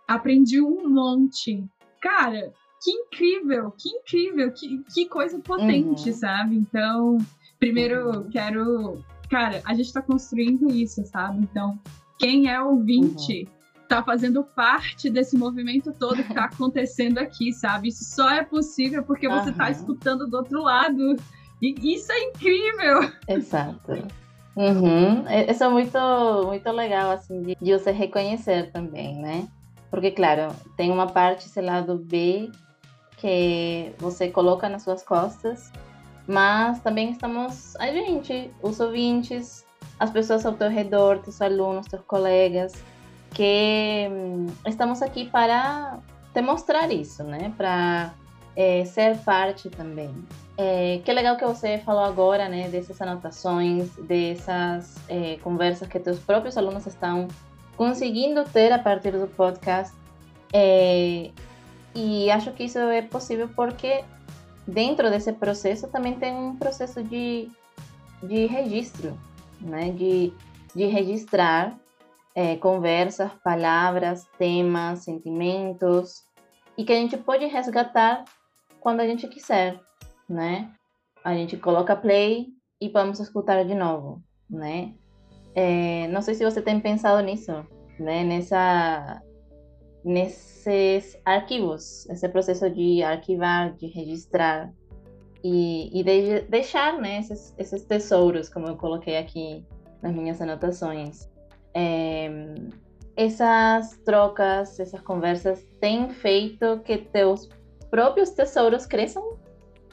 Aprendi 0.07 0.61
um 0.61 0.89
monte. 0.89 1.63
Cara, 2.01 2.51
que 2.81 2.91
incrível, 2.91 3.71
que 3.71 3.89
incrível, 3.89 4.51
que, 4.51 4.83
que 4.93 5.05
coisa 5.07 5.39
potente, 5.39 6.09
uhum. 6.09 6.15
sabe? 6.15 6.55
Então, 6.55 7.17
primeiro 7.59 8.27
quero. 8.29 9.03
Cara, 9.29 9.61
a 9.65 9.73
gente 9.73 9.91
tá 9.91 10.01
construindo 10.01 10.71
isso, 10.71 11.05
sabe? 11.05 11.39
Então, 11.39 11.77
quem 12.17 12.49
é 12.49 12.61
ouvinte 12.61 13.43
uhum 13.43 13.57
tá 13.87 14.03
fazendo 14.03 14.43
parte 14.43 15.09
desse 15.09 15.37
movimento 15.37 15.93
todo 15.93 16.23
que 16.23 16.33
tá 16.33 16.45
acontecendo 16.51 17.17
aqui, 17.17 17.51
sabe? 17.53 17.89
Isso 17.89 18.03
só 18.03 18.29
é 18.29 18.43
possível 18.43 19.03
porque 19.03 19.27
você 19.27 19.49
uhum. 19.49 19.55
tá 19.55 19.71
escutando 19.71 20.27
do 20.27 20.37
outro 20.37 20.61
lado. 20.61 21.15
E 21.61 21.93
isso 21.93 22.11
é 22.11 22.23
incrível! 22.25 23.11
Exato. 23.27 23.93
Uhum. 24.55 25.23
Isso 25.49 25.63
é 25.63 25.69
muito, 25.69 25.97
muito 26.45 26.71
legal, 26.71 27.11
assim, 27.11 27.41
de, 27.41 27.57
de 27.59 27.73
você 27.73 27.91
reconhecer 27.91 28.71
também, 28.71 29.15
né? 29.21 29.47
Porque, 29.89 30.11
claro, 30.11 30.53
tem 30.75 30.91
uma 30.91 31.07
parte, 31.07 31.47
sei 31.47 31.63
lá, 31.63 31.81
do 31.81 31.97
B 31.97 32.51
que 33.17 33.93
você 33.97 34.29
coloca 34.29 34.69
nas 34.69 34.83
suas 34.83 35.03
costas, 35.03 35.71
mas 36.27 36.79
também 36.81 37.11
estamos 37.11 37.75
a 37.77 37.87
gente, 37.87 38.51
os 38.61 38.79
ouvintes, 38.79 39.65
as 39.99 40.11
pessoas 40.11 40.45
ao 40.45 40.53
teu 40.53 40.69
redor, 40.69 41.19
teus 41.19 41.41
alunos, 41.41 41.87
teus 41.87 42.03
colegas, 42.03 42.73
que 43.33 44.07
hum, 44.09 44.47
estamos 44.65 45.01
aqui 45.01 45.25
para 45.29 45.99
te 46.33 46.41
mostrar 46.41 46.91
isso, 46.91 47.23
né? 47.23 47.53
Para 47.57 48.13
é, 48.55 48.85
ser 48.85 49.17
parte 49.19 49.69
também. 49.69 50.13
É, 50.57 50.99
que 51.05 51.13
legal 51.13 51.37
que 51.37 51.45
você 51.45 51.77
falou 51.79 52.03
agora, 52.03 52.49
né? 52.49 52.67
Dessas 52.69 52.99
anotações, 53.01 53.95
dessas 53.97 54.95
é, 55.07 55.37
conversas 55.43 55.87
que 55.87 55.99
teus 55.99 56.19
próprios 56.19 56.57
alunos 56.57 56.85
estão 56.87 57.27
conseguindo 57.75 58.43
ter 58.45 58.71
a 58.71 58.79
partir 58.79 59.11
do 59.11 59.27
podcast. 59.27 59.95
E 61.95 62.29
acho 62.29 62.51
que 62.51 62.63
isso 62.63 62.77
é 62.77 63.01
possível 63.01 63.49
porque 63.55 64.03
dentro 64.67 65.09
desse 65.09 65.33
processo 65.33 65.87
também 65.87 66.13
tem 66.13 66.33
um 66.35 66.55
processo 66.55 67.03
de, 67.03 67.49
de 68.21 68.45
registro, 68.45 69.17
né? 69.61 69.91
De, 69.91 70.33
de 70.75 70.85
registrar 70.85 71.75
é, 72.37 72.55
conversas, 72.55 73.31
palavras, 73.43 74.27
temas, 74.37 74.99
sentimentos, 74.99 76.23
e 76.77 76.85
que 76.85 76.93
a 76.93 76.95
gente 76.95 77.17
pode 77.17 77.47
resgatar 77.47 78.25
quando 78.79 78.99
a 78.99 79.07
gente 79.07 79.27
quiser, 79.27 79.79
né? 80.29 80.71
A 81.23 81.33
gente 81.33 81.57
coloca 81.57 81.95
play 81.95 82.49
e 82.79 82.89
vamos 82.89 83.19
escutar 83.19 83.65
de 83.65 83.73
novo, 83.73 84.21
né? 84.47 84.93
É, 85.55 86.07
não 86.09 86.21
sei 86.21 86.35
se 86.35 86.45
você 86.45 86.61
tem 86.61 86.79
pensado 86.79 87.25
nisso, 87.25 87.65
né? 87.99 88.23
Nessa, 88.23 89.19
nesses 90.05 91.19
arquivos, 91.25 92.07
esse 92.07 92.29
processo 92.29 92.69
de 92.69 93.01
arquivar, 93.01 93.73
de 93.73 93.87
registrar 93.87 94.71
e, 95.43 95.89
e 95.99 96.03
de, 96.03 96.41
deixar, 96.41 97.01
né? 97.01 97.17
Esses, 97.17 97.55
esses 97.57 97.83
tesouros, 97.83 98.47
como 98.47 98.67
eu 98.67 98.77
coloquei 98.77 99.17
aqui 99.17 99.65
nas 100.03 100.13
minhas 100.13 100.39
anotações 100.39 101.35
é, 101.73 102.55
essas 103.15 103.97
trocas, 104.05 104.79
essas 104.79 105.01
conversas 105.01 105.65
têm 105.79 106.09
feito 106.09 106.79
que 106.85 106.97
teus 106.97 107.49
próprios 107.89 108.29
tesouros 108.29 108.85
cresçam? 108.85 109.37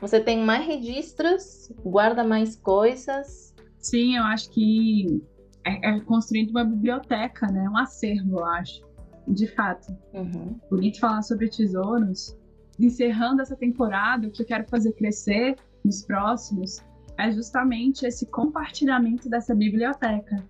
Você 0.00 0.20
tem 0.20 0.44
mais 0.44 0.66
registros? 0.66 1.72
Guarda 1.82 2.22
mais 2.22 2.56
coisas? 2.56 3.54
Sim, 3.78 4.16
eu 4.16 4.24
acho 4.24 4.50
que 4.50 5.22
é, 5.64 5.90
é 5.90 6.00
construindo 6.00 6.50
uma 6.50 6.64
biblioteca, 6.64 7.46
né? 7.46 7.66
Um 7.68 7.78
acervo, 7.78 8.38
eu 8.38 8.44
acho. 8.44 8.82
De 9.26 9.46
fato. 9.46 9.96
Uhum. 10.12 10.60
Bonito 10.70 11.00
falar 11.00 11.22
sobre 11.22 11.48
tesouros. 11.48 12.36
Encerrando 12.78 13.40
essa 13.40 13.56
temporada, 13.56 14.26
o 14.26 14.30
que 14.30 14.42
eu 14.42 14.46
quero 14.46 14.68
fazer 14.68 14.92
crescer 14.92 15.56
nos 15.82 16.04
próximos 16.04 16.84
é 17.16 17.30
justamente 17.30 18.04
esse 18.04 18.26
compartilhamento 18.26 19.30
dessa 19.30 19.54
biblioteca 19.54 20.44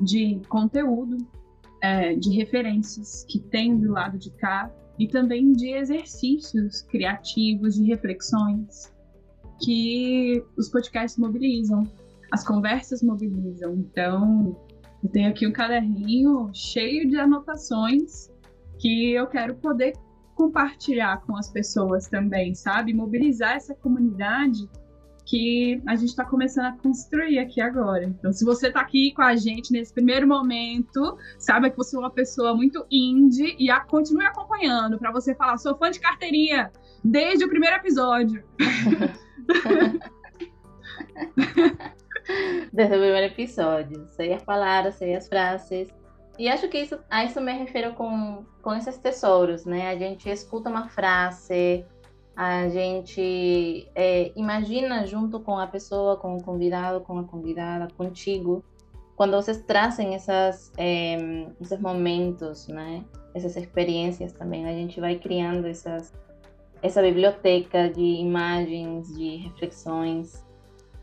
de 0.00 0.40
conteúdo, 0.48 1.18
é, 1.82 2.14
de 2.14 2.30
referências 2.30 3.24
que 3.28 3.38
tem 3.38 3.76
do 3.78 3.92
lado 3.92 4.18
de 4.18 4.30
cá 4.30 4.70
e 4.98 5.08
também 5.08 5.52
de 5.52 5.70
exercícios 5.70 6.82
criativos, 6.82 7.76
de 7.76 7.84
reflexões 7.84 8.92
que 9.62 10.42
os 10.56 10.68
podcasts 10.68 11.18
mobilizam, 11.18 11.90
as 12.30 12.46
conversas 12.46 13.02
mobilizam. 13.02 13.74
Então, 13.74 14.56
eu 15.02 15.08
tenho 15.10 15.30
aqui 15.30 15.46
um 15.46 15.52
caderninho 15.52 16.50
cheio 16.52 17.08
de 17.08 17.16
anotações 17.16 18.30
que 18.78 19.12
eu 19.12 19.26
quero 19.26 19.54
poder 19.56 19.92
compartilhar 20.34 21.20
com 21.26 21.36
as 21.36 21.50
pessoas 21.50 22.08
também, 22.08 22.54
sabe? 22.54 22.94
Mobilizar 22.94 23.56
essa 23.56 23.74
comunidade 23.74 24.68
que 25.30 25.80
a 25.86 25.94
gente 25.94 26.08
está 26.08 26.24
começando 26.24 26.66
a 26.66 26.72
construir 26.72 27.38
aqui 27.38 27.60
agora. 27.60 28.04
Então, 28.04 28.32
se 28.32 28.44
você 28.44 28.66
está 28.66 28.80
aqui 28.80 29.12
com 29.12 29.22
a 29.22 29.36
gente 29.36 29.72
nesse 29.72 29.94
primeiro 29.94 30.26
momento, 30.26 31.16
saiba 31.38 31.70
que 31.70 31.76
você 31.76 31.94
é 31.94 32.00
uma 32.00 32.10
pessoa 32.10 32.52
muito 32.52 32.84
indie 32.90 33.54
e 33.56 33.70
a, 33.70 33.78
continue 33.78 34.26
acompanhando 34.26 34.98
para 34.98 35.12
você 35.12 35.32
falar, 35.32 35.56
sou 35.58 35.76
fã 35.76 35.88
de 35.88 36.00
carteirinha 36.00 36.72
desde 37.04 37.44
o 37.44 37.48
primeiro 37.48 37.76
episódio. 37.76 38.42
desde 42.72 42.96
o 42.96 42.98
primeiro 42.98 43.26
episódio. 43.26 44.08
Sei 44.08 44.32
as 44.32 44.42
palavras, 44.42 44.96
sei 44.96 45.14
as 45.14 45.28
frases. 45.28 45.86
E 46.40 46.48
acho 46.48 46.68
que 46.68 46.78
isso, 46.78 46.98
a 47.08 47.24
isso 47.24 47.40
me 47.40 47.52
refiro 47.52 47.92
com, 47.92 48.44
com 48.62 48.74
esses 48.74 48.98
tesouros, 48.98 49.64
né? 49.64 49.90
A 49.90 49.96
gente 49.96 50.28
escuta 50.28 50.68
uma 50.68 50.88
frase, 50.88 51.84
a 52.36 52.68
gente 52.68 53.88
é, 53.94 54.32
imagina 54.34 55.06
junto 55.06 55.40
com 55.40 55.58
a 55.58 55.66
pessoa, 55.66 56.16
com 56.16 56.36
o 56.36 56.42
convidado, 56.42 57.00
com 57.00 57.18
a 57.18 57.24
convidada, 57.24 57.88
contigo, 57.96 58.64
quando 59.20 59.32
vocês 59.32 59.62
trazem 59.64 60.14
essas, 60.14 60.72
é, 60.78 61.18
esses 61.60 61.78
momentos, 61.78 62.66
né? 62.68 63.04
Essas 63.34 63.54
experiências 63.54 64.32
também, 64.32 64.64
a 64.66 64.72
gente 64.72 64.98
vai 64.98 65.16
criando 65.16 65.66
essas, 65.66 66.10
essa 66.80 67.02
biblioteca 67.02 67.90
de 67.90 68.00
imagens, 68.00 69.14
de 69.14 69.36
reflexões. 69.36 70.42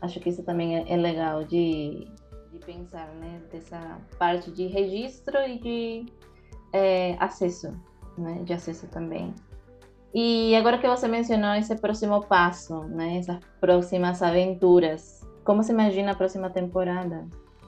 Acho 0.00 0.18
que 0.18 0.30
isso 0.30 0.42
também 0.42 0.78
é, 0.78 0.92
é 0.92 0.96
legal 0.96 1.44
de, 1.44 2.08
de 2.50 2.58
pensar, 2.66 3.06
né? 3.20 3.40
Dessa 3.52 4.00
parte 4.18 4.50
de 4.50 4.66
registro 4.66 5.38
e 5.38 5.58
de 5.60 6.06
é, 6.72 7.16
acesso, 7.20 7.72
né? 8.18 8.42
De 8.42 8.52
acesso 8.52 8.88
também. 8.88 9.32
E 10.14 10.56
agora 10.56 10.78
que 10.78 10.88
você 10.88 11.06
mencionou 11.06 11.54
esse 11.54 11.74
próximo 11.76 12.22
passo, 12.22 12.84
né? 12.84 13.18
Essas 13.18 13.38
próximas 13.60 14.22
aventuras, 14.22 15.20
como 15.44 15.62
você 15.62 15.72
imagina 15.72 16.12
a 16.12 16.14
próxima 16.14 16.50
temporada? 16.50 17.26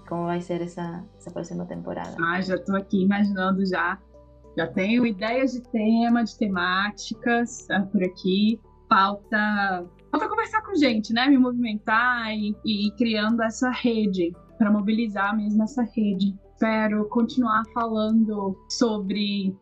Como 0.08 0.24
vai 0.24 0.40
ser 0.40 0.60
essa, 0.62 1.04
essa 1.16 1.30
próxima 1.30 1.64
temporada? 1.66 2.16
Ah, 2.20 2.40
já 2.40 2.56
estou 2.56 2.76
aqui 2.76 3.02
imaginando 3.02 3.64
já. 3.64 3.98
Já 4.56 4.66
tenho 4.66 5.06
ideias 5.06 5.52
de 5.52 5.62
tema, 5.62 6.24
de 6.24 6.36
temáticas 6.36 7.68
uh, 7.70 7.86
por 7.86 8.02
aqui. 8.02 8.60
Falta, 8.88 9.86
falta 10.10 10.28
conversar 10.28 10.62
com 10.62 10.74
gente, 10.74 11.12
né? 11.12 11.28
Me 11.28 11.38
movimentar 11.38 12.32
e, 12.34 12.56
e 12.64 12.90
criando 12.98 13.42
essa 13.42 13.70
rede 13.70 14.34
para 14.58 14.70
mobilizar 14.70 15.36
mesmo 15.36 15.62
essa 15.62 15.82
rede. 15.82 16.36
Espero 16.52 17.08
continuar 17.08 17.62
falando 17.72 18.54
sobre 18.68 19.56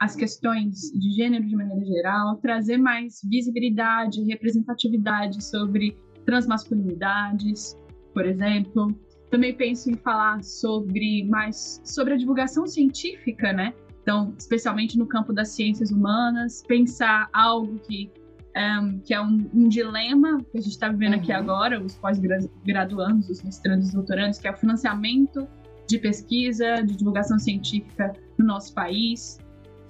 as 0.00 0.14
questões 0.14 0.92
de 0.92 1.10
gênero 1.12 1.44
de 1.46 1.56
maneira 1.56 1.84
geral, 1.84 2.36
trazer 2.36 2.76
mais 2.76 3.20
visibilidade, 3.24 4.22
representatividade 4.22 5.42
sobre 5.42 5.96
transmasculinidades, 6.24 7.76
por 8.14 8.24
exemplo. 8.24 8.94
Também 9.30 9.54
penso 9.54 9.90
em 9.90 9.96
falar 9.96 10.42
sobre 10.42 11.24
mais 11.24 11.80
sobre 11.84 12.14
a 12.14 12.16
divulgação 12.16 12.66
científica, 12.66 13.52
né? 13.52 13.74
Então, 14.02 14.32
especialmente 14.38 14.96
no 14.96 15.06
campo 15.06 15.32
das 15.32 15.48
ciências 15.48 15.90
humanas, 15.90 16.62
pensar 16.66 17.28
algo 17.32 17.78
que 17.80 18.10
um, 18.56 18.98
que 19.00 19.14
é 19.14 19.20
um, 19.20 19.48
um, 19.54 19.68
dilema 19.68 20.38
que 20.50 20.58
a 20.58 20.60
gente 20.60 20.72
está 20.72 20.88
vivendo 20.88 21.14
uhum. 21.14 21.20
aqui 21.20 21.32
agora, 21.32 21.80
os 21.80 21.94
pós-graduandos, 21.96 23.28
os 23.28 23.42
mestrandos, 23.42 23.88
os 23.88 23.94
doutorandos, 23.94 24.38
que 24.38 24.48
é 24.48 24.50
o 24.50 24.56
financiamento 24.56 25.46
de 25.86 25.98
pesquisa, 25.98 26.76
de 26.82 26.96
divulgação 26.96 27.38
científica 27.38 28.12
no 28.36 28.46
nosso 28.46 28.74
país. 28.74 29.38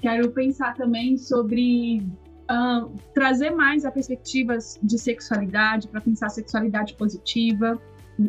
Quero 0.01 0.31
pensar 0.31 0.75
também 0.75 1.17
sobre 1.17 2.03
uh, 2.51 2.91
trazer 3.15 3.51
mais 3.51 3.85
a 3.85 3.91
perspectivas 3.91 4.79
de 4.83 4.99
sexualidade, 4.99 5.89
para 5.89 6.01
pensar 6.01 6.29
sexualidade 6.29 6.95
positiva 6.95 7.81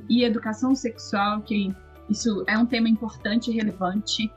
e 0.10 0.24
educação 0.24 0.76
sexual, 0.76 1.42
que 1.42 1.74
isso 2.10 2.44
é 2.48 2.58
um 2.58 2.66
tema 2.66 2.90
importante 2.90 3.52
e 3.52 3.56
relevante. 3.56 4.32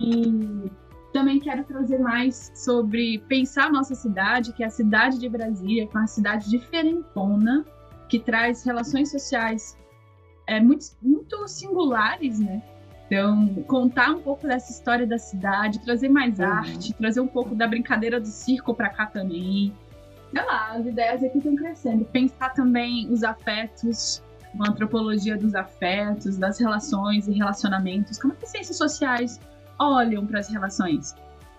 E 0.00 0.70
também 1.12 1.38
quero 1.38 1.64
trazer 1.64 1.98
mais 1.98 2.50
sobre 2.54 3.18
pensar 3.28 3.66
a 3.66 3.70
nossa 3.70 3.94
cidade, 3.94 4.52
que 4.52 4.62
é 4.62 4.66
a 4.66 4.70
cidade 4.70 5.18
de 5.18 5.28
Brasília, 5.28 5.86
que 5.86 5.96
é 5.96 6.00
uma 6.00 6.06
cidade 6.06 6.48
diferentona, 6.48 7.64
que 8.08 8.18
traz 8.18 8.64
relações 8.64 9.10
sociais 9.10 9.76
é, 10.46 10.60
muito, 10.60 10.86
muito 11.02 11.46
singulares, 11.46 12.40
né? 12.40 12.62
Então, 13.10 13.48
contar 13.66 14.12
um 14.12 14.22
pouco 14.22 14.46
dessa 14.46 14.70
história 14.70 15.04
da 15.04 15.18
cidade, 15.18 15.80
trazer 15.80 16.08
mais 16.08 16.38
uhum. 16.38 16.46
arte, 16.46 16.94
trazer 16.94 17.20
um 17.20 17.26
pouco 17.26 17.56
da 17.56 17.66
brincadeira 17.66 18.20
do 18.20 18.28
circo 18.28 18.72
para 18.72 18.88
cá 18.88 19.06
também. 19.06 19.74
Sei 20.32 20.44
lá, 20.44 20.76
as 20.76 20.86
ideias 20.86 21.20
aqui 21.24 21.38
estão 21.38 21.56
crescendo. 21.56 22.04
Pensar 22.04 22.50
também 22.50 23.12
os 23.12 23.24
afetos, 23.24 24.22
uma 24.54 24.70
antropologia 24.70 25.36
dos 25.36 25.56
afetos, 25.56 26.38
das 26.38 26.60
relações 26.60 27.26
e 27.26 27.32
relacionamentos. 27.32 28.16
Como 28.16 28.32
é 28.32 28.36
que 28.36 28.44
as 28.44 28.50
ciências 28.52 28.76
sociais 28.76 29.40
olham 29.76 30.24
para 30.24 30.38
as 30.38 30.48
relações? 30.48 31.16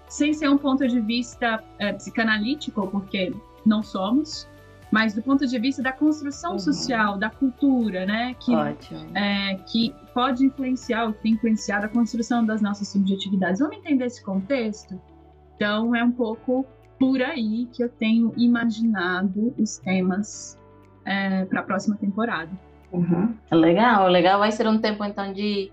Sem 0.08 0.34
ser 0.34 0.50
um 0.50 0.58
ponto 0.58 0.88
de 0.88 1.02
vista 1.02 1.62
é, 1.80 1.92
psicanalítico, 1.92 2.88
porque 2.88 3.34
não 3.66 3.84
somos, 3.84 4.48
mas 4.92 5.14
do 5.14 5.22
ponto 5.22 5.48
de 5.48 5.58
vista 5.58 5.82
da 5.82 5.94
construção 5.94 6.54
uhum. 6.54 6.60
social, 6.60 7.18
da 7.18 7.30
cultura, 7.30 8.06
né? 8.06 8.36
Que, 8.38 8.54
é, 9.16 9.56
que 9.66 9.96
pode 10.14 10.46
influenciar, 10.46 11.06
ou 11.06 11.14
tem 11.14 11.32
influenciado 11.34 11.86
a 11.86 11.90
construção 11.90 12.46
das 12.46 12.62
nossas 12.62 12.90
subjetividades. 12.90 13.62
Vamos 13.62 13.78
entender 13.78 14.06
esse 14.06 14.22
contexto? 14.22 15.02
Então, 15.56 15.96
é 15.96 16.04
um 16.04 16.12
pouco 16.12 16.66
por 17.00 17.22
aí 17.22 17.70
que 17.72 17.82
eu 17.82 17.88
tenho 17.88 18.34
imaginado 18.36 19.54
os 19.58 19.78
temas 19.78 20.60
é, 21.06 21.46
para 21.46 21.62
a 21.62 21.64
próxima 21.64 21.96
temporada. 21.96 22.52
Uhum. 22.92 23.34
Legal, 23.50 24.10
legal. 24.10 24.40
Vai 24.40 24.52
ser 24.52 24.68
um 24.68 24.78
tempo, 24.78 25.06
então, 25.06 25.32
de, 25.32 25.72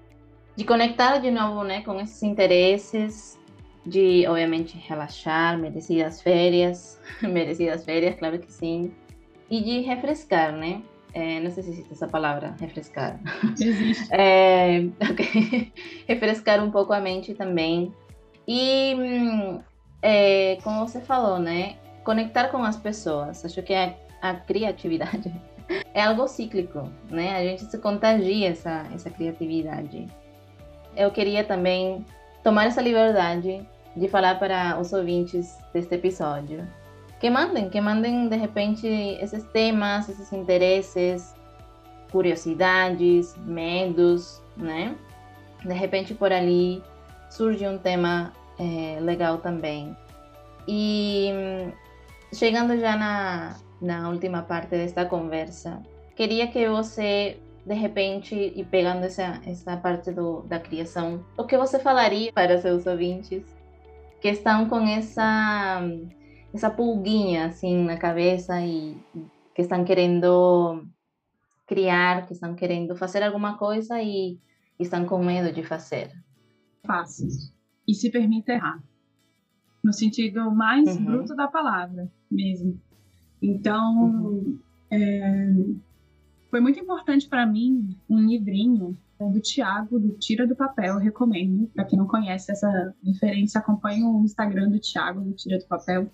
de 0.54 0.64
conectar 0.64 1.18
de 1.18 1.32
novo 1.32 1.64
né, 1.64 1.82
com 1.82 2.00
esses 2.00 2.22
interesses, 2.22 3.36
de, 3.84 4.24
obviamente, 4.28 4.78
relaxar, 4.78 5.58
merecidas 5.58 6.22
férias, 6.22 7.00
merecidas 7.20 7.84
férias, 7.84 8.14
claro 8.16 8.38
que 8.38 8.52
sim 8.52 8.92
e 9.50 9.60
de 9.60 9.80
refrescar, 9.80 10.52
né? 10.52 10.82
É, 11.14 11.40
não 11.40 11.50
sei 11.50 11.62
se 11.62 11.70
existe 11.70 11.92
essa 11.92 12.06
palavra, 12.06 12.54
refrescar. 12.60 13.18
Existe. 13.58 14.08
É, 14.12 14.80
okay. 15.10 15.72
refrescar 16.06 16.62
um 16.62 16.70
pouco 16.70 16.92
a 16.92 17.00
mente 17.00 17.34
também. 17.34 17.92
E, 18.46 18.94
é, 20.02 20.58
como 20.62 20.86
você 20.86 21.00
falou, 21.00 21.38
né? 21.38 21.76
Conectar 22.04 22.48
com 22.48 22.62
as 22.62 22.76
pessoas. 22.76 23.44
Acho 23.44 23.62
que 23.62 23.74
a, 23.74 23.94
a 24.20 24.34
criatividade 24.34 25.32
é 25.94 26.02
algo 26.02 26.28
cíclico, 26.28 26.88
né? 27.10 27.36
A 27.36 27.42
gente 27.42 27.64
se 27.64 27.78
contagia 27.78 28.50
essa, 28.50 28.86
essa 28.94 29.10
criatividade. 29.10 30.06
Eu 30.96 31.10
queria 31.10 31.42
também 31.42 32.04
tomar 32.44 32.66
essa 32.66 32.82
liberdade 32.82 33.66
de 33.96 34.08
falar 34.08 34.38
para 34.38 34.78
os 34.78 34.92
ouvintes 34.92 35.56
deste 35.72 35.94
episódio 35.94 36.66
que 37.20 37.28
mandem, 37.30 37.68
que 37.68 37.80
mandem 37.80 38.28
de 38.28 38.36
repente 38.36 38.86
esses 38.86 39.42
temas, 39.44 40.08
esses 40.08 40.32
interesses, 40.32 41.34
curiosidades, 42.10 43.36
medos, 43.38 44.42
né? 44.56 44.96
De 45.64 45.74
repente 45.74 46.14
por 46.14 46.32
ali 46.32 46.82
surge 47.30 47.66
um 47.66 47.78
tema 47.78 48.32
é, 48.58 48.98
legal 49.00 49.38
também. 49.38 49.96
E 50.66 51.30
chegando 52.32 52.78
já 52.78 52.96
na, 52.96 53.56
na 53.80 54.08
última 54.08 54.42
parte 54.42 54.70
desta 54.70 55.04
conversa, 55.04 55.82
queria 56.14 56.46
que 56.46 56.68
você, 56.68 57.38
de 57.64 57.74
repente, 57.74 58.34
e 58.54 58.64
pegando 58.64 59.04
essa, 59.04 59.40
essa 59.46 59.76
parte 59.76 60.12
do, 60.12 60.42
da 60.42 60.60
criação, 60.60 61.24
o 61.36 61.44
que 61.44 61.56
você 61.56 61.78
falaria 61.78 62.32
para 62.32 62.60
seus 62.60 62.86
ouvintes 62.86 63.42
que 64.20 64.28
estão 64.28 64.68
com 64.68 64.80
essa 64.86 65.80
essa 66.58 66.70
pulguinha 66.70 67.46
assim 67.46 67.84
na 67.84 67.96
cabeça 67.96 68.60
e 68.60 68.96
que 69.54 69.62
estão 69.62 69.84
querendo 69.84 70.84
criar, 71.66 72.26
que 72.26 72.32
estão 72.32 72.54
querendo 72.54 72.96
fazer 72.96 73.22
alguma 73.22 73.56
coisa 73.56 74.02
e 74.02 74.38
estão 74.78 75.06
com 75.06 75.24
medo 75.24 75.54
de 75.54 75.62
fazer. 75.62 76.12
Faça 76.84 77.26
e 77.86 77.94
se 77.94 78.10
permita 78.10 78.52
errar, 78.52 78.82
no 79.82 79.92
sentido 79.92 80.50
mais 80.50 80.96
uhum. 80.96 81.04
bruto 81.04 81.36
da 81.36 81.46
palavra 81.46 82.10
mesmo. 82.30 82.80
Então, 83.40 84.04
uhum. 84.04 84.58
é, 84.90 85.54
foi 86.50 86.60
muito 86.60 86.80
importante 86.80 87.28
para 87.28 87.46
mim 87.46 87.96
um 88.10 88.18
livrinho 88.18 88.98
do 89.20 89.40
Tiago, 89.40 89.98
do 89.98 90.10
Tira 90.18 90.46
do 90.46 90.56
Papel, 90.56 90.94
eu 90.94 91.00
recomendo. 91.00 91.68
Para 91.68 91.84
quem 91.84 91.98
não 91.98 92.06
conhece 92.06 92.50
essa 92.50 92.94
referência, 93.04 93.60
acompanhe 93.60 94.02
o 94.02 94.22
Instagram 94.22 94.70
do 94.70 94.78
Tiago, 94.78 95.20
do 95.20 95.32
Tira 95.32 95.58
do 95.58 95.66
Papel. 95.66 96.10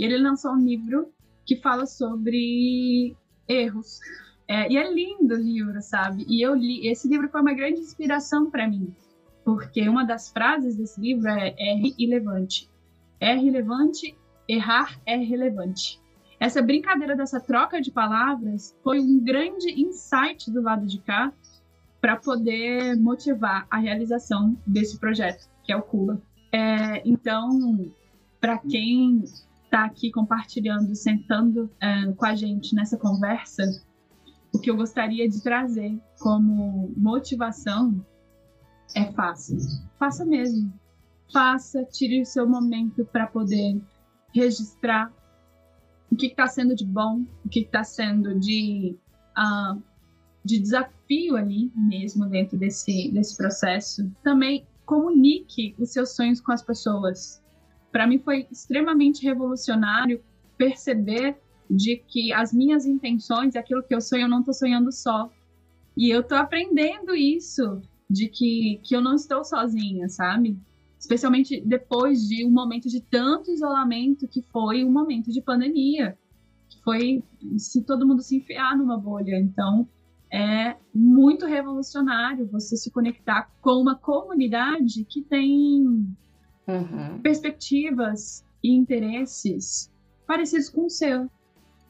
E 0.00 0.04
ele 0.04 0.16
lançou 0.16 0.52
um 0.52 0.64
livro 0.64 1.12
que 1.44 1.56
fala 1.56 1.84
sobre 1.84 3.14
erros. 3.46 4.00
É, 4.48 4.72
e 4.72 4.78
é 4.78 4.90
lindo 4.90 5.34
o 5.34 5.38
livro, 5.38 5.78
sabe? 5.82 6.24
E 6.26 6.40
eu 6.40 6.54
li. 6.54 6.88
Esse 6.88 7.06
livro 7.06 7.28
foi 7.28 7.42
uma 7.42 7.52
grande 7.52 7.80
inspiração 7.80 8.50
para 8.50 8.66
mim, 8.66 8.94
porque 9.44 9.86
uma 9.86 10.02
das 10.02 10.30
frases 10.30 10.74
desse 10.74 10.98
livro 10.98 11.28
é 11.28 11.50
R 11.50 11.94
irrelevante. 11.98 12.70
É 13.20 13.34
relevante, 13.34 14.16
errar 14.48 14.98
é 15.04 15.16
relevante. 15.16 16.00
Essa 16.40 16.62
brincadeira 16.62 17.14
dessa 17.14 17.38
troca 17.38 17.78
de 17.78 17.90
palavras 17.90 18.74
foi 18.82 19.00
um 19.00 19.22
grande 19.22 19.70
insight 19.82 20.50
do 20.50 20.62
lado 20.62 20.86
de 20.86 20.98
cá 21.00 21.30
para 22.00 22.16
poder 22.16 22.96
motivar 22.96 23.66
a 23.70 23.76
realização 23.76 24.56
desse 24.66 24.98
projeto, 24.98 25.46
que 25.62 25.70
é 25.70 25.76
o 25.76 25.82
Cuba. 25.82 26.22
É, 26.50 27.06
então, 27.06 27.92
para 28.40 28.56
quem 28.56 29.22
estar 29.70 29.82
tá 29.82 29.84
aqui 29.84 30.10
compartilhando, 30.10 30.94
sentando 30.96 31.64
uh, 31.64 32.14
com 32.16 32.26
a 32.26 32.34
gente 32.34 32.74
nessa 32.74 32.98
conversa, 32.98 33.62
o 34.52 34.58
que 34.58 34.68
eu 34.68 34.76
gostaria 34.76 35.28
de 35.28 35.40
trazer 35.40 35.96
como 36.18 36.92
motivação 36.96 38.04
é 38.96 39.12
faça. 39.12 39.56
Faça 39.96 40.24
mesmo. 40.24 40.72
Faça, 41.32 41.84
tire 41.84 42.20
o 42.20 42.26
seu 42.26 42.48
momento 42.48 43.04
para 43.06 43.28
poder 43.28 43.80
registrar 44.34 45.12
o 46.10 46.16
que 46.16 46.26
está 46.26 46.48
sendo 46.48 46.74
de 46.74 46.84
bom, 46.84 47.24
o 47.44 47.48
que 47.48 47.60
está 47.60 47.84
sendo 47.84 48.36
de, 48.40 48.96
uh, 49.38 49.80
de 50.44 50.58
desafio 50.58 51.36
ali 51.36 51.70
mesmo 51.76 52.26
dentro 52.26 52.58
desse, 52.58 53.12
desse 53.12 53.36
processo. 53.36 54.10
Também 54.24 54.66
comunique 54.84 55.76
os 55.78 55.92
seus 55.92 56.16
sonhos 56.16 56.40
com 56.40 56.50
as 56.50 56.62
pessoas 56.62 57.40
para 57.90 58.06
mim 58.06 58.18
foi 58.18 58.46
extremamente 58.50 59.24
revolucionário 59.24 60.22
perceber 60.56 61.36
de 61.68 61.96
que 61.96 62.32
as 62.32 62.52
minhas 62.52 62.84
intenções, 62.84 63.54
aquilo 63.54 63.82
que 63.82 63.94
eu 63.94 64.00
sonho, 64.00 64.22
eu 64.22 64.28
não 64.28 64.40
estou 64.40 64.54
sonhando 64.54 64.90
só. 64.90 65.30
E 65.96 66.10
eu 66.10 66.20
estou 66.20 66.36
aprendendo 66.36 67.14
isso, 67.14 67.80
de 68.08 68.28
que, 68.28 68.80
que 68.82 68.94
eu 68.94 69.00
não 69.00 69.14
estou 69.14 69.44
sozinha, 69.44 70.08
sabe? 70.08 70.58
Especialmente 70.98 71.60
depois 71.60 72.26
de 72.28 72.44
um 72.44 72.50
momento 72.50 72.88
de 72.88 73.00
tanto 73.00 73.50
isolamento 73.50 74.26
que 74.26 74.42
foi 74.42 74.84
um 74.84 74.90
momento 74.90 75.30
de 75.30 75.40
pandemia. 75.40 76.18
Que 76.68 76.82
foi 76.82 77.22
se 77.56 77.82
todo 77.82 78.06
mundo 78.06 78.22
se 78.22 78.36
enfiar 78.36 78.76
numa 78.76 78.98
bolha. 78.98 79.38
Então, 79.38 79.88
é 80.32 80.76
muito 80.94 81.46
revolucionário 81.46 82.46
você 82.46 82.76
se 82.76 82.90
conectar 82.90 83.50
com 83.60 83.80
uma 83.80 83.96
comunidade 83.96 85.04
que 85.04 85.22
tem 85.22 86.06
uhum. 86.70 87.20
perspectivas 87.22 88.44
e 88.62 88.74
interesses 88.74 89.90
parecidos 90.26 90.68
com 90.68 90.86
o 90.86 90.90
seu. 90.90 91.28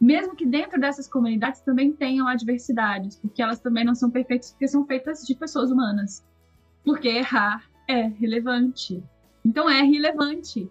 Mesmo 0.00 0.34
que 0.34 0.46
dentro 0.46 0.80
dessas 0.80 1.06
comunidades 1.06 1.60
também 1.60 1.92
tenham 1.92 2.26
adversidades, 2.26 3.16
porque 3.16 3.42
elas 3.42 3.60
também 3.60 3.84
não 3.84 3.94
são 3.94 4.10
perfeitas, 4.10 4.50
porque 4.50 4.66
são 4.66 4.86
feitas 4.86 5.26
de 5.26 5.34
pessoas 5.34 5.70
humanas. 5.70 6.24
Porque 6.82 7.08
errar 7.08 7.68
é 7.86 8.06
relevante. 8.06 9.02
Então 9.44 9.68
é 9.68 9.82
relevante. 9.82 10.70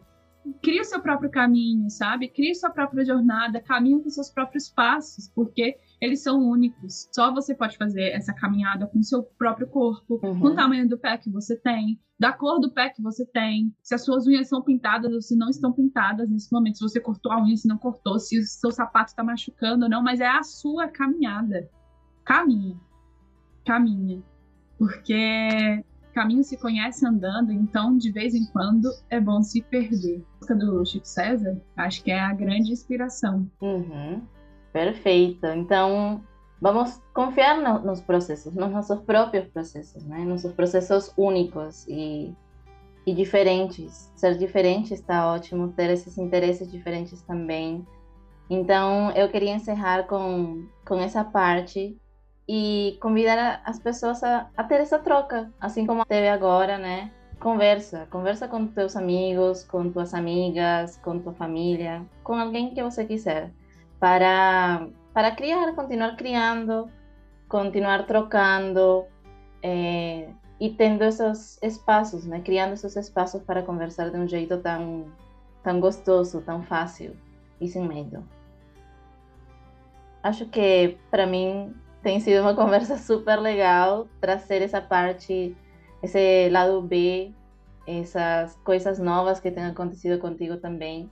Crie 0.64 0.82
o 0.82 0.86
seu 0.86 1.00
próprio 1.00 1.30
caminho, 1.30 1.90
sabe? 1.92 2.28
Crie 2.28 2.56
sua 2.56 2.72
própria 2.72 3.06
jornada, 3.06 3.62
caminhe 3.62 4.02
com 4.02 4.10
seus 4.10 4.32
próprios 4.32 4.68
passos, 4.68 5.30
porque 5.36 5.78
eles 6.02 6.22
são 6.22 6.40
únicos. 6.40 7.10
Só 7.12 7.34
você 7.34 7.54
pode 7.54 7.78
fazer 7.78 8.10
essa 8.10 8.34
caminhada 8.34 8.88
com 8.88 9.00
o 9.00 9.04
seu 9.04 9.24
próprio 9.24 9.68
corpo, 9.68 10.20
uhum. 10.24 10.40
com 10.40 10.48
o 10.48 10.56
tamanho 10.56 10.88
do 10.88 10.98
pé 10.98 11.18
que 11.18 11.30
você 11.30 11.56
tem, 11.58 12.00
da 12.20 12.34
cor 12.34 12.60
do 12.60 12.72
pé 12.72 12.90
que 12.90 13.02
você 13.02 13.26
tem, 13.26 13.74
se 13.82 13.96
as 13.96 14.04
suas 14.04 14.28
unhas 14.28 14.48
são 14.48 14.62
pintadas 14.62 15.12
ou 15.14 15.22
se 15.22 15.36
não 15.36 15.50
estão 15.50 15.72
pintadas 15.72 16.30
nesse 16.30 16.52
momento, 16.52 16.78
se 16.78 16.84
você 16.84 17.00
cortou 17.00 17.32
a 17.32 17.42
unha, 17.42 17.56
se 17.56 17.68
não 17.68 17.78
cortou, 17.78 18.20
se 18.20 18.38
o 18.40 18.44
seu 18.44 18.72
sapato 18.72 19.12
está 19.12 19.24
machucando 19.24 19.86
ou 19.86 19.90
não, 19.90 20.04
mas 20.04 20.20
é 20.20 20.28
a 20.28 20.44
sua 20.44 20.88
caminhada. 20.88 21.70
Caminhe. 22.26 22.78
Caminhe. 23.66 24.24
Porque 24.78 25.84
caminho 26.14 26.44
se 26.44 26.58
conhece 26.58 27.06
andando, 27.06 27.52
então 27.52 27.98
de 27.98 28.12
vez 28.12 28.34
em 28.34 28.46
quando 28.52 28.90
é 29.10 29.20
bom 29.20 29.42
se 29.42 29.62
perder. 29.62 30.18
A 30.18 30.36
música 30.36 30.56
do 30.56 30.86
Chico 30.86 31.08
César, 31.08 31.62
acho 31.78 32.04
que 32.04 32.12
é 32.12 32.20
a 32.20 32.34
grande 32.34 32.72
inspiração. 32.72 33.50
Uhum. 33.62 34.22
Perfeito. 34.72 35.46
Então, 35.48 36.24
vamos 36.62 37.02
confiar 37.14 37.58
no, 37.62 37.80
nos 37.80 38.02
processos, 38.02 38.54
nos 38.54 38.72
nossos 38.72 39.00
próprios 39.02 39.48
processos, 39.48 40.04
né? 40.04 40.20
Nossos 40.20 40.54
processos 40.54 41.14
únicos 41.18 41.86
e, 41.88 42.34
e 43.06 43.14
diferentes. 43.14 44.12
Ser 44.16 44.38
diferente 44.38 44.94
está 44.94 45.32
ótimo, 45.32 45.70
ter 45.70 45.90
esses 45.90 46.18
interesses 46.18 46.72
diferentes 46.72 47.22
também. 47.24 47.86
Então, 48.50 49.12
eu 49.12 49.30
queria 49.30 49.54
encerrar 49.54 50.04
com, 50.04 50.66
com 50.86 51.00
essa 51.00 51.24
parte 51.24 51.96
e 52.48 52.98
convidar 53.00 53.62
as 53.64 53.80
pessoas 53.80 54.24
a, 54.24 54.50
a 54.58 54.64
ter 54.64 54.82
essa 54.82 54.98
troca, 54.98 55.54
assim 55.62 55.86
como 55.86 56.04
teve 56.04 56.28
agora, 56.28 56.80
né? 56.80 57.12
Conversa, 57.40 58.08
conversa 58.10 58.48
com 58.48 58.66
teus 58.66 58.96
amigos, 58.96 59.64
com 59.64 59.90
tuas 59.92 60.16
amigas, 60.16 60.98
com 60.98 61.20
tua 61.20 61.32
família, 61.34 62.04
com 62.24 62.34
alguém 62.34 62.74
que 62.74 62.84
você 62.84 63.06
quiser, 63.06 63.52
para 64.00 64.88
para 65.14 65.32
criar, 65.36 65.74
continuar 65.74 66.16
criando, 66.16 66.90
continuar 67.48 68.06
trocando 68.06 69.06
e 69.62 70.70
tendo 70.78 71.04
esses 71.04 71.60
espaços, 71.62 72.26
né? 72.26 72.42
Criando 72.42 72.74
esses 72.74 72.96
espaços 72.96 73.42
para 73.44 73.64
conversar 73.64 74.10
de 74.12 74.18
um 74.18 74.28
jeito 74.28 74.58
tão 74.60 75.12
tão 75.64 75.80
gostoso, 75.80 76.42
tão 76.42 76.64
fácil 76.64 77.18
e 77.60 77.68
sem 77.68 77.88
medo. 77.88 78.24
Acho 80.24 80.46
que 80.46 80.98
para 81.10 81.26
mim 81.26 81.74
tem 82.02 82.20
sido 82.20 82.42
uma 82.42 82.54
conversa 82.56 82.98
super 82.98 83.40
legal 83.40 84.08
trazer 84.22 84.62
essa 84.62 84.82
parte, 84.82 85.56
esse 86.02 86.50
lado 86.50 86.82
B, 86.82 87.34
essas 87.86 88.56
coisas 88.64 89.00
novas 89.00 89.40
que 89.40 89.52
têm 89.52 89.66
acontecido 89.66 90.20
contigo 90.20 90.58
também. 90.58 91.10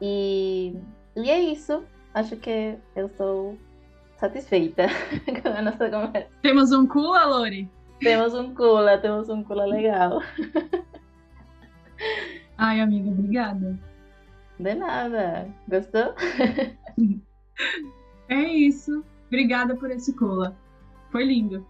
E, 0.00 0.76
e 1.16 1.30
é 1.30 1.40
isso. 1.40 1.84
Acho 2.14 2.36
que 2.36 2.76
eu 2.96 3.06
estou 3.06 3.58
satisfeita 4.16 4.86
com 5.42 5.48
a 5.48 5.62
nossa 5.62 5.90
conversa. 5.90 6.28
Temos 6.42 6.72
um 6.72 6.86
cula, 6.86 7.24
Lori? 7.24 7.70
Temos 8.00 8.34
um 8.34 8.54
cula, 8.54 8.98
temos 8.98 9.28
um 9.28 9.42
cula 9.42 9.66
legal. 9.66 10.22
Ai, 12.56 12.80
amiga, 12.80 13.10
obrigada. 13.10 13.78
De 14.58 14.74
nada. 14.74 15.48
Gostou? 15.68 16.14
É 18.28 18.42
isso. 18.42 19.02
Obrigada 19.28 19.74
por 19.74 19.90
esse 19.90 20.12
cola. 20.12 20.54
Foi 21.10 21.24
lindo. 21.24 21.66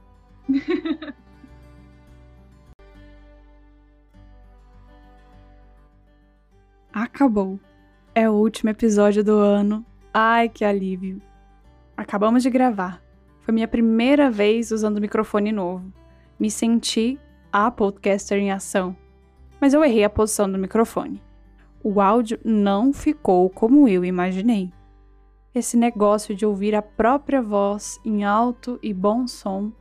Acabou. 6.93 7.61
É 8.14 8.28
o 8.28 8.34
último 8.34 8.70
episódio 8.70 9.22
do 9.22 9.39
ano. 9.39 9.86
Ai, 10.12 10.48
que 10.48 10.64
alívio. 10.64 11.20
Acabamos 11.96 12.42
de 12.42 12.50
gravar. 12.50 13.02
Foi 13.40 13.52
minha 13.52 13.68
primeira 13.68 14.30
vez 14.30 14.70
usando 14.70 15.00
microfone 15.00 15.52
novo. 15.52 15.92
Me 16.38 16.50
senti 16.50 17.18
a 17.52 17.70
podcaster 17.70 18.38
em 18.38 18.50
ação. 18.50 18.96
Mas 19.61 19.74
eu 19.74 19.84
errei 19.84 20.04
a 20.04 20.11
posição 20.11 20.50
do 20.50 20.59
microfone. 20.59 21.22
O 21.82 22.00
áudio 22.00 22.38
não 22.44 22.92
ficou 22.92 23.50
como 23.50 23.88
eu 23.88 24.04
imaginei. 24.04 24.72
Esse 25.54 25.76
negócio 25.76 26.34
de 26.34 26.46
ouvir 26.46 26.74
a 26.74 26.82
própria 26.82 27.42
voz 27.42 28.00
em 28.04 28.24
alto 28.24 28.78
e 28.82 28.94
bom 28.94 29.26
som 29.26 29.72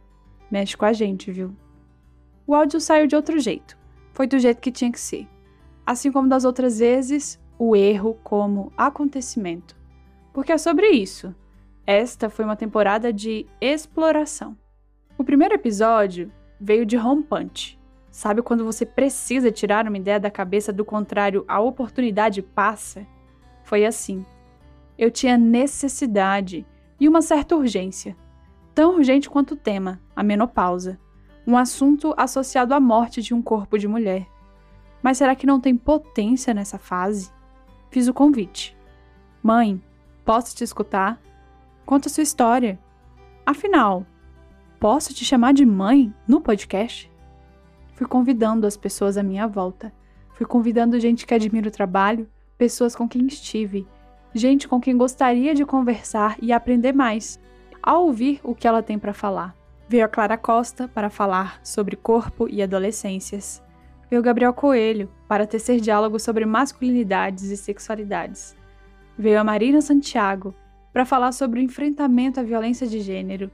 mexe 0.49 0.75
com 0.75 0.86
a 0.86 0.93
gente, 0.93 1.32
viu? 1.32 1.55
O 2.45 2.55
áudio 2.55 2.80
saiu 2.80 3.07
de 3.07 3.15
outro 3.15 3.39
jeito. 3.39 3.78
Foi 4.13 4.25
do 4.25 4.39
jeito 4.39 4.61
que 4.61 4.71
tinha 4.71 4.91
que 4.91 4.99
ser. 4.99 5.28
Assim 5.86 6.11
como 6.11 6.28
das 6.28 6.45
outras 6.45 6.80
vezes, 6.80 7.39
o 7.59 7.75
erro 7.75 8.17
como 8.23 8.71
acontecimento. 8.75 9.76
Porque 10.38 10.51
é 10.51 10.57
sobre 10.59 10.91
isso. 10.91 11.33
Esta 11.83 12.29
foi 12.29 12.45
uma 12.45 12.55
temporada 12.55 13.11
de 13.11 13.47
exploração. 13.59 14.55
O 15.17 15.23
primeiro 15.23 15.55
episódio 15.55 16.31
veio 16.61 16.85
de 16.85 16.95
rompante. 16.95 17.75
Sabe 18.11 18.43
quando 18.43 18.63
você 18.63 18.85
precisa 18.85 19.51
tirar 19.51 19.88
uma 19.88 19.97
ideia 19.97 20.19
da 20.19 20.29
cabeça, 20.29 20.71
do 20.71 20.85
contrário, 20.85 21.43
a 21.47 21.59
oportunidade 21.59 22.43
passa? 22.43 23.03
Foi 23.63 23.83
assim 23.83 24.23
eu 24.95 25.09
tinha 25.09 25.39
necessidade 25.39 26.65
e 26.99 27.07
uma 27.07 27.21
certa 27.21 27.55
urgência, 27.55 28.15
tão 28.75 28.95
urgente 28.95 29.27
quanto 29.27 29.53
o 29.53 29.57
tema, 29.57 29.99
a 30.15 30.21
menopausa, 30.21 30.99
um 31.45 31.57
assunto 31.57 32.13
associado 32.15 32.75
à 32.75 32.79
morte 32.79 33.23
de 33.23 33.33
um 33.33 33.41
corpo 33.41 33.75
de 33.75 33.88
mulher. 33.88 34.27
Mas 35.01 35.17
será 35.17 35.35
que 35.35 35.47
não 35.47 35.59
tem 35.59 35.75
potência 35.75 36.53
nessa 36.53 36.77
fase? 36.77 37.31
Fiz 37.89 38.07
o 38.07 38.13
convite. 38.13 38.77
Mãe, 39.41 39.81
posso 40.28 40.53
te 40.53 40.61
escutar? 40.61 41.21
Conta 41.86 42.09
sua 42.09 42.21
história. 42.21 42.78
Afinal, 43.45 44.05
posso 44.78 45.13
te 45.13 45.23
chamar 45.23 45.53
de 45.53 45.65
mãe 45.65 46.13
no 46.28 46.41
podcast? 46.41 47.09
Fui 47.93 48.05
convidando 48.05 48.67
as 48.67 48.75
pessoas 48.75 49.17
à 49.17 49.23
minha 49.23 49.47
volta. 49.47 49.93
Fui 50.34 50.45
convidando 50.45 50.99
gente 50.99 51.25
que 51.25 51.34
admira 51.34 51.69
o 51.69 51.71
trabalho, 51.71 52.28
pessoas 52.57 52.93
com 52.93 53.07
quem 53.07 53.25
estive, 53.25 53.88
gente 54.34 54.67
com 54.67 54.82
quem 54.82 54.97
gostaria 54.97 55.55
de 55.55 55.65
conversar 55.65 56.36
e 56.41 56.51
aprender 56.51 56.91
mais, 56.91 57.39
ao 57.82 58.07
ouvir 58.07 58.41
o 58.43 58.53
que 58.53 58.67
ela 58.67 58.84
tem 58.84 58.99
para 58.99 59.13
falar. 59.13 59.55
Veio 59.88 60.03
a 60.03 60.09
Clara 60.09 60.38
Costa 60.38 60.89
para 60.89 61.09
falar 61.09 61.61
sobre 61.63 61.95
corpo 61.95 62.49
e 62.49 62.61
adolescências. 62.61 63.63
Veio 64.09 64.21
Gabriel 64.21 64.53
Coelho 64.53 65.09
para 65.25 65.47
tecer 65.47 65.80
diálogo 65.80 66.19
sobre 66.19 66.45
masculinidades 66.45 67.45
e 67.45 67.55
sexualidades. 67.55 68.57
Veio 69.18 69.39
a 69.39 69.43
Marina 69.43 69.82
Santiago 69.82 70.53
para 70.93 71.05
falar 71.05 71.32
sobre 71.32 71.59
o 71.59 71.63
enfrentamento 71.63 72.39
à 72.39 72.43
violência 72.43 72.86
de 72.86 72.99
gênero. 72.99 73.49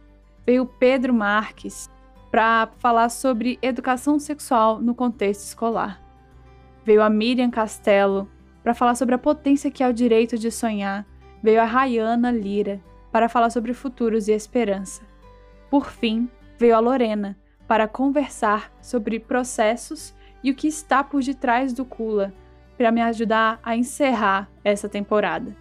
Veio 0.46 0.66
Pedro 0.66 1.14
Marques 1.14 1.90
para 2.30 2.68
falar 2.80 3.08
sobre 3.10 3.58
educação 3.62 4.20
sexual 4.20 4.82
no 4.82 4.94
contexto 4.94 5.46
escolar. 5.46 6.02
Veio 6.84 7.02
a 7.02 7.10
Miriam 7.10 7.50
Castelo 7.50 8.30
para 8.62 8.74
falar 8.74 8.96
sobre 8.96 9.16
a 9.16 9.18
potência 9.20 9.72
que 9.72 9.84
é 9.84 9.88
o 9.88 9.94
direito 9.94 10.38
de 10.38 10.50
sonhar, 10.50 11.06
veio 11.42 11.62
a 11.62 11.66
Rayana 11.66 12.32
Lira 12.32 12.82
para 13.12 13.30
falar 13.30 13.50
sobre 13.50 13.74
futuros 13.74 14.28
e 14.28 14.32
esperança. 14.32 15.04
Por 15.70 15.92
fim, 15.92 16.30
veio 16.58 16.76
a 16.76 16.80
Lorena 16.80 17.38
para 17.68 17.88
conversar 17.88 18.72
sobre 18.82 19.20
processos 19.20 20.14
e 20.44 20.52
o 20.52 20.56
que 20.56 20.68
está 20.68 21.04
por 21.04 21.22
detrás 21.22 21.72
do 21.72 21.86
Kula, 21.86 22.34
para 22.78 22.92
me 22.92 23.02
ajudar 23.02 23.60
a 23.64 23.76
encerrar 23.76 24.50
essa 24.64 24.90
temporada. 24.90 25.56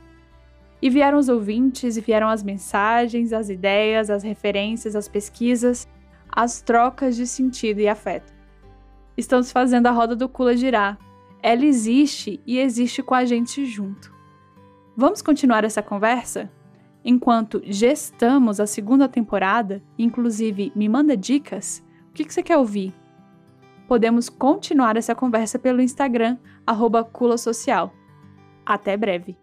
E 0.80 0.90
vieram 0.90 1.18
os 1.18 1.28
ouvintes, 1.28 1.96
e 1.96 2.00
vieram 2.00 2.28
as 2.28 2.42
mensagens, 2.42 3.32
as 3.32 3.48
ideias, 3.48 4.10
as 4.10 4.22
referências, 4.22 4.96
as 4.96 5.08
pesquisas, 5.08 5.88
as 6.28 6.60
trocas 6.60 7.14
de 7.14 7.26
sentido 7.26 7.80
e 7.80 7.88
afeto. 7.88 8.32
Estamos 9.16 9.52
fazendo 9.52 9.86
a 9.86 9.90
roda 9.90 10.16
do 10.16 10.28
Kula 10.28 10.56
girar 10.56 10.98
ela 11.42 11.64
existe 11.64 12.40
e 12.46 12.58
existe 12.58 13.02
com 13.02 13.14
a 13.14 13.24
gente 13.24 13.66
junto. 13.66 14.14
Vamos 14.96 15.20
continuar 15.20 15.64
essa 15.64 15.82
conversa? 15.82 16.50
Enquanto 17.04 17.60
gestamos 17.64 18.60
a 18.60 18.66
segunda 18.66 19.08
temporada, 19.08 19.82
inclusive 19.98 20.72
me 20.76 20.88
manda 20.88 21.16
dicas, 21.16 21.84
o 22.10 22.12
que, 22.12 22.32
você 22.32 22.42
quer 22.42 22.56
ouvir? 22.56 22.94
Podemos 23.92 24.30
continuar 24.30 24.96
essa 24.96 25.14
conversa 25.14 25.58
pelo 25.58 25.82
Instagram, 25.82 26.38
arroba. 26.66 27.06
Até 28.64 28.96
breve! 28.96 29.36